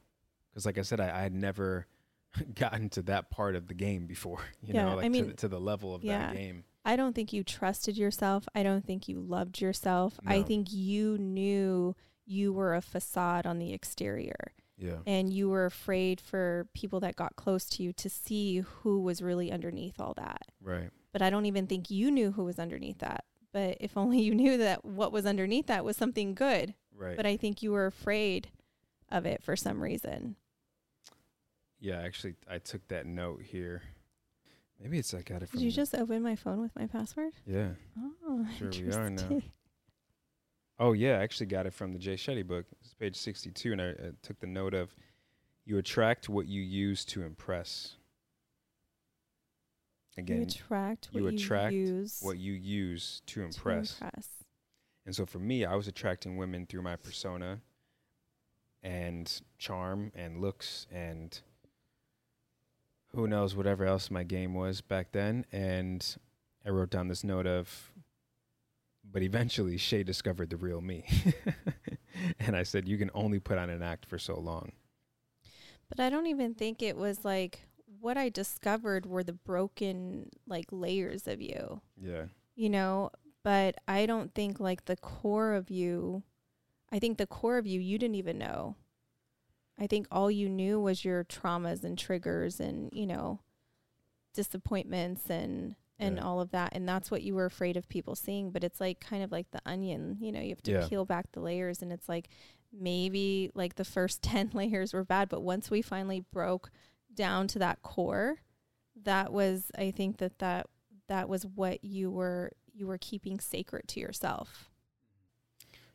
Because, 0.51 0.65
like 0.67 0.77
I 0.77 0.83
said, 0.83 0.99
I, 0.99 1.09
I 1.19 1.21
had 1.21 1.33
never 1.33 1.87
gotten 2.53 2.89
to 2.91 3.01
that 3.03 3.31
part 3.31 3.55
of 3.55 3.67
the 3.67 3.73
game 3.73 4.05
before. 4.05 4.41
You 4.61 4.75
Yeah, 4.75 4.83
know, 4.83 4.89
I 4.91 4.93
like 4.95 5.03
to, 5.05 5.09
mean, 5.09 5.27
the, 5.27 5.33
to 5.33 5.47
the 5.47 5.59
level 5.59 5.95
of 5.95 6.03
yeah. 6.03 6.27
that 6.27 6.35
game. 6.35 6.65
i 6.85 6.95
don't 6.95 7.13
think 7.15 7.33
you 7.33 7.43
trusted 7.43 7.97
yourself 7.97 8.47
i 8.53 8.61
don't 8.63 8.85
think 8.85 9.07
you 9.09 9.19
loved 9.19 9.59
yourself 9.59 10.19
i 10.25 10.41
think 10.43 10.71
you 10.71 11.17
knew 11.17 11.95
you 12.27 12.51
were 12.53 12.75
a 12.75 12.81
facade 12.81 13.45
on 13.47 13.57
the 13.57 13.73
exterior 13.73 14.51
Yeah. 14.77 14.97
and 15.07 15.31
you 15.33 15.49
were 15.49 15.65
afraid 15.65 16.19
for 16.21 16.67
people 16.73 16.99
that 16.99 17.15
got 17.15 17.35
close 17.37 17.65
to 17.71 17.83
you 17.83 17.93
to 17.93 18.09
see 18.09 18.57
who 18.59 19.01
was 19.01 19.21
really 19.21 19.51
underneath 19.51 19.99
all 19.99 20.13
that 20.15 20.43
Right. 20.61 20.89
but 21.13 21.21
i 21.21 21.29
don't 21.29 21.45
even 21.45 21.65
think 21.67 21.89
you 21.89 22.11
knew 22.11 22.31
who 22.33 22.43
was 22.43 22.59
underneath 22.59 22.99
that 22.99 23.23
but 23.53 23.77
if 23.79 23.95
only 23.97 24.21
you 24.27 24.35
knew 24.35 24.57
that 24.57 24.83
what 24.85 25.11
was 25.11 25.25
underneath 25.25 25.67
that 25.67 25.85
was 25.85 25.95
something 25.97 26.33
good 26.35 26.73
Right. 26.99 27.15
but 27.15 27.25
I 27.27 27.37
think 27.37 27.61
you 27.61 27.71
were 27.73 27.85
afraid 27.85 28.49
of 29.11 29.27
it 29.27 29.43
for 29.43 29.55
some 29.55 29.81
reason. 29.83 30.35
Yeah, 31.79 31.99
actually, 32.01 32.33
I 32.49 32.57
took 32.57 32.87
that 32.87 33.05
note 33.05 33.43
here. 33.43 33.83
Maybe 34.81 34.97
it's 34.97 35.13
I 35.13 35.21
got 35.21 35.43
it 35.43 35.49
from. 35.49 35.59
Did 35.59 35.65
you 35.65 35.71
just 35.71 35.93
open 35.93 36.23
my 36.23 36.35
phone 36.35 36.59
with 36.59 36.75
my 36.75 36.87
password? 36.87 37.33
Yeah. 37.45 37.69
Oh, 38.25 38.47
Sure 38.57 38.69
we 38.71 38.91
are 38.93 39.09
now. 39.11 39.41
Oh 40.79 40.93
yeah, 40.93 41.17
I 41.17 41.23
actually 41.23 41.47
got 41.47 41.65
it 41.65 41.73
from 41.73 41.93
the 41.93 41.99
Jay 41.99 42.15
Shetty 42.15 42.45
book. 42.45 42.65
It's 42.81 42.93
page 42.93 43.15
sixty-two, 43.15 43.71
and 43.71 43.81
I, 43.81 43.89
I 43.89 44.11
took 44.21 44.39
the 44.39 44.47
note 44.47 44.73
of, 44.73 44.95
"You 45.65 45.77
attract 45.77 46.29
what 46.29 46.47
you 46.47 46.61
use 46.61 47.03
to 47.05 47.23
impress." 47.23 47.95
Again, 50.17 50.37
you 50.37 50.43
attract 50.43 51.09
what 51.11 51.23
you 51.23 51.29
you, 51.29 51.35
attract 51.35 51.73
use 51.73 52.19
what 52.21 52.37
you 52.37 52.53
use 52.53 53.21
to 53.27 53.35
to 53.35 53.45
impress. 53.45 53.93
impress. 54.01 54.29
And 55.05 55.15
so 55.15 55.25
for 55.25 55.39
me, 55.39 55.63
I 55.63 55.75
was 55.75 55.87
attracting 55.87 56.37
women 56.37 56.65
through 56.65 56.81
my 56.81 56.95
persona, 56.95 57.61
and 58.83 59.41
charm, 59.57 60.11
and 60.15 60.41
looks, 60.41 60.85
and 60.91 61.39
who 63.13 63.27
knows 63.27 63.55
whatever 63.55 63.85
else 63.85 64.11
my 64.11 64.23
game 64.23 64.53
was 64.53 64.81
back 64.81 65.11
then. 65.11 65.45
And 65.51 66.05
I 66.65 66.69
wrote 66.69 66.89
down 66.89 67.07
this 67.07 67.23
note 67.23 67.47
of, 67.47 67.91
but 69.11 69.21
eventually 69.23 69.77
Shay 69.77 70.03
discovered 70.03 70.49
the 70.49 70.57
real 70.57 70.81
me. 70.81 71.05
and 72.39 72.55
I 72.55 72.63
said, 72.63 72.87
you 72.87 72.97
can 72.97 73.11
only 73.13 73.39
put 73.39 73.57
on 73.57 73.69
an 73.69 73.81
act 73.83 74.05
for 74.05 74.17
so 74.19 74.39
long. 74.39 74.71
But 75.89 75.99
I 75.99 76.09
don't 76.09 76.27
even 76.27 76.53
think 76.53 76.81
it 76.81 76.97
was 76.97 77.23
like 77.23 77.67
what 77.99 78.17
I 78.17 78.29
discovered 78.29 79.05
were 79.05 79.23
the 79.23 79.33
broken 79.33 80.29
like 80.45 80.65
layers 80.71 81.27
of 81.27 81.41
you, 81.41 81.81
Yeah. 81.97 82.25
you 82.55 82.69
know, 82.69 83.11
but 83.43 83.75
I 83.87 84.05
don't 84.05 84.33
think 84.35 84.59
like 84.59 84.85
the 84.85 84.97
core 84.97 85.53
of 85.53 85.69
you 85.71 86.23
I 86.91 86.99
think 86.99 87.17
the 87.17 87.27
core 87.27 87.57
of 87.57 87.67
you 87.67 87.79
you 87.81 87.97
didn't 87.97 88.15
even 88.15 88.37
know. 88.37 88.75
I 89.79 89.87
think 89.87 90.07
all 90.11 90.31
you 90.31 90.47
knew 90.49 90.79
was 90.79 91.03
your 91.05 91.23
traumas 91.25 91.83
and 91.83 91.97
triggers 91.97 92.59
and, 92.59 92.89
you 92.93 93.05
know, 93.05 93.39
disappointments 94.33 95.29
and 95.29 95.75
and 95.99 96.17
Yeah. 96.17 96.23
all 96.23 96.39
of 96.41 96.51
that 96.51 96.69
and 96.73 96.87
that's 96.87 97.09
what 97.09 97.23
you 97.23 97.33
were 97.35 97.45
afraid 97.45 97.75
of 97.77 97.87
people 97.89 98.15
seeing, 98.15 98.51
but 98.51 98.63
it's 98.63 98.79
like 98.79 98.99
kind 98.99 99.23
of 99.23 99.31
like 99.31 99.49
the 99.51 99.61
onion, 99.65 100.17
you 100.19 100.31
know, 100.31 100.39
you 100.39 100.49
have 100.49 100.61
to 100.63 100.71
Yeah. 100.71 100.87
peel 100.87 101.05
back 101.05 101.31
the 101.31 101.39
layers 101.41 101.81
and 101.81 101.91
it's 101.91 102.07
like 102.07 102.29
maybe 102.71 103.49
like 103.55 103.75
the 103.75 103.85
first 103.85 104.21
10 104.23 104.51
layers 104.53 104.93
were 104.93 105.03
bad, 105.03 105.29
but 105.29 105.41
once 105.41 105.69
we 105.71 105.81
finally 105.81 106.19
broke 106.31 106.69
down 107.13 107.47
to 107.47 107.59
that 107.59 107.81
core, 107.81 108.37
that 109.03 109.31
was 109.31 109.71
I 109.77 109.91
think 109.91 110.17
that 110.17 110.39
that 110.39 110.67
that 111.07 111.29
was 111.29 111.45
what 111.45 111.83
you 111.83 112.11
were 112.11 112.51
you 112.73 112.85
were 112.87 112.97
keeping 112.99 113.39
sacred 113.39 113.87
to 113.87 113.99
yourself. 113.99 114.69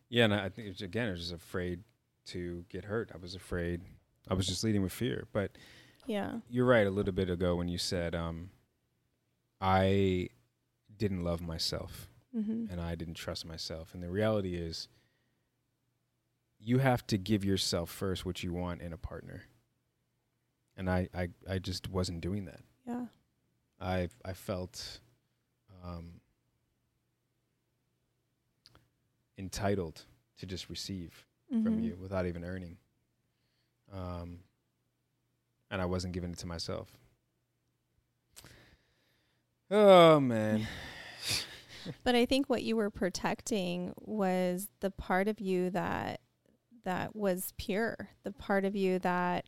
Yeah, 0.08 0.24
and 0.24 0.34
I 0.34 0.48
think 0.48 0.66
it 0.66 0.70
was, 0.72 0.82
again, 0.82 1.08
I 1.08 1.10
was 1.12 1.20
just 1.20 1.32
afraid 1.32 1.84
to 2.26 2.64
get 2.68 2.84
hurt. 2.84 3.10
I 3.14 3.18
was 3.18 3.34
afraid. 3.34 3.80
I 4.28 4.34
was 4.34 4.46
just 4.46 4.62
leading 4.64 4.82
with 4.82 4.92
fear. 4.92 5.26
But 5.32 5.52
Yeah. 6.06 6.40
you're 6.50 6.66
right. 6.66 6.86
A 6.86 6.90
little 6.90 7.12
bit 7.14 7.30
ago 7.30 7.56
when 7.56 7.68
you 7.68 7.78
said 7.78 8.14
um, 8.14 8.50
I 9.62 10.28
didn't 10.98 11.22
love 11.24 11.40
myself 11.40 12.08
Mm-hmm. 12.36 12.72
and 12.72 12.80
I 12.80 12.94
didn't 12.94 13.14
trust 13.14 13.44
myself, 13.46 13.92
and 13.94 14.02
the 14.02 14.08
reality 14.08 14.54
is, 14.56 14.88
you 16.58 16.78
have 16.78 17.06
to 17.08 17.18
give 17.18 17.44
yourself 17.44 17.90
first 17.90 18.24
what 18.24 18.42
you 18.42 18.52
want 18.54 18.80
in 18.80 18.92
a 18.94 18.96
partner. 18.96 19.42
And 20.76 20.88
I, 20.88 21.08
I, 21.14 21.28
I 21.46 21.58
just 21.58 21.90
wasn't 21.90 22.22
doing 22.22 22.46
that. 22.46 22.60
Yeah. 22.86 23.04
I 23.78 24.08
I 24.24 24.32
felt 24.32 25.00
um, 25.84 26.20
entitled 29.36 30.04
to 30.38 30.46
just 30.46 30.68
receive 30.70 31.26
from 31.50 31.64
Mhm. 31.78 31.82
you 31.84 31.96
without 32.00 32.24
even 32.26 32.44
earning. 32.44 32.78
Um, 33.92 34.44
and 35.70 35.82
I 35.82 35.84
wasn't 35.84 36.14
giving 36.14 36.30
it 36.32 36.38
to 36.38 36.46
myself. 36.46 36.96
Oh 39.74 40.20
man. 40.20 40.66
But 42.04 42.14
I 42.14 42.26
think 42.26 42.48
what 42.48 42.62
you 42.62 42.76
were 42.76 42.90
protecting 42.90 43.92
was 43.96 44.68
the 44.78 44.90
part 44.92 45.26
of 45.26 45.40
you 45.40 45.68
that 45.70 46.20
that 46.84 47.16
was 47.16 47.52
pure, 47.58 48.10
the 48.22 48.30
part 48.30 48.64
of 48.64 48.76
you 48.76 49.00
that 49.00 49.46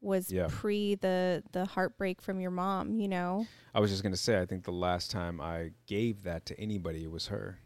was 0.00 0.30
Yeah. 0.30 0.46
pre 0.48 0.94
the 0.94 1.42
the 1.50 1.64
heartbreak 1.64 2.22
from 2.22 2.38
your 2.40 2.52
mom, 2.52 2.94
you 3.00 3.08
know. 3.08 3.48
I 3.74 3.80
was 3.80 3.90
just 3.90 4.04
gonna 4.04 4.16
say, 4.16 4.40
I 4.40 4.46
think 4.46 4.62
the 4.62 4.70
last 4.70 5.10
time 5.10 5.40
I 5.40 5.72
gave 5.86 6.22
that 6.22 6.46
to 6.46 6.60
anybody, 6.60 7.02
it 7.02 7.10
was 7.10 7.26
her, 7.26 7.58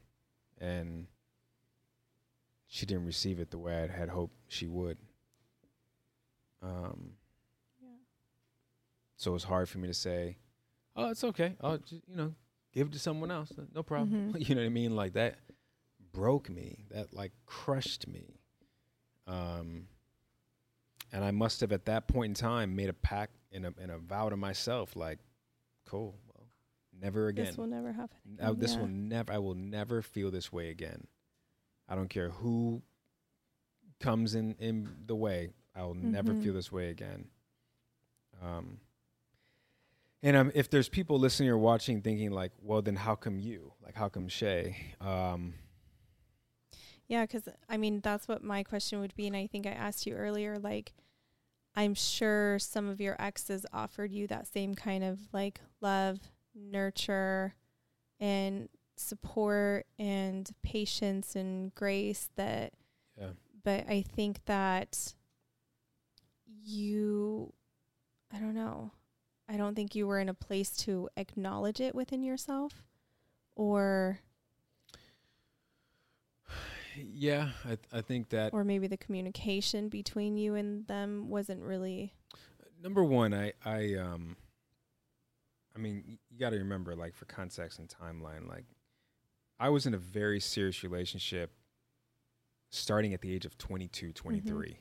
and 0.58 1.08
she 2.68 2.86
didn't 2.86 3.04
receive 3.04 3.38
it 3.38 3.50
the 3.50 3.58
way 3.58 3.82
I 3.82 3.86
had 3.94 4.08
hoped 4.08 4.36
she 4.48 4.66
would. 4.66 4.96
Um, 6.62 7.12
yeah. 7.82 7.88
so 9.18 9.32
it 9.32 9.34
was 9.34 9.44
hard 9.44 9.68
for 9.68 9.76
me 9.76 9.88
to 9.88 9.94
say, 9.94 10.38
"Oh, 10.96 11.10
it's 11.10 11.22
okay. 11.24 11.54
I'll 11.60 11.78
just, 11.78 12.02
you 12.08 12.16
know 12.16 12.34
give 12.72 12.88
it 12.88 12.92
to 12.94 12.98
someone 12.98 13.30
else. 13.30 13.52
No 13.74 13.82
problem." 13.82 14.32
Mhm. 14.34 14.40
you 14.48 14.54
know 14.54 14.62
what 14.62 14.66
I 14.66 14.70
mean? 14.70 14.96
Like 14.96 15.12
that 15.14 15.38
broke 16.12 16.48
me. 16.50 16.84
That 16.90 17.12
like 17.14 17.32
crushed 17.46 18.06
me. 18.08 18.40
Um, 19.26 19.88
and 21.12 21.24
I 21.24 21.30
must 21.30 21.60
have 21.60 21.72
at 21.72 21.84
that 21.86 22.06
point 22.08 22.30
in 22.30 22.34
time 22.34 22.74
made 22.76 22.88
a 22.88 22.92
pact 22.94 23.36
and 23.52 23.66
a 23.66 23.74
and 23.80 23.90
a 23.90 23.98
vow 23.98 24.28
to 24.28 24.36
myself, 24.36 24.96
like, 24.96 25.18
cool, 25.86 26.18
well, 26.34 26.46
never 27.00 27.28
again. 27.28 27.46
This 27.46 27.56
will 27.58 27.66
never 27.66 27.92
happen. 27.92 28.16
Uh, 28.42 28.46
again. 28.50 28.58
this 28.60 28.74
Yeah. 28.74 28.80
will 28.80 28.88
never. 28.88 29.32
I 29.32 29.38
will 29.38 29.54
never 29.54 30.02
feel 30.02 30.30
this 30.30 30.52
way 30.52 30.70
again. 30.70 31.06
I 31.88 31.94
don't 31.94 32.08
care 32.08 32.30
who 32.30 32.82
comes 34.00 34.34
in 34.34 34.54
in 34.58 34.88
the 35.06 35.14
way. 35.16 35.50
I 35.74 35.82
will 35.84 35.94
never 35.94 36.34
Mhm. 36.34 36.42
feel 36.42 36.54
this 36.54 36.70
way 36.72 36.90
again. 36.90 37.28
Um. 38.42 38.80
And 40.26 40.36
um, 40.36 40.50
if 40.56 40.68
there's 40.68 40.88
people 40.88 41.20
listening 41.20 41.50
or 41.50 41.56
watching 41.56 42.02
thinking 42.02 42.32
like, 42.32 42.50
well, 42.60 42.82
then 42.82 42.96
how 42.96 43.14
come 43.14 43.38
you? 43.38 43.72
Like, 43.80 43.94
how 43.94 44.08
come 44.08 44.26
Shay? 44.26 44.76
Um, 45.00 45.54
Yeah, 47.06 47.22
because 47.22 47.48
I 47.68 47.76
mean 47.76 48.00
that's 48.00 48.26
what 48.26 48.42
my 48.42 48.64
question 48.64 48.98
would 48.98 49.14
be, 49.14 49.28
and 49.28 49.36
I 49.36 49.46
think 49.46 49.68
I 49.68 49.70
asked 49.70 50.04
you 50.04 50.14
earlier. 50.14 50.58
Like, 50.58 50.94
I'm 51.76 51.94
sure 51.94 52.58
some 52.58 52.88
of 52.88 53.00
your 53.00 53.14
exes 53.22 53.64
offered 53.72 54.10
you 54.10 54.26
that 54.26 54.48
same 54.48 54.74
kind 54.74 55.04
of 55.04 55.20
like 55.32 55.60
love, 55.80 56.18
nurture, 56.56 57.54
and 58.18 58.68
support, 58.96 59.86
and 59.96 60.50
patience 60.64 61.36
and 61.36 61.72
grace. 61.76 62.30
That, 62.34 62.72
yeah. 63.16 63.28
but 63.62 63.88
I 63.88 64.02
think 64.02 64.44
that 64.46 65.14
you, 66.64 67.52
I 68.34 68.40
don't 68.40 68.56
know, 68.56 68.90
I 69.48 69.56
don't 69.56 69.74
think 69.74 69.94
you 69.94 70.06
were 70.06 70.18
in 70.18 70.28
a 70.28 70.34
place 70.34 70.70
to 70.78 71.08
acknowledge 71.16 71.80
it 71.80 71.94
within 71.94 72.22
yourself, 72.22 72.82
or 73.54 74.20
Yeah, 76.96 77.50
I 77.64 77.68
th- 77.68 77.78
I 77.92 78.00
think 78.00 78.30
that 78.30 78.52
or 78.52 78.64
maybe 78.64 78.86
the 78.86 78.96
communication 78.96 79.88
between 79.88 80.36
you 80.36 80.54
and 80.54 80.86
them 80.86 81.28
wasn't 81.28 81.62
really 81.62 82.12
number 82.82 83.04
one, 83.04 83.34
I 83.34 83.52
I 83.64 83.94
um, 83.94 84.36
I 85.74 85.78
mean, 85.78 86.18
you 86.30 86.38
got 86.38 86.50
to 86.50 86.56
remember, 86.56 86.96
like 86.96 87.14
for 87.14 87.26
context 87.26 87.78
and 87.78 87.88
timeline, 87.88 88.48
like 88.48 88.64
I 89.60 89.68
was 89.68 89.86
in 89.86 89.94
a 89.94 89.98
very 89.98 90.40
serious 90.40 90.82
relationship 90.82 91.52
starting 92.70 93.14
at 93.14 93.20
the 93.20 93.32
age 93.32 93.46
of 93.46 93.56
22, 93.58 94.12
23. 94.12 94.78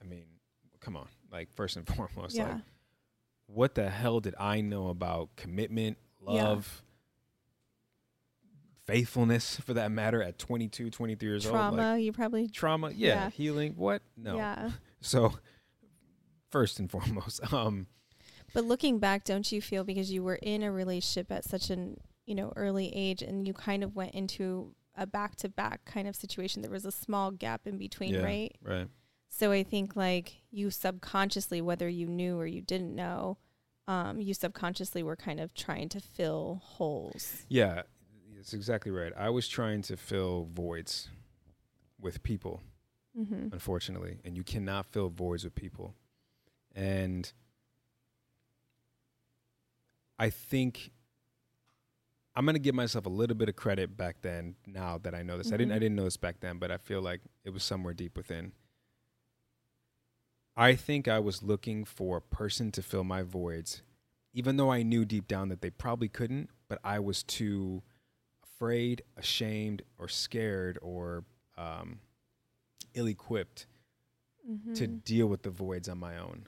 I 0.00 0.04
mean, 0.04 0.24
come 0.80 0.96
on, 0.96 1.08
like 1.30 1.52
first 1.52 1.76
and 1.76 1.86
foremost, 1.96 2.36
yeah 2.36 2.54
like 2.54 2.62
what 3.48 3.74
the 3.74 3.90
hell 3.90 4.20
did 4.20 4.34
I 4.38 4.60
know 4.60 4.88
about 4.88 5.34
commitment, 5.36 5.98
Yeah. 6.20 6.44
love, 6.44 6.82
faithfulness 8.84 9.56
for 9.64 9.74
that 9.74 9.90
matter 9.90 10.22
at 10.22 10.38
22, 10.38 10.90
23 10.90 11.28
years 11.28 11.46
old? 11.46 11.52
trauma 11.52 11.92
old? 11.92 12.00
you 12.02 12.12
probably 12.12 12.48
trauma, 12.48 12.90
yeah, 12.90 13.24
Yeah. 13.24 13.30
healing, 13.30 13.74
what? 13.76 14.02
No. 14.16 14.36
yeah 14.36 14.70
So 15.00 15.34
first 16.50 16.78
and 16.78 16.90
foremost, 16.90 17.40
um 17.52 17.86
but 18.54 18.64
looking 18.64 18.98
back 18.98 19.24
don't 19.24 19.50
you 19.52 19.60
feel 19.60 19.84
because 19.84 20.10
you 20.10 20.22
were 20.22 20.36
in 20.36 20.62
a 20.62 20.72
relationship 20.72 21.30
at 21.30 21.44
such 21.44 21.68
an 21.70 21.98
you 22.24 22.34
know 22.34 22.52
early 22.56 22.90
age 22.94 23.20
and 23.22 23.46
you 23.46 23.52
kind 23.52 23.84
of 23.84 23.94
went 23.94 24.14
into 24.14 24.74
a 24.96 25.06
back 25.06 25.36
to 25.36 25.48
back 25.48 25.84
kind 25.84 26.08
of 26.08 26.16
situation 26.16 26.62
there 26.62 26.70
was 26.70 26.84
a 26.86 26.90
small 26.90 27.30
gap 27.30 27.66
in 27.66 27.76
between 27.78 28.14
yeah, 28.14 28.20
right 28.22 28.56
Right. 28.62 28.88
So 29.28 29.52
i 29.52 29.62
think 29.62 29.94
like 29.96 30.36
you 30.50 30.70
subconsciously 30.70 31.60
whether 31.60 31.88
you 31.88 32.06
knew 32.06 32.38
or 32.38 32.46
you 32.46 32.60
didn't 32.60 32.94
know 32.94 33.38
um 33.86 34.20
you 34.20 34.34
subconsciously 34.34 35.02
were 35.02 35.16
kind 35.16 35.40
of 35.40 35.54
trying 35.54 35.88
to 35.88 36.00
fill 36.00 36.60
holes 36.64 37.44
Yeah, 37.48 37.82
it's 38.38 38.52
exactly 38.52 38.92
right. 38.92 39.12
I 39.16 39.30
was 39.30 39.48
trying 39.48 39.82
to 39.82 39.96
fill 39.96 40.48
voids 40.52 41.08
with 42.00 42.22
people, 42.22 42.62
mm-hmm. 43.18 43.48
unfortunately, 43.52 44.18
and 44.24 44.36
you 44.36 44.44
cannot 44.44 44.86
fill 44.86 45.08
voids 45.08 45.42
with 45.42 45.54
people. 45.56 45.94
And 46.74 47.32
I 50.18 50.30
think 50.30 50.92
I'm 52.36 52.46
gonna 52.46 52.58
give 52.60 52.74
myself 52.74 53.06
a 53.06 53.08
little 53.10 53.34
bit 53.36 53.48
of 53.48 53.56
credit 53.56 53.96
back 53.96 54.16
then. 54.22 54.54
Now 54.66 54.98
that 54.98 55.14
I 55.14 55.22
know 55.22 55.36
this, 55.38 55.48
I 55.52 55.56
didn't. 55.56 55.72
I 55.72 55.76
Mhm. 55.76 55.80
didn't 55.80 55.96
know 55.96 56.04
this 56.04 56.16
back 56.16 56.38
then, 56.40 56.58
but 56.58 56.70
I 56.70 56.76
feel 56.76 57.00
like 57.02 57.20
it 57.44 57.50
was 57.50 57.64
somewhere 57.64 57.94
deep 57.94 58.16
within. 58.16 58.52
I 60.58 60.74
think 60.74 61.06
I 61.06 61.20
was 61.20 61.42
looking 61.42 61.84
for 61.84 62.16
a 62.16 62.20
person 62.20 62.72
to 62.72 62.82
fill 62.82 63.04
my 63.04 63.22
voids, 63.22 63.82
even 64.34 64.56
though 64.56 64.72
I 64.72 64.82
knew 64.82 65.04
deep 65.04 65.28
down 65.28 65.48
that 65.50 65.62
they 65.62 65.70
probably 65.70 66.08
couldn't. 66.08 66.50
But 66.68 66.80
I 66.82 66.98
was 66.98 67.22
too 67.22 67.82
afraid, 68.42 69.02
ashamed, 69.16 69.82
or 69.98 70.08
scared, 70.08 70.78
or 70.82 71.24
um, 71.56 72.00
ill-equipped 72.94 73.66
Mm-hmm. 74.48 74.72
to 74.74 74.86
deal 74.86 75.26
with 75.26 75.42
the 75.42 75.50
voids 75.50 75.90
on 75.90 75.98
my 75.98 76.16
own, 76.16 76.46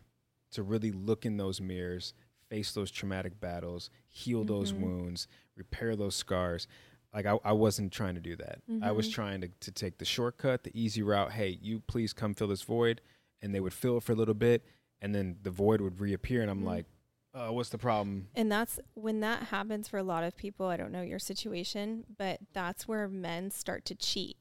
to 0.53 0.63
really 0.63 0.91
look 0.91 1.27
in 1.27 1.37
those 1.37 1.61
mirrors, 1.61 2.15
face 2.49 2.73
those 2.73 2.91
traumatic 2.91 3.39
battles, 3.41 3.91
heal 4.09 4.43
those 4.43 4.73
Mhm. 4.73 4.81
wounds, 4.81 5.29
repair 5.55 5.95
those 5.97 6.15
scars. 6.17 6.67
Like 7.13 7.27
I, 7.27 7.39
I 7.45 7.53
wasn't 7.53 7.93
trying 7.93 8.15
to 8.15 8.21
do 8.23 8.37
that. 8.37 8.63
I 8.81 8.93
was 8.93 9.07
Mhm. 9.09 9.13
trying 9.13 9.41
to, 9.43 9.49
to 9.49 9.71
take 9.71 9.99
the 9.99 10.07
shortcut, 10.07 10.65
the 10.65 10.71
easy 10.73 11.03
route. 11.03 11.33
Hey, 11.33 11.59
you 11.61 11.81
please 11.81 12.15
come 12.15 12.33
fill 12.33 12.49
this 12.49 12.63
void. 12.63 13.03
And 13.43 13.55
they 13.55 13.61
would 13.61 13.73
fill 13.75 13.97
it 13.99 14.03
for 14.03 14.13
a 14.13 14.17
little 14.17 14.35
bit 14.35 14.65
and 15.01 15.15
then 15.15 15.39
the 15.43 15.51
void 15.51 15.81
would 15.81 15.99
reappear 16.01 16.43
and 16.43 16.51
I'm 16.51 16.61
Mhm. 16.63 16.67
like, 16.67 16.87
uh, 17.33 17.49
what's 17.49 17.71
the 17.71 17.79
problem? 17.79 18.29
And 18.35 18.51
that's 18.53 18.79
when 18.95 19.21
that 19.21 19.45
happens 19.45 19.89
for 19.89 19.97
a 19.99 20.03
lot 20.03 20.25
of 20.25 20.37
people. 20.37 20.67
I 20.67 20.77
don't 20.77 20.93
know 20.93 21.01
your 21.03 21.19
situation, 21.19 22.05
but 22.19 22.41
that's 22.53 22.87
where 22.87 23.09
men 23.09 23.51
start 23.51 23.85
to 23.87 23.95
cheat. 23.95 24.37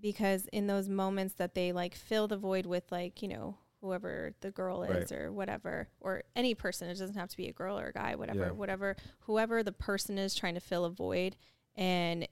Because 0.00 0.46
in 0.52 0.66
those 0.66 0.88
moments 0.88 1.34
that 1.34 1.54
they 1.54 1.72
like 1.72 1.94
fill 1.94 2.28
the 2.28 2.36
void 2.36 2.66
with 2.66 2.90
like, 2.90 3.20
you 3.22 3.28
know, 3.28 3.58
whoever 3.80 4.32
the 4.40 4.50
girl 4.50 4.82
is 4.82 5.12
Right. 5.12 5.20
or 5.20 5.32
whatever, 5.32 5.88
or 6.00 6.24
any 6.34 6.54
person, 6.54 6.88
it 6.88 6.94
doesn't 6.98 7.16
have 7.16 7.28
to 7.30 7.36
be 7.36 7.46
a 7.48 7.52
girl 7.52 7.78
or 7.78 7.86
a 7.88 7.92
guy, 7.92 8.14
whatever, 8.16 8.46
Yeah. 8.46 8.50
whatever, 8.52 8.96
whoever 9.20 9.62
the 9.62 9.72
person 9.72 10.18
is 10.18 10.34
trying 10.34 10.54
to 10.54 10.60
fill 10.60 10.84
a 10.84 10.90
void 10.90 11.36
and 11.76 12.26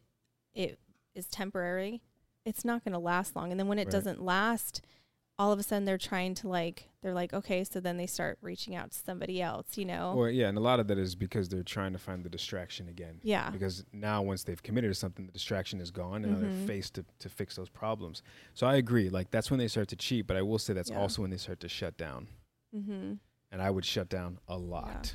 it 0.54 0.80
is 1.14 1.28
temporary, 1.28 2.02
it's 2.44 2.64
not 2.64 2.82
going 2.84 2.92
to 2.92 2.98
last 2.98 3.36
long. 3.36 3.50
And 3.52 3.60
then 3.60 3.68
when 3.68 3.78
it 3.78 3.86
Right. 3.86 3.92
doesn't 3.92 4.22
last, 4.22 4.80
all 5.38 5.52
of 5.52 5.58
a 5.58 5.62
sudden 5.62 5.84
they're 5.84 5.98
trying 5.98 6.34
to 6.34 6.48
like, 6.48 6.88
they're 7.02 7.12
like, 7.12 7.34
okay, 7.34 7.62
so 7.62 7.78
then 7.78 7.98
they 7.98 8.06
start 8.06 8.38
reaching 8.40 8.74
out 8.74 8.90
to 8.90 8.98
somebody 8.98 9.42
else, 9.42 9.76
you 9.76 9.84
know? 9.84 10.14
Or 10.16 10.30
yeah, 10.30 10.48
and 10.48 10.56
a 10.56 10.62
lot 10.62 10.80
of 10.80 10.86
that 10.88 10.96
is 10.98 11.14
because 11.14 11.48
they're 11.50 11.62
trying 11.62 11.92
to 11.92 11.98
find 11.98 12.24
the 12.24 12.30
distraction 12.30 12.88
again. 12.88 13.20
yeah. 13.22 13.50
because 13.50 13.84
now 13.92 14.22
once 14.22 14.44
they've 14.44 14.62
committed 14.62 14.90
to 14.90 14.94
something 14.94 15.26
the 15.26 15.32
distraction 15.32 15.80
is 15.80 15.90
gone 15.90 16.24
and 16.24 16.36
Mhm. 16.36 16.40
they're 16.40 16.66
faced 16.66 16.94
to, 16.94 17.04
to 17.18 17.28
fix 17.28 17.54
those 17.56 17.68
problems 17.68 18.22
so 18.54 18.66
i 18.66 18.76
agree 18.76 19.08
like 19.10 19.30
that's 19.30 19.50
when 19.50 19.58
they 19.58 19.68
start 19.68 19.88
to 19.88 19.96
cheat 19.96 20.26
but 20.26 20.36
i 20.36 20.42
will 20.42 20.58
say 20.58 20.72
that's 20.72 20.90
Yeah. 20.90 20.98
also 21.00 21.22
when 21.22 21.30
they 21.30 21.36
start 21.36 21.60
to 21.60 21.68
shut 21.68 21.96
down 21.98 22.28
Mm-hmm. 22.74 23.14
and 23.52 23.62
i 23.62 23.68
would 23.70 23.84
shut 23.84 24.08
down 24.08 24.38
a 24.48 24.56
lot 24.56 25.14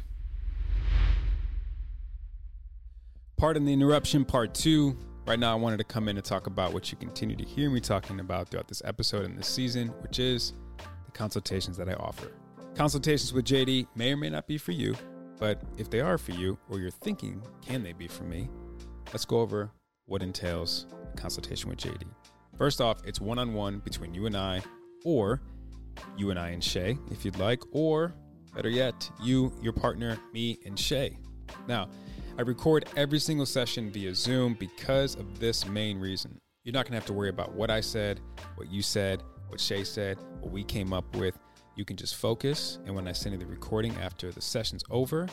Pardon 3.37 3.65
the 3.65 3.73
interruption, 3.73 4.23
part 4.23 4.53
two. 4.53 4.95
Right 5.27 5.37
now, 5.37 5.51
I 5.51 5.55
wanted 5.55 5.77
to 5.77 5.83
come 5.83 6.07
in 6.07 6.17
and 6.17 6.25
talk 6.25 6.47
about 6.47 6.73
what 6.73 6.91
you 6.91 6.97
continue 6.97 7.35
to 7.35 7.43
hear 7.45 7.69
me 7.69 7.79
talking 7.79 8.19
about 8.19 8.49
throughout 8.49 8.67
this 8.67 8.81
episode 8.83 9.25
and 9.25 9.37
this 9.37 9.47
season, 9.47 9.89
which 10.01 10.17
is 10.17 10.53
the 11.05 11.11
consultations 11.11 11.77
that 11.77 11.87
I 11.87 11.93
offer. 11.93 12.31
Consultations 12.73 13.31
with 13.31 13.45
JD 13.45 13.87
may 13.95 14.13
or 14.13 14.17
may 14.17 14.31
not 14.31 14.47
be 14.47 14.57
for 14.57 14.71
you, 14.71 14.95
but 15.39 15.61
if 15.77 15.91
they 15.91 15.99
are 15.99 16.17
for 16.17 16.31
you, 16.31 16.57
or 16.69 16.79
you're 16.79 16.89
thinking, 16.89 17.41
can 17.61 17.83
they 17.83 17.93
be 17.93 18.07
for 18.07 18.23
me? 18.23 18.49
Let's 19.13 19.25
go 19.25 19.39
over 19.39 19.69
what 20.05 20.23
entails 20.23 20.87
a 21.13 21.15
consultation 21.15 21.69
with 21.69 21.77
JD. 21.77 22.03
First 22.57 22.81
off, 22.81 23.05
it's 23.05 23.21
one 23.21 23.37
on 23.37 23.53
one 23.53 23.77
between 23.79 24.15
you 24.15 24.25
and 24.25 24.35
I, 24.35 24.63
or 25.05 25.39
you 26.17 26.31
and 26.31 26.39
I 26.39 26.49
and 26.49 26.63
Shay, 26.63 26.97
if 27.11 27.23
you'd 27.23 27.37
like, 27.37 27.61
or 27.71 28.11
better 28.55 28.69
yet, 28.69 29.09
you, 29.21 29.53
your 29.61 29.73
partner, 29.73 30.17
me, 30.33 30.57
and 30.65 30.79
Shay. 30.79 31.17
Now, 31.67 31.89
I 32.37 32.43
record 32.43 32.87
every 32.95 33.19
single 33.19 33.45
session 33.45 33.91
via 33.91 34.15
Zoom 34.15 34.53
because 34.53 35.15
of 35.15 35.39
this 35.39 35.67
main 35.67 35.99
reason. 35.99 36.39
You're 36.63 36.73
not 36.73 36.85
gonna 36.85 36.95
have 36.95 37.05
to 37.07 37.13
worry 37.13 37.29
about 37.29 37.53
what 37.53 37.69
I 37.69 37.81
said, 37.81 38.21
what 38.55 38.71
you 38.71 38.81
said, 38.81 39.21
what 39.49 39.59
Shay 39.59 39.83
said, 39.83 40.17
what 40.39 40.51
we 40.51 40.63
came 40.63 40.93
up 40.93 41.15
with. 41.17 41.37
You 41.75 41.83
can 41.83 41.97
just 41.97 42.15
focus, 42.15 42.79
and 42.85 42.95
when 42.95 43.07
I 43.07 43.11
send 43.11 43.33
you 43.33 43.39
the 43.39 43.45
recording 43.45 43.93
after 44.01 44.31
the 44.31 44.41
session's 44.41 44.83
over, 44.89 45.27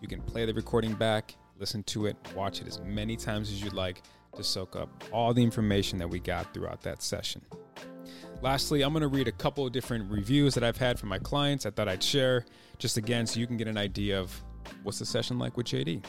you 0.00 0.08
can 0.08 0.20
play 0.20 0.44
the 0.44 0.52
recording 0.52 0.92
back, 0.92 1.34
listen 1.58 1.82
to 1.84 2.06
it, 2.06 2.16
watch 2.34 2.60
it 2.60 2.66
as 2.66 2.80
many 2.80 3.16
times 3.16 3.50
as 3.50 3.62
you'd 3.62 3.72
like 3.72 4.02
to 4.36 4.44
soak 4.44 4.76
up 4.76 4.88
all 5.10 5.32
the 5.32 5.42
information 5.42 5.98
that 5.98 6.08
we 6.08 6.20
got 6.20 6.52
throughout 6.52 6.82
that 6.82 7.02
session. 7.02 7.40
Lastly, 8.42 8.82
I'm 8.82 8.92
going 8.92 9.02
to 9.02 9.08
read 9.08 9.28
a 9.28 9.32
couple 9.32 9.64
of 9.66 9.72
different 9.72 10.10
reviews 10.10 10.54
that 10.54 10.64
I've 10.64 10.76
had 10.76 10.98
from 10.98 11.08
my 11.08 11.18
clients 11.18 11.64
I 11.64 11.70
thought 11.70 11.88
I'd 11.88 12.02
share 12.02 12.44
just 12.78 12.96
again 12.96 13.26
so 13.26 13.38
you 13.38 13.46
can 13.46 13.56
get 13.56 13.68
an 13.68 13.78
idea 13.78 14.18
of 14.18 14.34
what's 14.82 14.98
the 14.98 15.06
session 15.06 15.38
like 15.38 15.56
with 15.56 15.66
JD. 15.66 16.04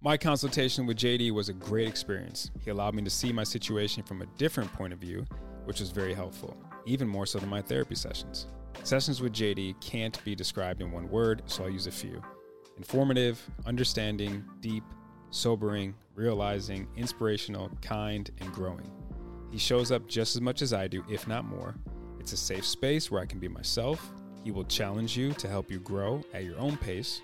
My 0.00 0.16
consultation 0.16 0.86
with 0.86 0.96
JD 0.96 1.32
was 1.32 1.48
a 1.48 1.52
great 1.52 1.88
experience. 1.88 2.52
He 2.64 2.70
allowed 2.70 2.94
me 2.94 3.02
to 3.02 3.10
see 3.10 3.32
my 3.32 3.42
situation 3.42 4.04
from 4.04 4.22
a 4.22 4.26
different 4.38 4.72
point 4.72 4.92
of 4.92 5.00
view, 5.00 5.26
which 5.64 5.80
was 5.80 5.90
very 5.90 6.14
helpful, 6.14 6.56
even 6.86 7.08
more 7.08 7.26
so 7.26 7.40
than 7.40 7.48
my 7.48 7.60
therapy 7.60 7.96
sessions. 7.96 8.46
Sessions 8.84 9.20
with 9.20 9.32
JD 9.32 9.80
can't 9.80 10.22
be 10.24 10.36
described 10.36 10.82
in 10.82 10.92
one 10.92 11.08
word, 11.08 11.42
so 11.46 11.64
I'll 11.64 11.70
use 11.70 11.88
a 11.88 11.90
few 11.90 12.22
informative, 12.76 13.42
understanding, 13.66 14.44
deep, 14.60 14.84
sobering, 15.30 15.96
realizing, 16.14 16.86
inspirational, 16.96 17.68
kind, 17.82 18.30
and 18.38 18.52
growing. 18.52 18.88
He 19.50 19.58
shows 19.58 19.90
up 19.90 20.06
just 20.06 20.36
as 20.36 20.40
much 20.40 20.62
as 20.62 20.72
I 20.72 20.86
do, 20.86 21.04
if 21.10 21.26
not 21.26 21.44
more. 21.44 21.74
It's 22.20 22.32
a 22.32 22.36
safe 22.36 22.64
space 22.64 23.10
where 23.10 23.20
I 23.20 23.26
can 23.26 23.40
be 23.40 23.48
myself. 23.48 24.12
He 24.44 24.52
will 24.52 24.64
challenge 24.64 25.16
you 25.16 25.32
to 25.32 25.48
help 25.48 25.72
you 25.72 25.80
grow 25.80 26.22
at 26.32 26.44
your 26.44 26.56
own 26.56 26.76
pace. 26.76 27.20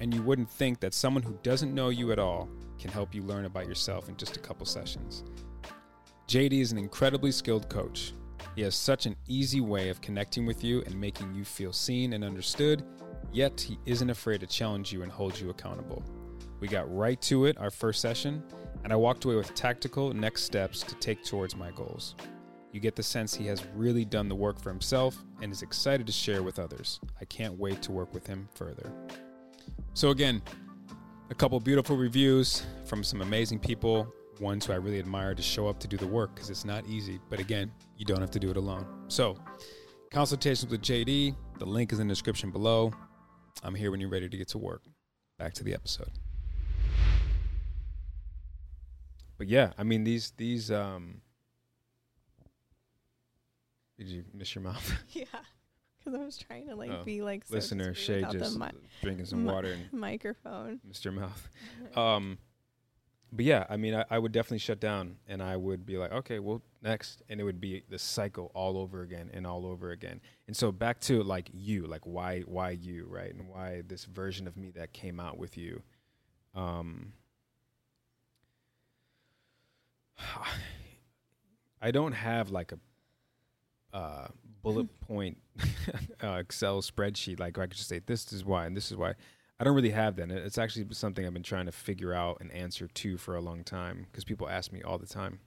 And 0.00 0.12
you 0.12 0.22
wouldn't 0.22 0.50
think 0.50 0.80
that 0.80 0.94
someone 0.94 1.22
who 1.22 1.38
doesn't 1.42 1.74
know 1.74 1.88
you 1.88 2.12
at 2.12 2.18
all 2.18 2.48
can 2.78 2.90
help 2.90 3.14
you 3.14 3.22
learn 3.22 3.44
about 3.44 3.66
yourself 3.66 4.08
in 4.08 4.16
just 4.16 4.36
a 4.36 4.40
couple 4.40 4.66
sessions. 4.66 5.24
JD 6.28 6.60
is 6.60 6.72
an 6.72 6.78
incredibly 6.78 7.30
skilled 7.30 7.68
coach. 7.68 8.12
He 8.56 8.62
has 8.62 8.74
such 8.74 9.06
an 9.06 9.16
easy 9.28 9.60
way 9.60 9.88
of 9.88 10.00
connecting 10.00 10.46
with 10.46 10.62
you 10.64 10.82
and 10.82 11.00
making 11.00 11.34
you 11.34 11.44
feel 11.44 11.72
seen 11.72 12.12
and 12.12 12.24
understood, 12.24 12.84
yet 13.32 13.60
he 13.60 13.78
isn't 13.86 14.10
afraid 14.10 14.40
to 14.40 14.46
challenge 14.46 14.92
you 14.92 15.02
and 15.02 15.10
hold 15.10 15.38
you 15.38 15.50
accountable. 15.50 16.02
We 16.60 16.68
got 16.68 16.94
right 16.94 17.20
to 17.22 17.46
it 17.46 17.58
our 17.58 17.70
first 17.70 18.00
session, 18.00 18.42
and 18.84 18.92
I 18.92 18.96
walked 18.96 19.24
away 19.24 19.34
with 19.34 19.54
tactical 19.54 20.12
next 20.12 20.44
steps 20.44 20.82
to 20.82 20.94
take 20.96 21.24
towards 21.24 21.56
my 21.56 21.70
goals. 21.72 22.14
You 22.72 22.80
get 22.80 22.96
the 22.96 23.02
sense 23.02 23.34
he 23.34 23.46
has 23.46 23.64
really 23.74 24.04
done 24.04 24.28
the 24.28 24.34
work 24.34 24.58
for 24.58 24.70
himself 24.70 25.16
and 25.40 25.52
is 25.52 25.62
excited 25.62 26.06
to 26.06 26.12
share 26.12 26.42
with 26.42 26.58
others. 26.58 27.00
I 27.20 27.24
can't 27.24 27.58
wait 27.58 27.82
to 27.82 27.92
work 27.92 28.12
with 28.12 28.26
him 28.26 28.48
further. 28.54 28.92
So, 29.94 30.10
again, 30.10 30.42
a 31.30 31.34
couple 31.34 31.58
beautiful 31.60 31.96
reviews 31.96 32.64
from 32.84 33.02
some 33.04 33.20
amazing 33.20 33.58
people, 33.58 34.12
ones 34.40 34.66
who 34.66 34.72
I 34.72 34.76
really 34.76 34.98
admire 34.98 35.34
to 35.34 35.42
show 35.42 35.68
up 35.68 35.78
to 35.80 35.88
do 35.88 35.96
the 35.96 36.06
work 36.06 36.34
because 36.34 36.50
it's 36.50 36.64
not 36.64 36.86
easy. 36.86 37.20
But 37.30 37.40
again, 37.40 37.70
you 37.96 38.04
don't 38.04 38.20
have 38.20 38.30
to 38.32 38.40
do 38.40 38.50
it 38.50 38.56
alone. 38.56 38.86
So, 39.08 39.38
consultations 40.10 40.70
with 40.70 40.82
JD, 40.82 41.34
the 41.58 41.66
link 41.66 41.92
is 41.92 42.00
in 42.00 42.08
the 42.08 42.12
description 42.12 42.50
below. 42.50 42.92
I'm 43.62 43.74
here 43.74 43.90
when 43.90 44.00
you're 44.00 44.10
ready 44.10 44.28
to 44.28 44.36
get 44.36 44.48
to 44.48 44.58
work. 44.58 44.82
Back 45.38 45.54
to 45.54 45.64
the 45.64 45.74
episode. 45.74 46.10
But 49.38 49.48
yeah, 49.48 49.72
I 49.76 49.82
mean 49.82 50.04
these 50.04 50.32
these 50.36 50.70
um 50.70 51.20
Did 53.98 54.08
you 54.08 54.24
miss 54.32 54.54
your 54.54 54.62
mouth? 54.62 54.92
Yeah, 55.10 55.24
because 56.04 56.20
I 56.20 56.24
was 56.24 56.36
trying 56.38 56.68
to 56.68 56.74
like 56.74 56.90
Oh, 56.90 57.04
be 57.04 57.22
like 57.22 57.44
so 57.46 57.54
Listener, 57.54 57.94
Shay 57.94 58.24
just 58.30 58.58
mi- 58.58 58.66
drinking 59.02 59.26
some 59.26 59.44
mi- 59.44 59.50
water 59.52 59.72
and 59.72 59.92
microphone. 59.92 60.80
Mr. 60.88 61.12
mouth. 61.12 61.48
Um 61.96 62.38
but 63.32 63.44
yeah, 63.44 63.66
I 63.68 63.76
mean 63.76 63.94
I, 63.94 64.04
I 64.10 64.18
would 64.18 64.30
definitely 64.32 64.58
shut 64.58 64.78
down 64.78 65.16
and 65.26 65.42
I 65.42 65.56
would 65.56 65.84
be 65.84 65.96
like, 65.98 66.12
okay, 66.12 66.38
well 66.38 66.62
next 66.82 67.22
and 67.28 67.40
it 67.40 67.44
would 67.44 67.60
be 67.60 67.82
the 67.88 67.98
cycle 67.98 68.50
all 68.54 68.78
over 68.78 69.02
again 69.02 69.30
and 69.32 69.44
all 69.46 69.66
over 69.66 69.90
again. 69.90 70.20
And 70.46 70.56
so 70.56 70.70
back 70.70 71.00
to 71.02 71.22
like 71.22 71.50
you, 71.52 71.86
like 71.86 72.02
why 72.04 72.40
why 72.42 72.70
you, 72.70 73.06
right? 73.08 73.34
And 73.34 73.48
why 73.48 73.82
this 73.88 74.04
version 74.04 74.46
of 74.46 74.56
me 74.56 74.70
that 74.76 74.92
came 74.92 75.18
out 75.18 75.36
with 75.38 75.56
you. 75.56 75.82
Um 76.54 77.12
I 81.82 81.90
don't 81.90 82.12
have 82.12 82.50
like 82.50 82.72
a 82.72 82.78
uh, 83.96 84.28
bullet 84.64 85.00
point 85.00 85.38
uh, 86.24 86.32
Excel 86.32 86.82
spreadsheet. 86.82 87.38
Like 87.38 87.58
I 87.58 87.62
could 87.62 87.76
just 87.76 87.88
say 87.88 88.00
this 88.04 88.32
is 88.32 88.44
why 88.44 88.66
and 88.66 88.76
this 88.76 88.90
is 88.90 88.96
why. 88.96 89.14
I 89.60 89.62
don't 89.62 89.76
really 89.76 89.90
have 89.90 90.16
that. 90.16 90.32
It's 90.32 90.58
actually 90.58 90.86
something 90.90 91.24
I've 91.24 91.32
been 91.32 91.44
trying 91.44 91.66
to 91.66 91.72
figure 91.72 92.12
out 92.12 92.38
and 92.40 92.50
answer 92.50 92.88
to 92.88 93.16
for 93.16 93.36
a 93.36 93.40
long 93.40 93.62
time 93.62 94.06
because 94.10 94.24
people 94.24 94.48
ask 94.48 94.72
me 94.72 94.82
all 94.82 94.98
the 94.98 95.06
time. 95.06 95.38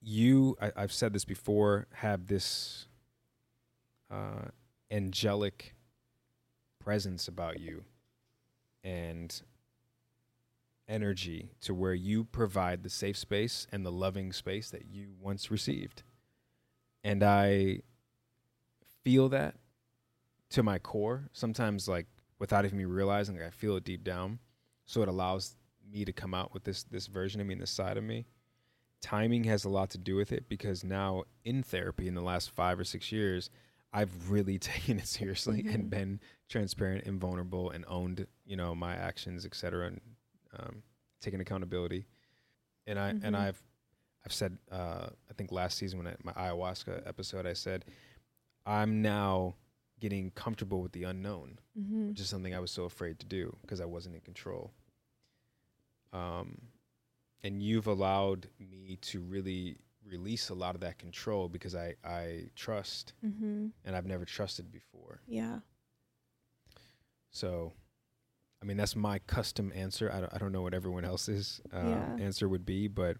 You, 0.00 0.56
I, 0.62 0.70
I've 0.76 0.92
said 0.92 1.12
this 1.12 1.24
before, 1.24 1.88
have 1.94 2.28
this 2.28 2.86
uh, 4.08 4.50
angelic 4.88 5.74
presence 6.78 7.26
about 7.26 7.58
you 7.58 7.82
and 8.84 9.42
energy 10.88 11.50
to 11.62 11.74
where 11.74 11.94
you 11.94 12.22
provide 12.22 12.84
the 12.84 12.90
safe 12.90 13.16
space 13.16 13.66
and 13.72 13.84
the 13.84 13.90
loving 13.90 14.32
space 14.32 14.70
that 14.70 14.86
you 14.86 15.08
once 15.20 15.50
received. 15.50 16.04
And 17.06 17.22
I 17.22 17.82
feel 19.04 19.28
that 19.28 19.54
to 20.50 20.62
my 20.64 20.78
core, 20.80 21.28
sometimes 21.32 21.86
like 21.88 22.06
without 22.40 22.64
even 22.64 22.78
me 22.78 22.84
realizing, 22.84 23.36
like 23.36 23.46
I 23.46 23.50
feel 23.50 23.76
it 23.76 23.84
deep 23.84 24.02
down. 24.02 24.40
So 24.86 25.02
it 25.02 25.08
allows 25.08 25.54
me 25.88 26.04
to 26.04 26.12
come 26.12 26.34
out 26.34 26.52
with 26.52 26.64
this 26.64 26.82
this 26.82 27.06
version 27.06 27.40
of 27.40 27.46
me 27.46 27.52
and 27.54 27.62
this 27.62 27.70
side 27.70 27.96
of 27.96 28.02
me. 28.02 28.26
Timing 29.00 29.44
has 29.44 29.64
a 29.64 29.68
lot 29.68 29.90
to 29.90 29.98
do 29.98 30.16
with 30.16 30.32
it 30.32 30.48
because 30.48 30.82
now 30.82 31.22
in 31.44 31.62
therapy 31.62 32.08
in 32.08 32.14
the 32.14 32.22
last 32.22 32.50
five 32.50 32.76
or 32.80 32.84
six 32.84 33.12
years, 33.12 33.50
I've 33.92 34.30
really 34.30 34.58
taken 34.74 34.98
it 34.98 35.06
seriously 35.06 35.64
and 35.68 35.84
Mhm. 35.84 35.90
been 35.90 36.20
transparent 36.48 37.06
and 37.06 37.20
vulnerable 37.20 37.70
and 37.70 37.84
owned, 37.86 38.26
you 38.44 38.56
know, 38.56 38.74
my 38.74 38.96
actions, 38.96 39.46
et 39.46 39.54
cetera, 39.54 39.86
and 39.86 40.00
um, 40.58 40.82
taking 41.20 41.40
accountability. 41.40 42.08
And 42.84 42.98
I 42.98 43.12
Mhm. 43.12 43.20
and 43.22 43.36
I've 43.36 43.62
I've 44.26 44.32
said 44.32 44.58
uh, 44.72 45.06
I 45.30 45.32
think 45.36 45.52
last 45.52 45.78
season 45.78 45.98
when 45.98 46.08
I, 46.08 46.14
my 46.24 46.32
ayahuasca 46.32 47.06
episode 47.06 47.46
I 47.46 47.52
said 47.52 47.84
I'm 48.66 49.00
now 49.00 49.54
getting 50.00 50.30
comfortable 50.32 50.82
with 50.82 50.92
the 50.92 51.04
unknown, 51.04 51.58
Mm-hmm. 51.78 52.08
which 52.08 52.20
is 52.20 52.28
something 52.28 52.54
I 52.54 52.58
was 52.60 52.70
so 52.70 52.84
afraid 52.84 53.18
to 53.20 53.26
do 53.26 53.54
because 53.62 53.80
I 53.80 53.84
wasn't 53.84 54.14
in 54.16 54.20
control. 54.22 54.72
Um, 56.12 56.58
and 57.44 57.62
you've 57.62 57.86
allowed 57.86 58.48
me 58.58 58.98
to 59.02 59.20
really 59.20 59.76
release 60.04 60.48
a 60.48 60.54
lot 60.54 60.74
of 60.74 60.80
that 60.80 60.98
control 60.98 61.48
because 61.48 61.74
I 61.74 61.94
I 62.04 62.44
trust 62.56 63.12
Mm-hmm. 63.24 63.66
and 63.84 63.96
I've 63.96 64.06
never 64.06 64.24
trusted 64.24 64.72
before. 64.72 65.20
Yeah. 65.28 65.58
So, 67.30 67.74
I 68.62 68.64
mean, 68.64 68.76
that's 68.78 68.96
my 68.96 69.18
custom 69.20 69.70
answer. 69.74 70.10
I 70.12 70.20
don't, 70.20 70.34
I 70.34 70.38
don't 70.38 70.52
know 70.52 70.62
what 70.62 70.74
everyone 70.74 71.04
else's 71.04 71.60
uh, 71.72 71.78
Yeah. 71.84 72.16
answer 72.18 72.48
would 72.48 72.64
be, 72.64 72.88
but 72.88 73.18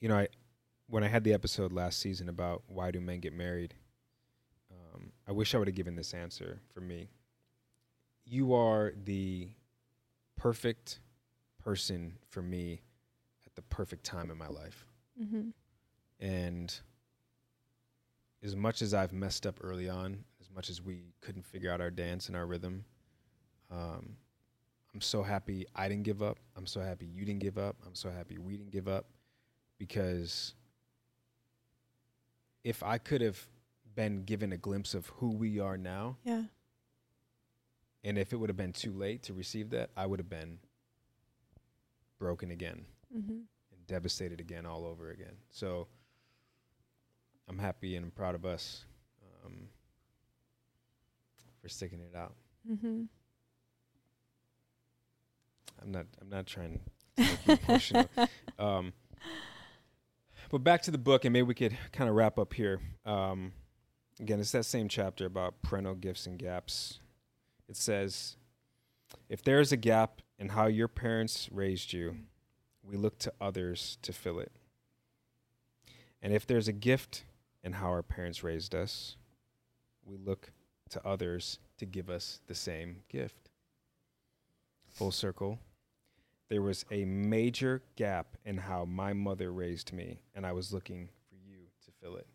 you 0.00 0.08
know, 0.08 0.16
I 0.16 0.28
when 0.88 1.02
I 1.02 1.08
had 1.08 1.24
the 1.24 1.32
episode 1.32 1.72
last 1.72 1.98
season 1.98 2.28
about 2.28 2.62
why 2.68 2.90
do 2.90 3.00
men 3.00 3.20
get 3.20 3.32
married, 3.32 3.74
um, 4.70 5.12
I 5.26 5.32
wish 5.32 5.54
I 5.54 5.58
would 5.58 5.68
have 5.68 5.74
given 5.74 5.96
this 5.96 6.14
answer 6.14 6.60
for 6.72 6.80
me. 6.80 7.08
You 8.24 8.54
are 8.54 8.92
the 9.04 9.48
perfect 10.36 11.00
person 11.62 12.18
for 12.28 12.42
me 12.42 12.82
at 13.46 13.54
the 13.56 13.62
perfect 13.62 14.04
time 14.04 14.30
in 14.30 14.38
my 14.38 14.48
life. 14.48 14.86
Mm-hmm. 15.20 15.48
And 16.20 16.80
as 18.44 18.54
much 18.54 18.80
as 18.82 18.94
I've 18.94 19.12
messed 19.12 19.46
up 19.46 19.58
early 19.62 19.88
on, 19.88 20.24
as 20.40 20.50
much 20.54 20.70
as 20.70 20.80
we 20.80 21.14
couldn't 21.20 21.44
figure 21.44 21.70
out 21.70 21.80
our 21.80 21.90
dance 21.90 22.28
and 22.28 22.36
our 22.36 22.46
rhythm, 22.46 22.84
um, 23.70 24.16
I'm 24.94 25.00
so 25.00 25.22
happy 25.22 25.66
I 25.74 25.88
didn't 25.88 26.04
give 26.04 26.22
up. 26.22 26.38
I'm 26.56 26.66
so 26.66 26.80
happy 26.80 27.06
you 27.06 27.24
didn't 27.24 27.40
give 27.40 27.58
up. 27.58 27.76
I'm 27.84 27.94
so 27.94 28.10
happy 28.10 28.38
we 28.38 28.56
didn't 28.56 28.72
give 28.72 28.88
up 28.88 29.06
because 29.78 30.54
if 32.64 32.82
I 32.82 32.98
could 32.98 33.20
have 33.20 33.46
been 33.94 34.24
given 34.24 34.52
a 34.52 34.56
glimpse 34.56 34.94
of 34.94 35.06
who 35.16 35.30
we 35.30 35.58
are 35.60 35.76
now 35.76 36.16
Yeah. 36.24 36.42
And 38.04 38.18
if 38.18 38.32
it 38.32 38.36
would 38.36 38.48
have 38.50 38.56
been 38.56 38.72
too 38.72 38.92
late 38.92 39.24
to 39.24 39.32
receive 39.34 39.70
that, 39.70 39.90
I 39.96 40.06
would 40.06 40.20
have 40.20 40.28
been 40.28 40.58
broken 42.18 42.50
again 42.50 42.84
Mm-hmm. 43.16 43.32
and 43.32 43.86
devastated 43.86 44.40
again 44.40 44.66
all 44.66 44.84
over 44.84 45.10
again. 45.10 45.34
So 45.50 45.86
I'm 47.48 47.58
happy 47.58 47.94
and 47.96 48.04
I'm 48.04 48.10
proud 48.10 48.34
of 48.34 48.44
us 48.44 48.84
um, 49.44 49.68
for 51.62 51.68
sticking 51.68 52.00
it 52.00 52.14
out. 52.16 52.34
Mm-hmm. 52.70 53.02
I'm 55.82 55.92
not. 55.92 56.06
I'm 56.20 56.28
not 56.28 56.46
trying 56.46 56.80
to 57.16 57.22
make 57.22 57.46
you 57.46 57.58
emotional. 57.68 58.08
Um, 58.58 58.92
but 60.50 60.58
back 60.58 60.82
to 60.82 60.90
the 60.90 60.98
book, 60.98 61.24
and 61.24 61.32
maybe 61.32 61.46
we 61.46 61.54
could 61.54 61.76
kind 61.92 62.08
of 62.08 62.16
wrap 62.16 62.38
up 62.38 62.54
here. 62.54 62.80
Um, 63.04 63.52
again, 64.20 64.40
it's 64.40 64.52
that 64.52 64.64
same 64.64 64.88
chapter 64.88 65.26
about 65.26 65.62
parental 65.62 65.94
gifts 65.94 66.26
and 66.26 66.38
gaps. 66.38 67.00
It 67.68 67.76
says, 67.76 68.36
"If 69.28 69.42
there 69.42 69.60
is 69.60 69.72
a 69.72 69.76
gap 69.76 70.22
in 70.38 70.50
how 70.50 70.66
your 70.66 70.88
parents 70.88 71.48
raised 71.50 71.92
you, 71.92 72.18
we 72.82 72.96
look 72.96 73.18
to 73.20 73.32
others 73.40 73.98
to 74.02 74.12
fill 74.12 74.38
it. 74.38 74.52
And 76.22 76.32
if 76.32 76.46
there's 76.46 76.68
a 76.68 76.72
gift 76.72 77.24
in 77.62 77.74
how 77.74 77.88
our 77.88 78.02
parents 78.02 78.42
raised 78.42 78.74
us, 78.74 79.16
we 80.04 80.16
look 80.16 80.52
to 80.90 81.04
others 81.06 81.58
to 81.78 81.86
give 81.86 82.08
us 82.08 82.40
the 82.46 82.54
same 82.54 83.02
gift." 83.08 83.50
Full 84.86 85.10
circle 85.10 85.58
there 86.48 86.62
was 86.62 86.84
a 86.90 87.04
major 87.04 87.82
gap 87.96 88.36
in 88.44 88.56
how 88.58 88.84
my 88.84 89.12
mother 89.12 89.52
raised 89.52 89.92
me, 89.92 90.20
and 90.34 90.46
I 90.46 90.52
was 90.52 90.72
looking 90.72 91.08
for 91.28 91.34
you 91.36 91.58
to 91.84 91.90
fill 92.00 92.16
it. 92.16 92.26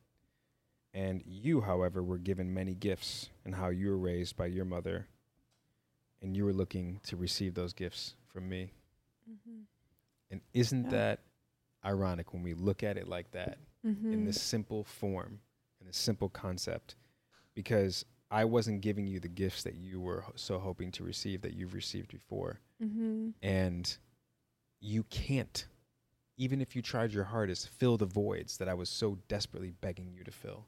And 0.93 1.23
you, 1.25 1.61
however, 1.61 2.03
were 2.03 2.17
given 2.17 2.53
many 2.53 2.73
gifts 2.75 3.29
in 3.45 3.53
how 3.53 3.69
you 3.69 3.89
were 3.89 3.97
raised 3.97 4.35
by 4.35 4.47
your 4.47 4.65
mother, 4.65 5.07
and 6.21 6.35
you 6.35 6.43
were 6.45 6.53
looking 6.53 6.99
to 7.03 7.15
receive 7.15 7.53
those 7.53 7.73
gifts 7.73 8.15
from 8.27 8.49
me. 8.49 8.73
Mm-hmm. 9.29 9.61
And 10.29 10.41
isn't 10.53 10.85
Yeah. 10.85 10.89
that 10.91 11.19
ironic 11.85 12.33
when 12.33 12.43
we 12.43 12.53
look 12.53 12.83
at 12.83 12.97
it 12.97 13.07
like 13.07 13.31
that, 13.31 13.57
Mm-hmm. 13.85 14.13
in 14.13 14.25
this 14.25 14.39
simple 14.39 14.83
form, 14.83 15.39
in 15.79 15.87
this 15.87 15.97
simple 15.97 16.29
concept? 16.29 16.95
Because 17.55 18.05
I 18.31 18.45
wasn't 18.45 18.79
giving 18.81 19.05
you 19.07 19.19
the 19.19 19.27
gifts 19.27 19.63
that 19.63 19.75
you 19.75 19.99
were 19.99 20.21
ho- 20.21 20.31
so 20.35 20.57
hoping 20.57 20.89
to 20.93 21.03
receive 21.03 21.41
that 21.41 21.53
you've 21.53 21.73
received 21.73 22.11
before 22.11 22.59
Mm-hmm. 22.83 23.29
and 23.43 23.97
you 24.79 25.03
can't 25.03 25.65
even 26.37 26.61
if 26.61 26.75
you 26.75 26.81
tried 26.81 27.13
your 27.13 27.25
hardest 27.25 27.69
fill 27.69 27.97
the 27.97 28.05
voids 28.07 28.57
that 28.57 28.67
i 28.67 28.73
was 28.73 28.89
so 28.89 29.17
desperately 29.27 29.71
begging 29.81 30.11
you 30.11 30.23
to 30.23 30.31
fill 30.31 30.65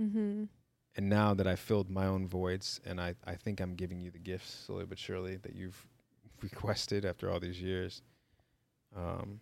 Mm-hmm. 0.00 0.44
and 0.96 1.08
now 1.08 1.34
that 1.34 1.46
i 1.48 1.56
filled 1.56 1.90
my 1.90 2.06
own 2.06 2.28
voids 2.28 2.80
and 2.86 3.00
i, 3.00 3.14
I 3.26 3.34
think 3.34 3.60
i'm 3.60 3.74
giving 3.74 4.00
you 4.00 4.12
the 4.12 4.20
gifts 4.20 4.64
slowly 4.66 4.84
but 4.86 4.98
surely 4.98 5.36
that 5.38 5.56
you've 5.56 5.84
requested 6.42 7.04
after 7.04 7.28
all 7.30 7.40
these 7.40 7.60
years 7.60 8.02
um, 8.96 9.40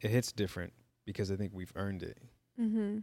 it 0.00 0.10
hits 0.10 0.30
different 0.32 0.72
because 1.04 1.30
i 1.32 1.36
think 1.36 1.52
we've 1.54 1.72
earned 1.76 2.02
it 2.02 2.18
Mm-hmm. 2.60 2.98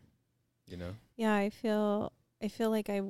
you 0.68 0.78
know 0.78 0.94
Yeah, 1.18 1.36
I 1.36 1.50
feel 1.52 2.12
I 2.44 2.50
feel 2.50 2.70
like 2.70 2.90
I 2.90 3.02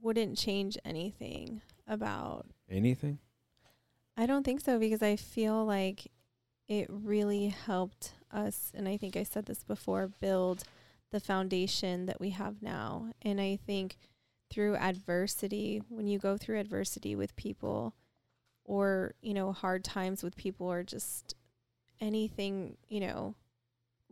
wouldn't 0.00 0.38
change 0.38 0.78
anything 0.84 1.60
about 1.88 2.46
anything 2.70 3.18
I 4.16 4.26
don't 4.26 4.44
think 4.44 4.60
so 4.60 4.78
because 4.78 5.02
I 5.02 5.16
feel 5.16 5.64
like 5.64 6.12
it 6.68 6.86
really 6.88 7.48
helped 7.48 8.14
us 8.30 8.70
and 8.74 8.88
I 8.88 8.96
think 8.96 9.16
I 9.16 9.24
said 9.24 9.46
this 9.46 9.64
before 9.64 10.08
build 10.20 10.62
the 11.10 11.20
foundation 11.20 12.06
that 12.06 12.20
we 12.20 12.30
have 12.30 12.62
now. 12.62 13.10
And 13.22 13.40
I 13.40 13.58
think 13.66 13.96
through 14.50 14.76
adversity, 14.76 15.82
when 15.88 16.06
you 16.06 16.18
go 16.18 16.36
through 16.36 16.60
adversity 16.60 17.14
with 17.16 17.36
people 17.36 17.94
or, 18.64 19.14
you 19.20 19.34
know, 19.34 19.52
hard 19.52 19.84
times 19.84 20.22
with 20.22 20.36
people 20.36 20.66
or 20.66 20.82
just 20.82 21.34
anything, 22.00 22.76
you 22.88 23.00
know, 23.00 23.34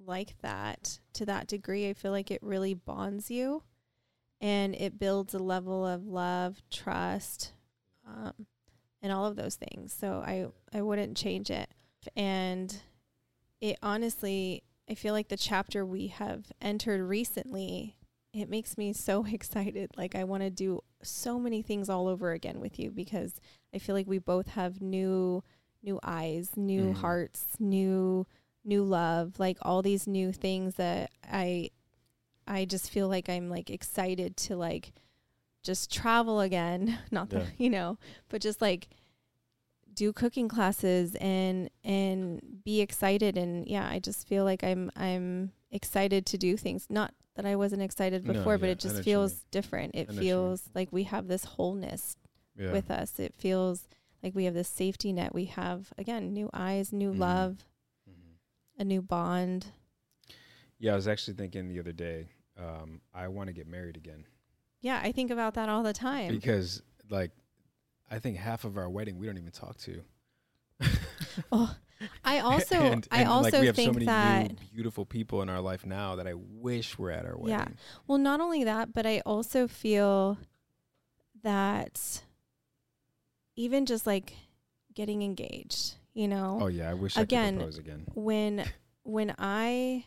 like 0.05 0.35
that 0.43 0.99
to 1.15 1.25
that 1.27 1.47
degree, 1.47 1.89
I 1.89 1.95
feel 1.95 2.13
like 2.13 2.31
it 2.31 2.43
really 2.43 2.75
bonds 2.75 3.31
you 3.31 3.63
and 4.45 4.75
it 4.77 4.99
builds 4.99 5.35
a 5.35 5.39
level 5.39 5.87
of 5.87 6.07
love, 6.07 6.63
trust, 6.71 7.53
um, 8.07 8.47
and 9.03 9.13
all 9.13 9.27
of 9.27 9.37
those 9.37 9.57
things. 9.57 9.93
So 9.93 10.23
I 10.25 10.47
I 10.77 10.83
wouldn't 10.83 11.17
change 11.17 11.51
it. 11.51 11.69
And 12.17 12.77
it 13.61 13.79
honestly, 13.83 14.63
I 14.91 14.95
feel 14.95 15.15
like 15.15 15.29
the 15.29 15.37
chapter 15.37 15.85
we 15.87 16.09
have 16.09 16.53
entered 16.61 17.03
recently, 17.03 17.97
it 18.33 18.51
makes 18.51 18.77
me 18.77 18.93
so 18.93 19.25
excited. 19.33 19.91
Like 19.97 20.15
I 20.15 20.25
want 20.25 20.43
to 20.43 20.51
do 20.51 20.81
so 21.03 21.39
many 21.39 21.63
things 21.63 21.89
all 21.89 22.09
over 22.09 22.33
again 22.33 22.61
with 22.61 22.79
you 22.79 22.91
because 22.91 23.35
I 23.75 23.79
feel 23.79 23.95
like 23.95 24.07
we 24.07 24.19
both 24.19 24.49
have 24.49 24.81
new 24.83 25.43
new 25.83 25.99
eyes, 26.03 26.57
new 26.57 26.93
Mhm. 26.93 26.97
hearts, 26.97 27.57
new 27.59 28.27
new 28.65 28.83
love, 28.85 29.39
like 29.39 29.59
all 29.63 29.83
these 29.83 30.07
new 30.07 30.33
things 30.33 30.77
that 30.77 31.11
I 31.23 31.71
I 32.47 32.65
just 32.65 32.91
feel 32.91 33.09
like 33.09 33.29
I'm 33.29 33.49
like 33.49 33.71
excited 33.71 34.37
to 34.39 34.57
like 34.57 34.93
just 35.63 35.93
travel 35.93 36.41
again. 36.41 36.99
Not 37.11 37.31
that 37.31 37.43
Yeah. 37.43 37.51
you 37.59 37.71
know, 37.71 37.99
but 38.29 38.41
just 38.43 38.61
like 38.61 38.89
do 39.93 40.13
cooking 40.13 40.49
classes 40.49 41.15
and 41.17 41.71
and 41.85 42.41
be 42.65 42.81
excited 42.81 43.39
and 43.39 43.67
yeah, 43.67 43.89
I 43.89 43.99
just 43.99 44.27
feel 44.27 44.45
like 44.45 44.65
I'm 44.65 44.91
I'm 44.97 45.53
excited 45.71 46.27
to 46.27 46.39
do 46.39 46.57
things. 46.57 46.87
Not 46.91 47.15
that 47.37 47.47
I 47.47 47.57
wasn't 47.57 47.83
excited 47.83 48.25
No, 48.25 48.33
before, 48.33 48.59
but 48.59 48.67
yeah, 48.67 48.73
it 48.73 48.79
just 48.79 49.03
feels 49.03 49.45
different. 49.51 49.95
It 49.95 50.09
I 50.09 50.13
know 50.13 50.17
what 50.17 50.25
you 50.25 50.35
mean. 50.35 50.45
feels 50.45 50.63
like 50.75 50.89
we 50.93 51.05
have 51.05 51.29
this 51.29 51.45
wholeness 51.45 52.17
yeah 52.57 52.73
with 52.73 52.91
us. 52.91 53.19
It 53.19 53.35
feels 53.39 53.89
like 54.23 54.35
we 54.35 54.45
have 54.45 54.55
this 54.55 54.69
safety 54.69 55.13
net. 55.13 55.35
We 55.35 55.47
have 55.47 55.93
again 55.99 56.33
new 56.33 56.49
eyes, 56.53 56.93
new 56.93 57.13
Mhm. 57.13 57.19
love, 57.19 57.65
Mhm. 58.09 58.37
a 58.79 58.85
new 58.85 59.03
bond. 59.03 59.67
yeah 60.79 60.93
i 60.93 60.97
was 60.97 61.07
actually 61.07 61.35
thinking 61.35 61.69
the 61.69 61.79
other 61.79 61.93
day 61.93 62.27
um, 62.59 63.01
i 63.13 63.27
want 63.29 63.49
to 63.49 63.53
get 63.53 63.67
married 63.67 63.97
again 63.97 64.25
Yeah, 64.81 65.01
I 65.03 65.13
think 65.13 65.31
about 65.31 65.55
that 65.55 65.69
all 65.69 65.83
the 65.83 65.93
time. 65.95 66.29
because 66.29 66.83
like 67.11 67.31
I 68.11 68.19
think 68.19 68.37
half 68.37 68.65
of 68.65 68.77
our 68.77 68.89
wedding 68.89 69.19
we 69.19 69.27
don't 69.27 69.39
even 69.39 69.51
talk 69.51 69.77
to. 69.79 70.03
Oh, 71.51 71.75
I 72.25 72.39
also 72.51 72.77
And- 72.77 73.09
I 73.11 73.21
and, 73.21 73.29
also 73.29 73.51
like, 73.51 73.61
we 73.61 73.67
have 73.67 73.77
think 73.77 73.89
so 73.89 73.93
many 73.95 74.07
that 74.07 74.51
new, 74.51 74.57
beautiful 74.75 75.05
people 75.07 75.43
in 75.43 75.49
our 75.49 75.61
life 75.61 75.85
now 75.87 76.17
that 76.17 76.27
I 76.29 76.35
wish 76.35 76.99
were 76.99 77.11
at 77.11 77.25
our 77.27 77.37
wedding. 77.37 77.49
Yeah. 77.59 77.69
well, 78.07 78.19
not 78.19 78.41
only 78.41 78.65
that, 78.65 78.93
but 78.93 79.05
I 79.07 79.21
also 79.27 79.67
feel 79.67 80.39
that 81.43 82.23
even 83.57 83.87
just 83.87 84.07
like 84.07 84.35
getting 84.95 85.23
engaged, 85.23 85.95
you 86.13 86.29
know, 86.29 86.59
Oh 86.63 86.67
yeah, 86.69 86.91
I 86.91 86.95
wish 86.95 87.17
Again, 87.17 87.45
I 87.47 87.51
could 87.51 87.59
propose 87.59 87.79
again. 87.79 88.07
when 88.15 88.65
when 89.03 89.35
I 89.39 90.05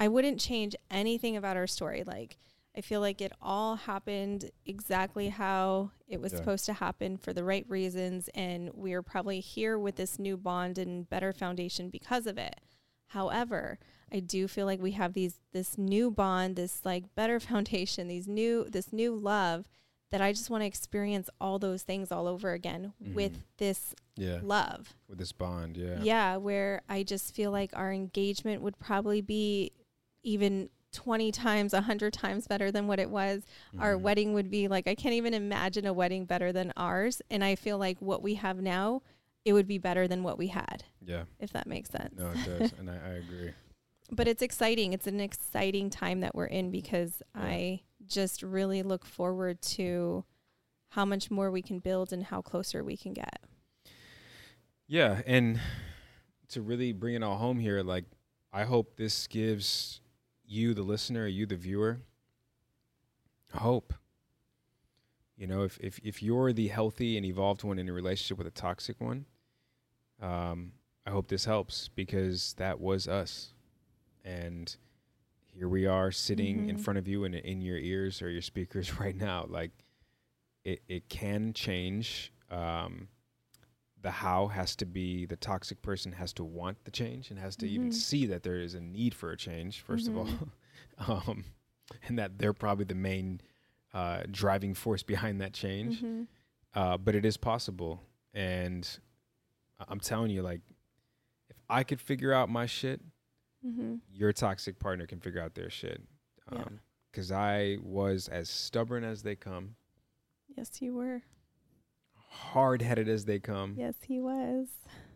I 0.00 0.08
wouldn't 0.08 0.40
change 0.40 0.74
anything 0.90 1.36
about 1.36 1.56
our 1.56 1.66
story. 1.68 2.02
Like 2.04 2.38
I 2.76 2.80
feel 2.80 3.00
like 3.00 3.20
it 3.20 3.32
all 3.42 3.76
happened 3.76 4.50
exactly 4.64 5.28
how 5.28 5.90
it 6.08 6.20
was 6.20 6.32
Yeah. 6.32 6.38
supposed 6.38 6.64
to 6.66 6.72
happen 6.72 7.16
for 7.16 7.32
the 7.32 7.44
right 7.44 7.66
reasons 7.68 8.28
and 8.34 8.70
we're 8.74 9.02
probably 9.02 9.40
here 9.40 9.78
with 9.78 9.96
this 9.96 10.18
new 10.18 10.36
bond 10.36 10.78
and 10.78 11.08
better 11.08 11.32
foundation 11.32 11.90
because 11.90 12.26
of 12.26 12.38
it. 12.38 12.60
However, 13.08 13.78
I 14.12 14.20
do 14.20 14.48
feel 14.48 14.66
like 14.66 14.80
we 14.80 14.92
have 14.92 15.12
these 15.12 15.40
this 15.52 15.76
new 15.76 16.10
bond, 16.10 16.56
this 16.56 16.84
like 16.84 17.14
better 17.14 17.38
foundation, 17.50 18.08
these 18.08 18.26
new 18.28 18.64
this 18.64 18.92
new 18.92 19.14
love 19.14 19.68
that 20.10 20.20
I 20.20 20.32
just 20.32 20.50
want 20.50 20.62
to 20.62 20.66
experience 20.66 21.30
all 21.40 21.58
those 21.60 21.82
things 21.82 22.10
all 22.10 22.26
over 22.26 22.52
again 22.52 22.92
with 23.00 23.32
Mhm. 23.38 23.42
this 23.58 23.94
Yeah, 24.16 24.40
love. 24.42 24.94
with 25.08 25.18
this 25.18 25.30
bond. 25.32 25.76
Yeah. 25.76 26.02
Yeah. 26.02 26.36
where 26.36 26.82
I 26.88 27.02
just 27.04 27.34
feel 27.34 27.50
like 27.52 27.70
our 27.76 27.92
engagement 27.92 28.62
would 28.62 28.78
probably 28.78 29.20
be 29.20 29.70
even 30.22 30.68
20 30.92 31.30
times, 31.32 31.72
100 31.72 32.12
times 32.12 32.46
better 32.48 32.70
than 32.72 32.86
what 32.88 32.98
it 32.98 33.10
was. 33.10 33.42
Our 33.78 33.94
Mhm. 33.94 34.00
wedding 34.00 34.32
would 34.34 34.50
be 34.50 34.66
like, 34.68 34.88
I 34.88 34.94
can't 34.94 35.14
even 35.14 35.34
imagine 35.34 35.86
a 35.86 35.92
wedding 35.92 36.24
better 36.24 36.52
than 36.52 36.72
ours. 36.76 37.22
And 37.30 37.44
I 37.44 37.54
feel 37.54 37.78
like 37.78 38.00
what 38.00 38.22
we 38.22 38.34
have 38.34 38.60
now, 38.60 39.02
it 39.44 39.52
would 39.52 39.68
be 39.68 39.78
better 39.78 40.08
than 40.08 40.22
what 40.24 40.36
we 40.36 40.48
had, 40.48 40.84
Yeah. 41.04 41.24
if 41.38 41.52
that 41.52 41.66
makes 41.68 41.90
sense. 41.90 42.18
No, 42.18 42.32
it 42.32 42.44
does, 42.44 42.72
and 42.78 42.90
I, 42.90 42.94
I 42.96 43.08
agree. 43.14 43.52
But 44.10 44.26
it's 44.26 44.42
exciting. 44.42 44.92
It's 44.92 45.06
an 45.06 45.20
exciting 45.20 45.90
time 45.90 46.20
that 46.20 46.34
we're 46.34 46.46
in 46.46 46.70
because 46.72 47.22
Yeah. 47.36 47.42
I 47.42 47.82
just 48.04 48.42
really 48.42 48.82
look 48.82 49.04
forward 49.06 49.62
to 49.62 50.24
how 50.88 51.04
much 51.04 51.30
more 51.30 51.52
we 51.52 51.62
can 51.62 51.78
build 51.78 52.12
and 52.12 52.24
how 52.24 52.42
closer 52.42 52.82
we 52.82 52.96
can 52.96 53.12
get. 53.12 53.38
Yeah, 54.88 55.22
and 55.24 55.60
to 56.48 56.60
really 56.60 56.92
bring 56.92 57.14
it 57.14 57.22
all 57.22 57.36
home 57.38 57.60
here, 57.60 57.82
like 57.84 58.06
I 58.52 58.64
hope 58.64 58.96
this 58.96 59.28
gives 59.28 59.99
you, 60.50 60.74
the 60.74 60.82
listener, 60.82 61.26
you, 61.26 61.46
the 61.46 61.56
viewer, 61.56 62.00
hope. 63.54 63.94
You 65.36 65.46
know, 65.46 65.62
if 65.62 65.78
if 65.80 65.98
if 66.02 66.22
you're 66.22 66.52
the 66.52 66.68
healthy 66.68 67.16
and 67.16 67.24
evolved 67.24 67.64
one 67.64 67.78
in 67.78 67.88
a 67.88 67.92
relationship 67.92 68.36
with 68.36 68.46
a 68.46 68.50
toxic 68.50 69.00
one, 69.00 69.24
um, 70.20 70.72
I 71.06 71.10
hope 71.10 71.28
this 71.28 71.46
helps 71.46 71.88
because 71.88 72.52
that 72.54 72.78
was 72.80 73.08
us, 73.08 73.54
and 74.24 74.76
here 75.46 75.68
we 75.68 75.86
are 75.86 76.10
sitting 76.12 76.68
in 76.68 76.76
Mhm. 76.76 76.80
front 76.80 76.98
of 76.98 77.08
you 77.08 77.24
and 77.24 77.34
in 77.34 77.62
your 77.62 77.78
ears 77.78 78.20
or 78.20 78.28
your 78.30 78.42
speakers 78.42 78.92
right 79.00 79.16
now. 79.16 79.46
Like 79.48 79.72
it, 80.64 80.82
it 80.88 81.08
can 81.08 81.52
change. 81.54 82.32
Um, 82.50 83.08
the 84.02 84.10
how 84.10 84.46
has 84.48 84.74
to 84.76 84.86
be 84.86 85.26
the 85.26 85.36
toxic 85.36 85.82
person 85.82 86.12
has 86.12 86.32
to 86.34 86.44
want 86.44 86.84
the 86.84 86.90
change 86.90 87.30
and 87.30 87.38
has 87.38 87.56
to 87.56 87.66
even 87.68 87.88
Mhm. 87.90 87.94
see 87.94 88.26
that 88.26 88.42
there 88.42 88.56
is 88.60 88.74
a 88.74 88.80
need 88.80 89.14
for 89.14 89.30
a 89.30 89.36
change 89.36 89.80
1st 89.82 90.08
of 90.08 90.16
all, 90.16 90.28
um, 91.28 91.44
and 92.06 92.18
that 92.18 92.38
they're 92.38 92.52
probably 92.54 92.84
the 92.84 92.94
main 92.94 93.40
uh, 93.92 94.22
driving 94.30 94.72
force 94.72 95.02
behind 95.02 95.40
that 95.40 95.52
change. 95.52 96.00
Mhm. 96.00 96.26
Uh, 96.74 96.96
but 96.96 97.14
it 97.16 97.24
is 97.24 97.36
possible, 97.36 98.00
and 98.32 99.00
I'm 99.88 99.98
telling 99.98 100.30
you, 100.30 100.42
like, 100.42 100.60
if 101.48 101.56
I 101.68 101.82
could 101.82 102.00
figure 102.00 102.32
out 102.32 102.48
my 102.48 102.66
shit, 102.66 103.00
Mhm. 103.66 104.00
your 104.12 104.32
toxic 104.32 104.78
partner 104.78 105.06
can 105.06 105.20
figure 105.20 105.40
out 105.40 105.54
their 105.54 105.68
shit. 105.70 106.00
Yeah. 106.52 106.62
Um, 106.62 106.80
Cause 107.12 107.32
I 107.32 107.76
was 107.82 108.28
as 108.28 108.48
stubborn 108.48 109.02
as 109.02 109.24
they 109.24 109.34
come, 109.34 109.74
Yes, 110.56 110.80
you 110.80 110.94
were. 110.94 111.22
Hard 112.50 112.82
headed 112.82 113.08
as 113.08 113.24
they 113.24 113.38
come. 113.38 113.74
Yes, 113.76 113.94
he 114.06 114.20
was. 114.20 114.68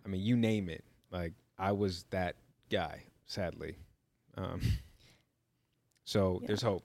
I 0.04 0.08
mean, 0.08 0.20
you 0.22 0.36
name 0.36 0.68
it. 0.68 0.84
Like 1.10 1.32
I 1.58 1.72
was 1.72 2.04
that 2.10 2.36
guy, 2.70 3.04
sadly. 3.26 3.76
Um, 4.36 4.60
so 6.04 6.38
Yeah. 6.40 6.48
there's 6.48 6.62
hope. 6.62 6.84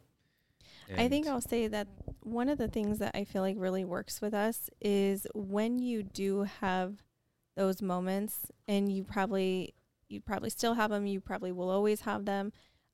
I 0.98 1.08
think 1.08 1.28
I'll 1.28 1.40
say 1.42 1.68
that 1.68 1.88
one 2.22 2.50
of 2.50 2.58
the 2.58 2.68
things 2.68 2.98
that 2.98 3.12
I 3.16 3.24
feel 3.24 3.44
like 3.44 3.56
really 3.60 3.86
works 3.86 4.22
with 4.22 4.34
us 4.34 4.72
is 4.82 5.28
when 5.36 5.78
you 5.78 6.02
do 6.02 6.48
have 6.62 7.04
those 7.56 7.80
moments 7.82 8.48
and 8.68 8.92
you 8.92 9.04
probably 9.04 9.76
you 10.08 10.20
probably 10.20 10.50
still 10.50 10.74
have 10.74 10.90
them, 10.90 11.06
you 11.06 11.22
probably 11.22 11.52
will 11.52 11.70
always 11.70 12.02
have 12.02 12.26
them. 12.26 12.52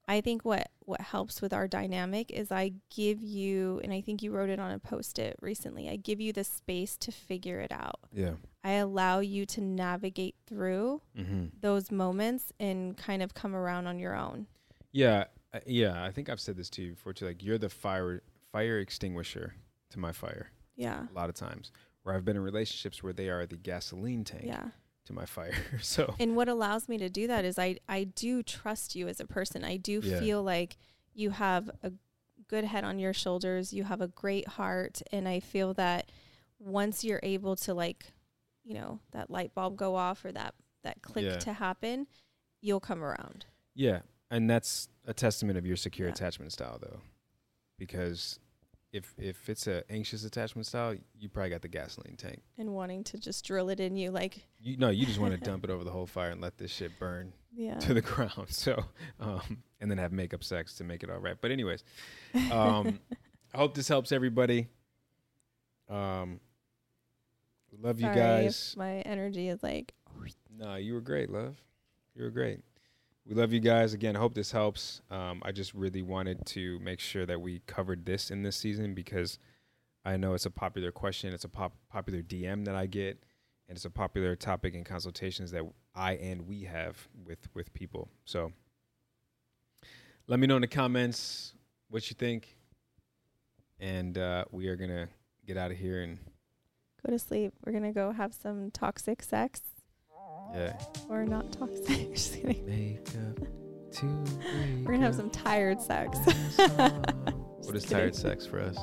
I 0.07 0.21
think 0.21 0.43
what 0.45 0.69
what 0.81 1.01
helps 1.01 1.41
with 1.41 1.51
our 1.51 1.67
dynamic 1.67 2.29
is 2.31 2.51
I 2.51 2.73
give 2.95 3.23
you 3.23 3.81
and 3.83 3.91
I 3.91 4.01
think 4.01 4.21
you 4.21 4.31
wrote 4.31 4.49
it 4.49 4.59
on 4.59 4.71
a 4.71 4.77
post-it 4.79 5.35
recently. 5.41 5.89
I 5.89 5.95
give 5.95 6.21
you 6.21 6.31
the 6.31 6.43
space 6.43 6.95
to 6.97 7.11
figure 7.11 7.59
it 7.59 7.71
out. 7.71 7.99
yeah. 8.13 8.33
I 8.63 8.71
allow 8.73 9.19
you 9.19 9.45
to 9.47 9.61
navigate 9.61 10.35
through 10.47 11.01
Mm-hmm. 11.17 11.45
those 11.61 11.91
moments 11.91 12.51
and 12.59 12.95
kind 12.97 13.21
of 13.23 13.33
come 13.33 13.55
around 13.55 13.87
on 13.87 13.99
your 13.99 14.15
own. 14.15 14.47
Yeah, 14.91 15.25
uh, 15.53 15.59
yeah. 15.67 16.03
I 16.03 16.11
think 16.11 16.29
I've 16.29 16.39
said 16.39 16.55
this 16.57 16.69
to 16.71 16.81
you 16.83 16.91
before 16.91 17.13
too. 17.13 17.25
Like 17.25 17.43
you're 17.43 17.57
the 17.57 17.69
fire 17.69 18.21
fire 18.51 18.79
extinguisher 18.79 19.53
to 19.91 19.99
my 19.99 20.11
fire. 20.11 20.51
Yeah. 20.75 21.05
A 21.11 21.13
lot 21.13 21.29
of 21.29 21.35
times, 21.35 21.71
where 22.03 22.13
I've 22.15 22.25
been 22.25 22.35
in 22.35 22.43
relationships 22.43 23.01
where 23.03 23.13
they 23.13 23.29
are 23.29 23.45
the 23.45 23.57
gasoline 23.57 24.23
tank 24.23 24.45
Yeah. 24.45 24.67
To 25.05 25.13
my 25.13 25.25
fire. 25.25 25.53
so 25.81 26.15
And 26.19 26.35
what 26.35 26.47
allows 26.49 26.87
me 26.89 26.97
to 26.97 27.09
do 27.09 27.27
that 27.27 27.45
is 27.45 27.57
I 27.59 27.77
I 27.87 28.03
do 28.05 28.43
trust 28.43 28.95
you 28.95 29.07
as 29.07 29.19
a 29.19 29.25
person. 29.25 29.63
I 29.63 29.77
do 29.77 30.01
Yeah. 30.03 30.19
feel 30.19 30.43
like 30.43 30.77
you 31.13 31.29
have 31.31 31.69
a 31.83 31.91
good 32.47 32.65
head 32.65 32.83
on 32.83 32.99
your 32.99 33.13
shoulders. 33.13 33.73
You 33.73 33.83
have 33.85 34.01
a 34.01 34.07
great 34.07 34.47
heart 34.47 35.01
and 35.11 35.27
I 35.27 35.39
feel 35.39 35.73
that 35.75 36.11
once 36.59 37.03
you're 37.03 37.19
able 37.23 37.55
to 37.57 37.73
like, 37.73 38.11
you 38.63 38.73
know, 38.75 38.99
that 39.11 39.29
light 39.29 39.53
bulb 39.55 39.75
go 39.77 39.95
off 39.95 40.23
or 40.25 40.31
that 40.31 40.55
that 40.83 41.01
click 41.01 41.25
Yeah. 41.25 41.37
to 41.39 41.53
happen, 41.53 42.07
you'll 42.61 42.79
come 42.79 43.03
around. 43.03 43.45
yeah, 43.73 44.01
and 44.31 44.49
that's 44.49 44.87
a 45.05 45.13
testament 45.13 45.57
of 45.57 45.65
your 45.65 45.75
secure 45.75 46.07
Yeah. 46.07 46.13
attachment 46.13 46.51
style, 46.53 46.77
though, 46.81 47.01
because 47.77 48.39
if 48.95 49.13
if 49.17 49.49
it's 49.49 49.67
an 49.67 49.83
anxious 49.89 50.23
attachment 50.23 50.65
style, 50.65 50.95
you 51.19 51.27
probably 51.27 51.49
got 51.49 51.61
the 51.61 51.67
gasoline 51.67 52.15
tank. 52.15 52.41
And 52.57 52.73
wanting 52.73 53.03
to 53.05 53.17
just 53.17 53.45
drill 53.45 53.69
it 53.69 53.81
in 53.81 53.97
you 53.97 54.09
like 54.09 54.47
You 54.61 54.77
no, 54.77 54.89
you 54.89 55.05
just 55.05 55.19
want 55.19 55.33
to 55.33 55.39
dump 55.49 55.65
it 55.65 55.69
over 55.69 55.83
the 55.83 55.91
whole 55.91 56.05
fire 56.07 56.29
and 56.29 56.39
let 56.39 56.57
this 56.57 56.71
shit 56.71 56.97
burn 56.97 57.33
yeah. 57.53 57.77
to 57.79 57.93
the 57.93 58.01
ground. 58.13 58.47
So, 58.49 58.85
um, 59.19 59.63
and 59.81 59.91
then 59.91 59.97
have 59.97 60.13
makeup 60.13 60.43
sex 60.45 60.75
to 60.75 60.85
make 60.85 61.03
it 61.03 61.09
all 61.09 61.19
right. 61.19 61.35
But 61.39 61.51
anyways, 61.51 61.83
um, 62.51 62.99
I 63.53 63.57
hope 63.57 63.75
this 63.75 63.89
helps 63.89 64.13
everybody. 64.13 64.69
Um, 65.89 66.39
love 67.81 67.99
you 67.99 68.05
Sorry 68.05 68.17
if 68.17 68.23
guys. 68.23 68.75
My 68.77 68.99
energy 69.01 69.49
is 69.49 69.61
like 69.61 69.93
No, 70.57 70.75
you 70.75 70.93
were 70.93 71.01
great, 71.01 71.29
love. 71.29 71.57
You 72.15 72.23
were 72.23 72.31
great. 72.31 72.61
We 73.27 73.33
love 73.33 73.51
you 73.51 73.59
guys. 73.59 73.93
Again, 73.93 74.13
hope 74.13 74.35
this 74.35 74.51
helps. 74.51 75.01
Um, 75.09 75.41
I 75.43 75.51
just 75.51 75.73
really 75.73 76.03
wanted 76.03 76.45
to 76.47 76.77
make 76.79 76.99
sure 76.99 77.25
that 77.25 77.41
we 77.41 77.61
covered 77.65 78.05
this 78.05 78.29
in 78.29 78.43
this 78.43 78.55
season 78.55 78.93
because 78.93 79.39
I 80.05 80.15
know 80.15 80.35
it's 80.35 80.45
a 80.45 80.51
popular 80.51 80.91
question. 80.91 81.33
It's 81.33 81.43
a 81.43 81.49
pop- 81.49 81.75
popular 81.89 82.21
DM 82.21 82.65
that 82.65 82.75
I 82.75 82.85
get, 82.85 83.23
and 83.67 83.75
it's 83.75 83.85
a 83.85 83.89
popular 83.89 84.35
topic 84.35 84.75
in 84.75 84.83
consultations 84.83 85.49
that 85.51 85.63
I 85.95 86.13
and 86.13 86.47
we 86.47 86.65
have 86.65 87.07
with 87.25 87.47
with 87.55 87.73
people. 87.73 88.09
So 88.25 88.51
let 90.27 90.39
me 90.39 90.45
know 90.45 90.57
in 90.57 90.61
the 90.61 90.67
comments 90.67 91.55
what 91.89 92.07
you 92.11 92.15
think, 92.15 92.55
and 93.79 94.19
uh, 94.19 94.45
we 94.51 94.67
are 94.67 94.75
gonna 94.75 95.07
get 95.47 95.57
out 95.57 95.71
of 95.71 95.77
here 95.77 96.03
and 96.03 96.19
go 97.03 97.11
to 97.11 97.17
sleep. 97.17 97.53
We're 97.65 97.73
gonna 97.73 97.91
go 97.91 98.11
have 98.11 98.35
some 98.35 98.69
toxic 98.69 99.23
sex 99.23 99.61
yeah. 100.53 100.73
or 101.09 101.25
not 101.25 101.51
toxic. 101.51 102.13
Just 102.13 102.33
kidding. 102.35 102.65
Make 102.65 103.07
up 103.09 103.47
to 103.93 104.05
We're 104.85 104.93
gonna 104.93 105.05
have 105.05 105.15
some 105.15 105.29
tired 105.29 105.81
sex. 105.81 106.17
What 106.57 107.75
is 107.75 107.83
Just 107.83 107.89
tired 107.89 108.15
sex 108.15 108.45
for 108.45 108.59
us? 108.59 108.77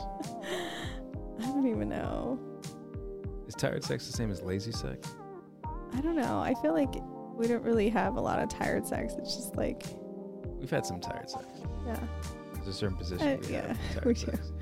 I 1.40 1.42
don't 1.46 1.66
even 1.68 1.88
know. 1.88 2.38
Is 3.46 3.54
tired 3.54 3.84
sex 3.84 4.06
the 4.06 4.12
same 4.12 4.30
as 4.30 4.42
lazy 4.42 4.72
sex? 4.72 5.14
I 5.94 6.00
don't 6.00 6.16
know. 6.16 6.40
I 6.40 6.54
feel 6.62 6.72
like 6.72 6.94
we 7.36 7.46
don't 7.46 7.62
really 7.62 7.88
have 7.90 8.16
a 8.16 8.20
lot 8.20 8.38
of 8.38 8.48
tired 8.48 8.86
sex. 8.86 9.14
It's 9.18 9.34
just 9.36 9.56
like, 9.56 9.84
We've 10.58 10.70
had 10.70 10.86
some 10.86 11.00
tired 11.00 11.28
sex. 11.28 11.44
yeah, 11.86 11.98
There's 12.54 12.68
a 12.68 12.72
certain 12.72 12.96
position 12.96 13.26
Uh, 13.28 13.36
we 13.46 13.52
yeah, 13.52 13.66
have 13.68 13.78
tired 13.94 14.04
we 14.06 14.14
do. 14.14 14.20
sex. 14.20 14.52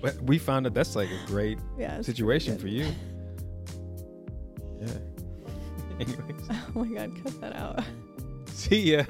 but 0.00 0.14
we 0.22 0.38
found 0.38 0.64
that 0.66 0.74
that's 0.74 0.94
like 0.96 1.10
a 1.10 1.26
great 1.26 1.58
yeah. 1.78 2.00
situation 2.00 2.56
for 2.58 2.68
you. 2.68 2.86
Yeah. 4.80 4.88
Anyways, 6.00 6.48
Oh 6.50 6.84
my 6.84 6.86
god, 6.88 7.12
cut 7.22 7.40
that 7.40 7.56
out. 7.56 7.82
see 8.46 8.92
ya. 8.92 9.04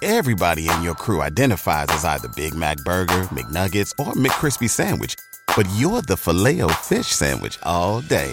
Everybody 0.00 0.68
in 0.68 0.82
your 0.82 0.94
crew 0.94 1.22
identifies 1.22 1.86
as 1.90 2.04
either 2.04 2.28
Big 2.28 2.54
Mac 2.54 2.78
Burger, 2.78 3.22
McNuggets, 3.34 3.92
or 3.98 4.12
McCrispy 4.12 4.70
Sandwich. 4.70 5.16
But 5.56 5.66
you're 5.76 6.02
the 6.02 6.16
Filet-O-Fish 6.16 7.08
Sandwich 7.08 7.58
all 7.62 8.00
day. 8.02 8.32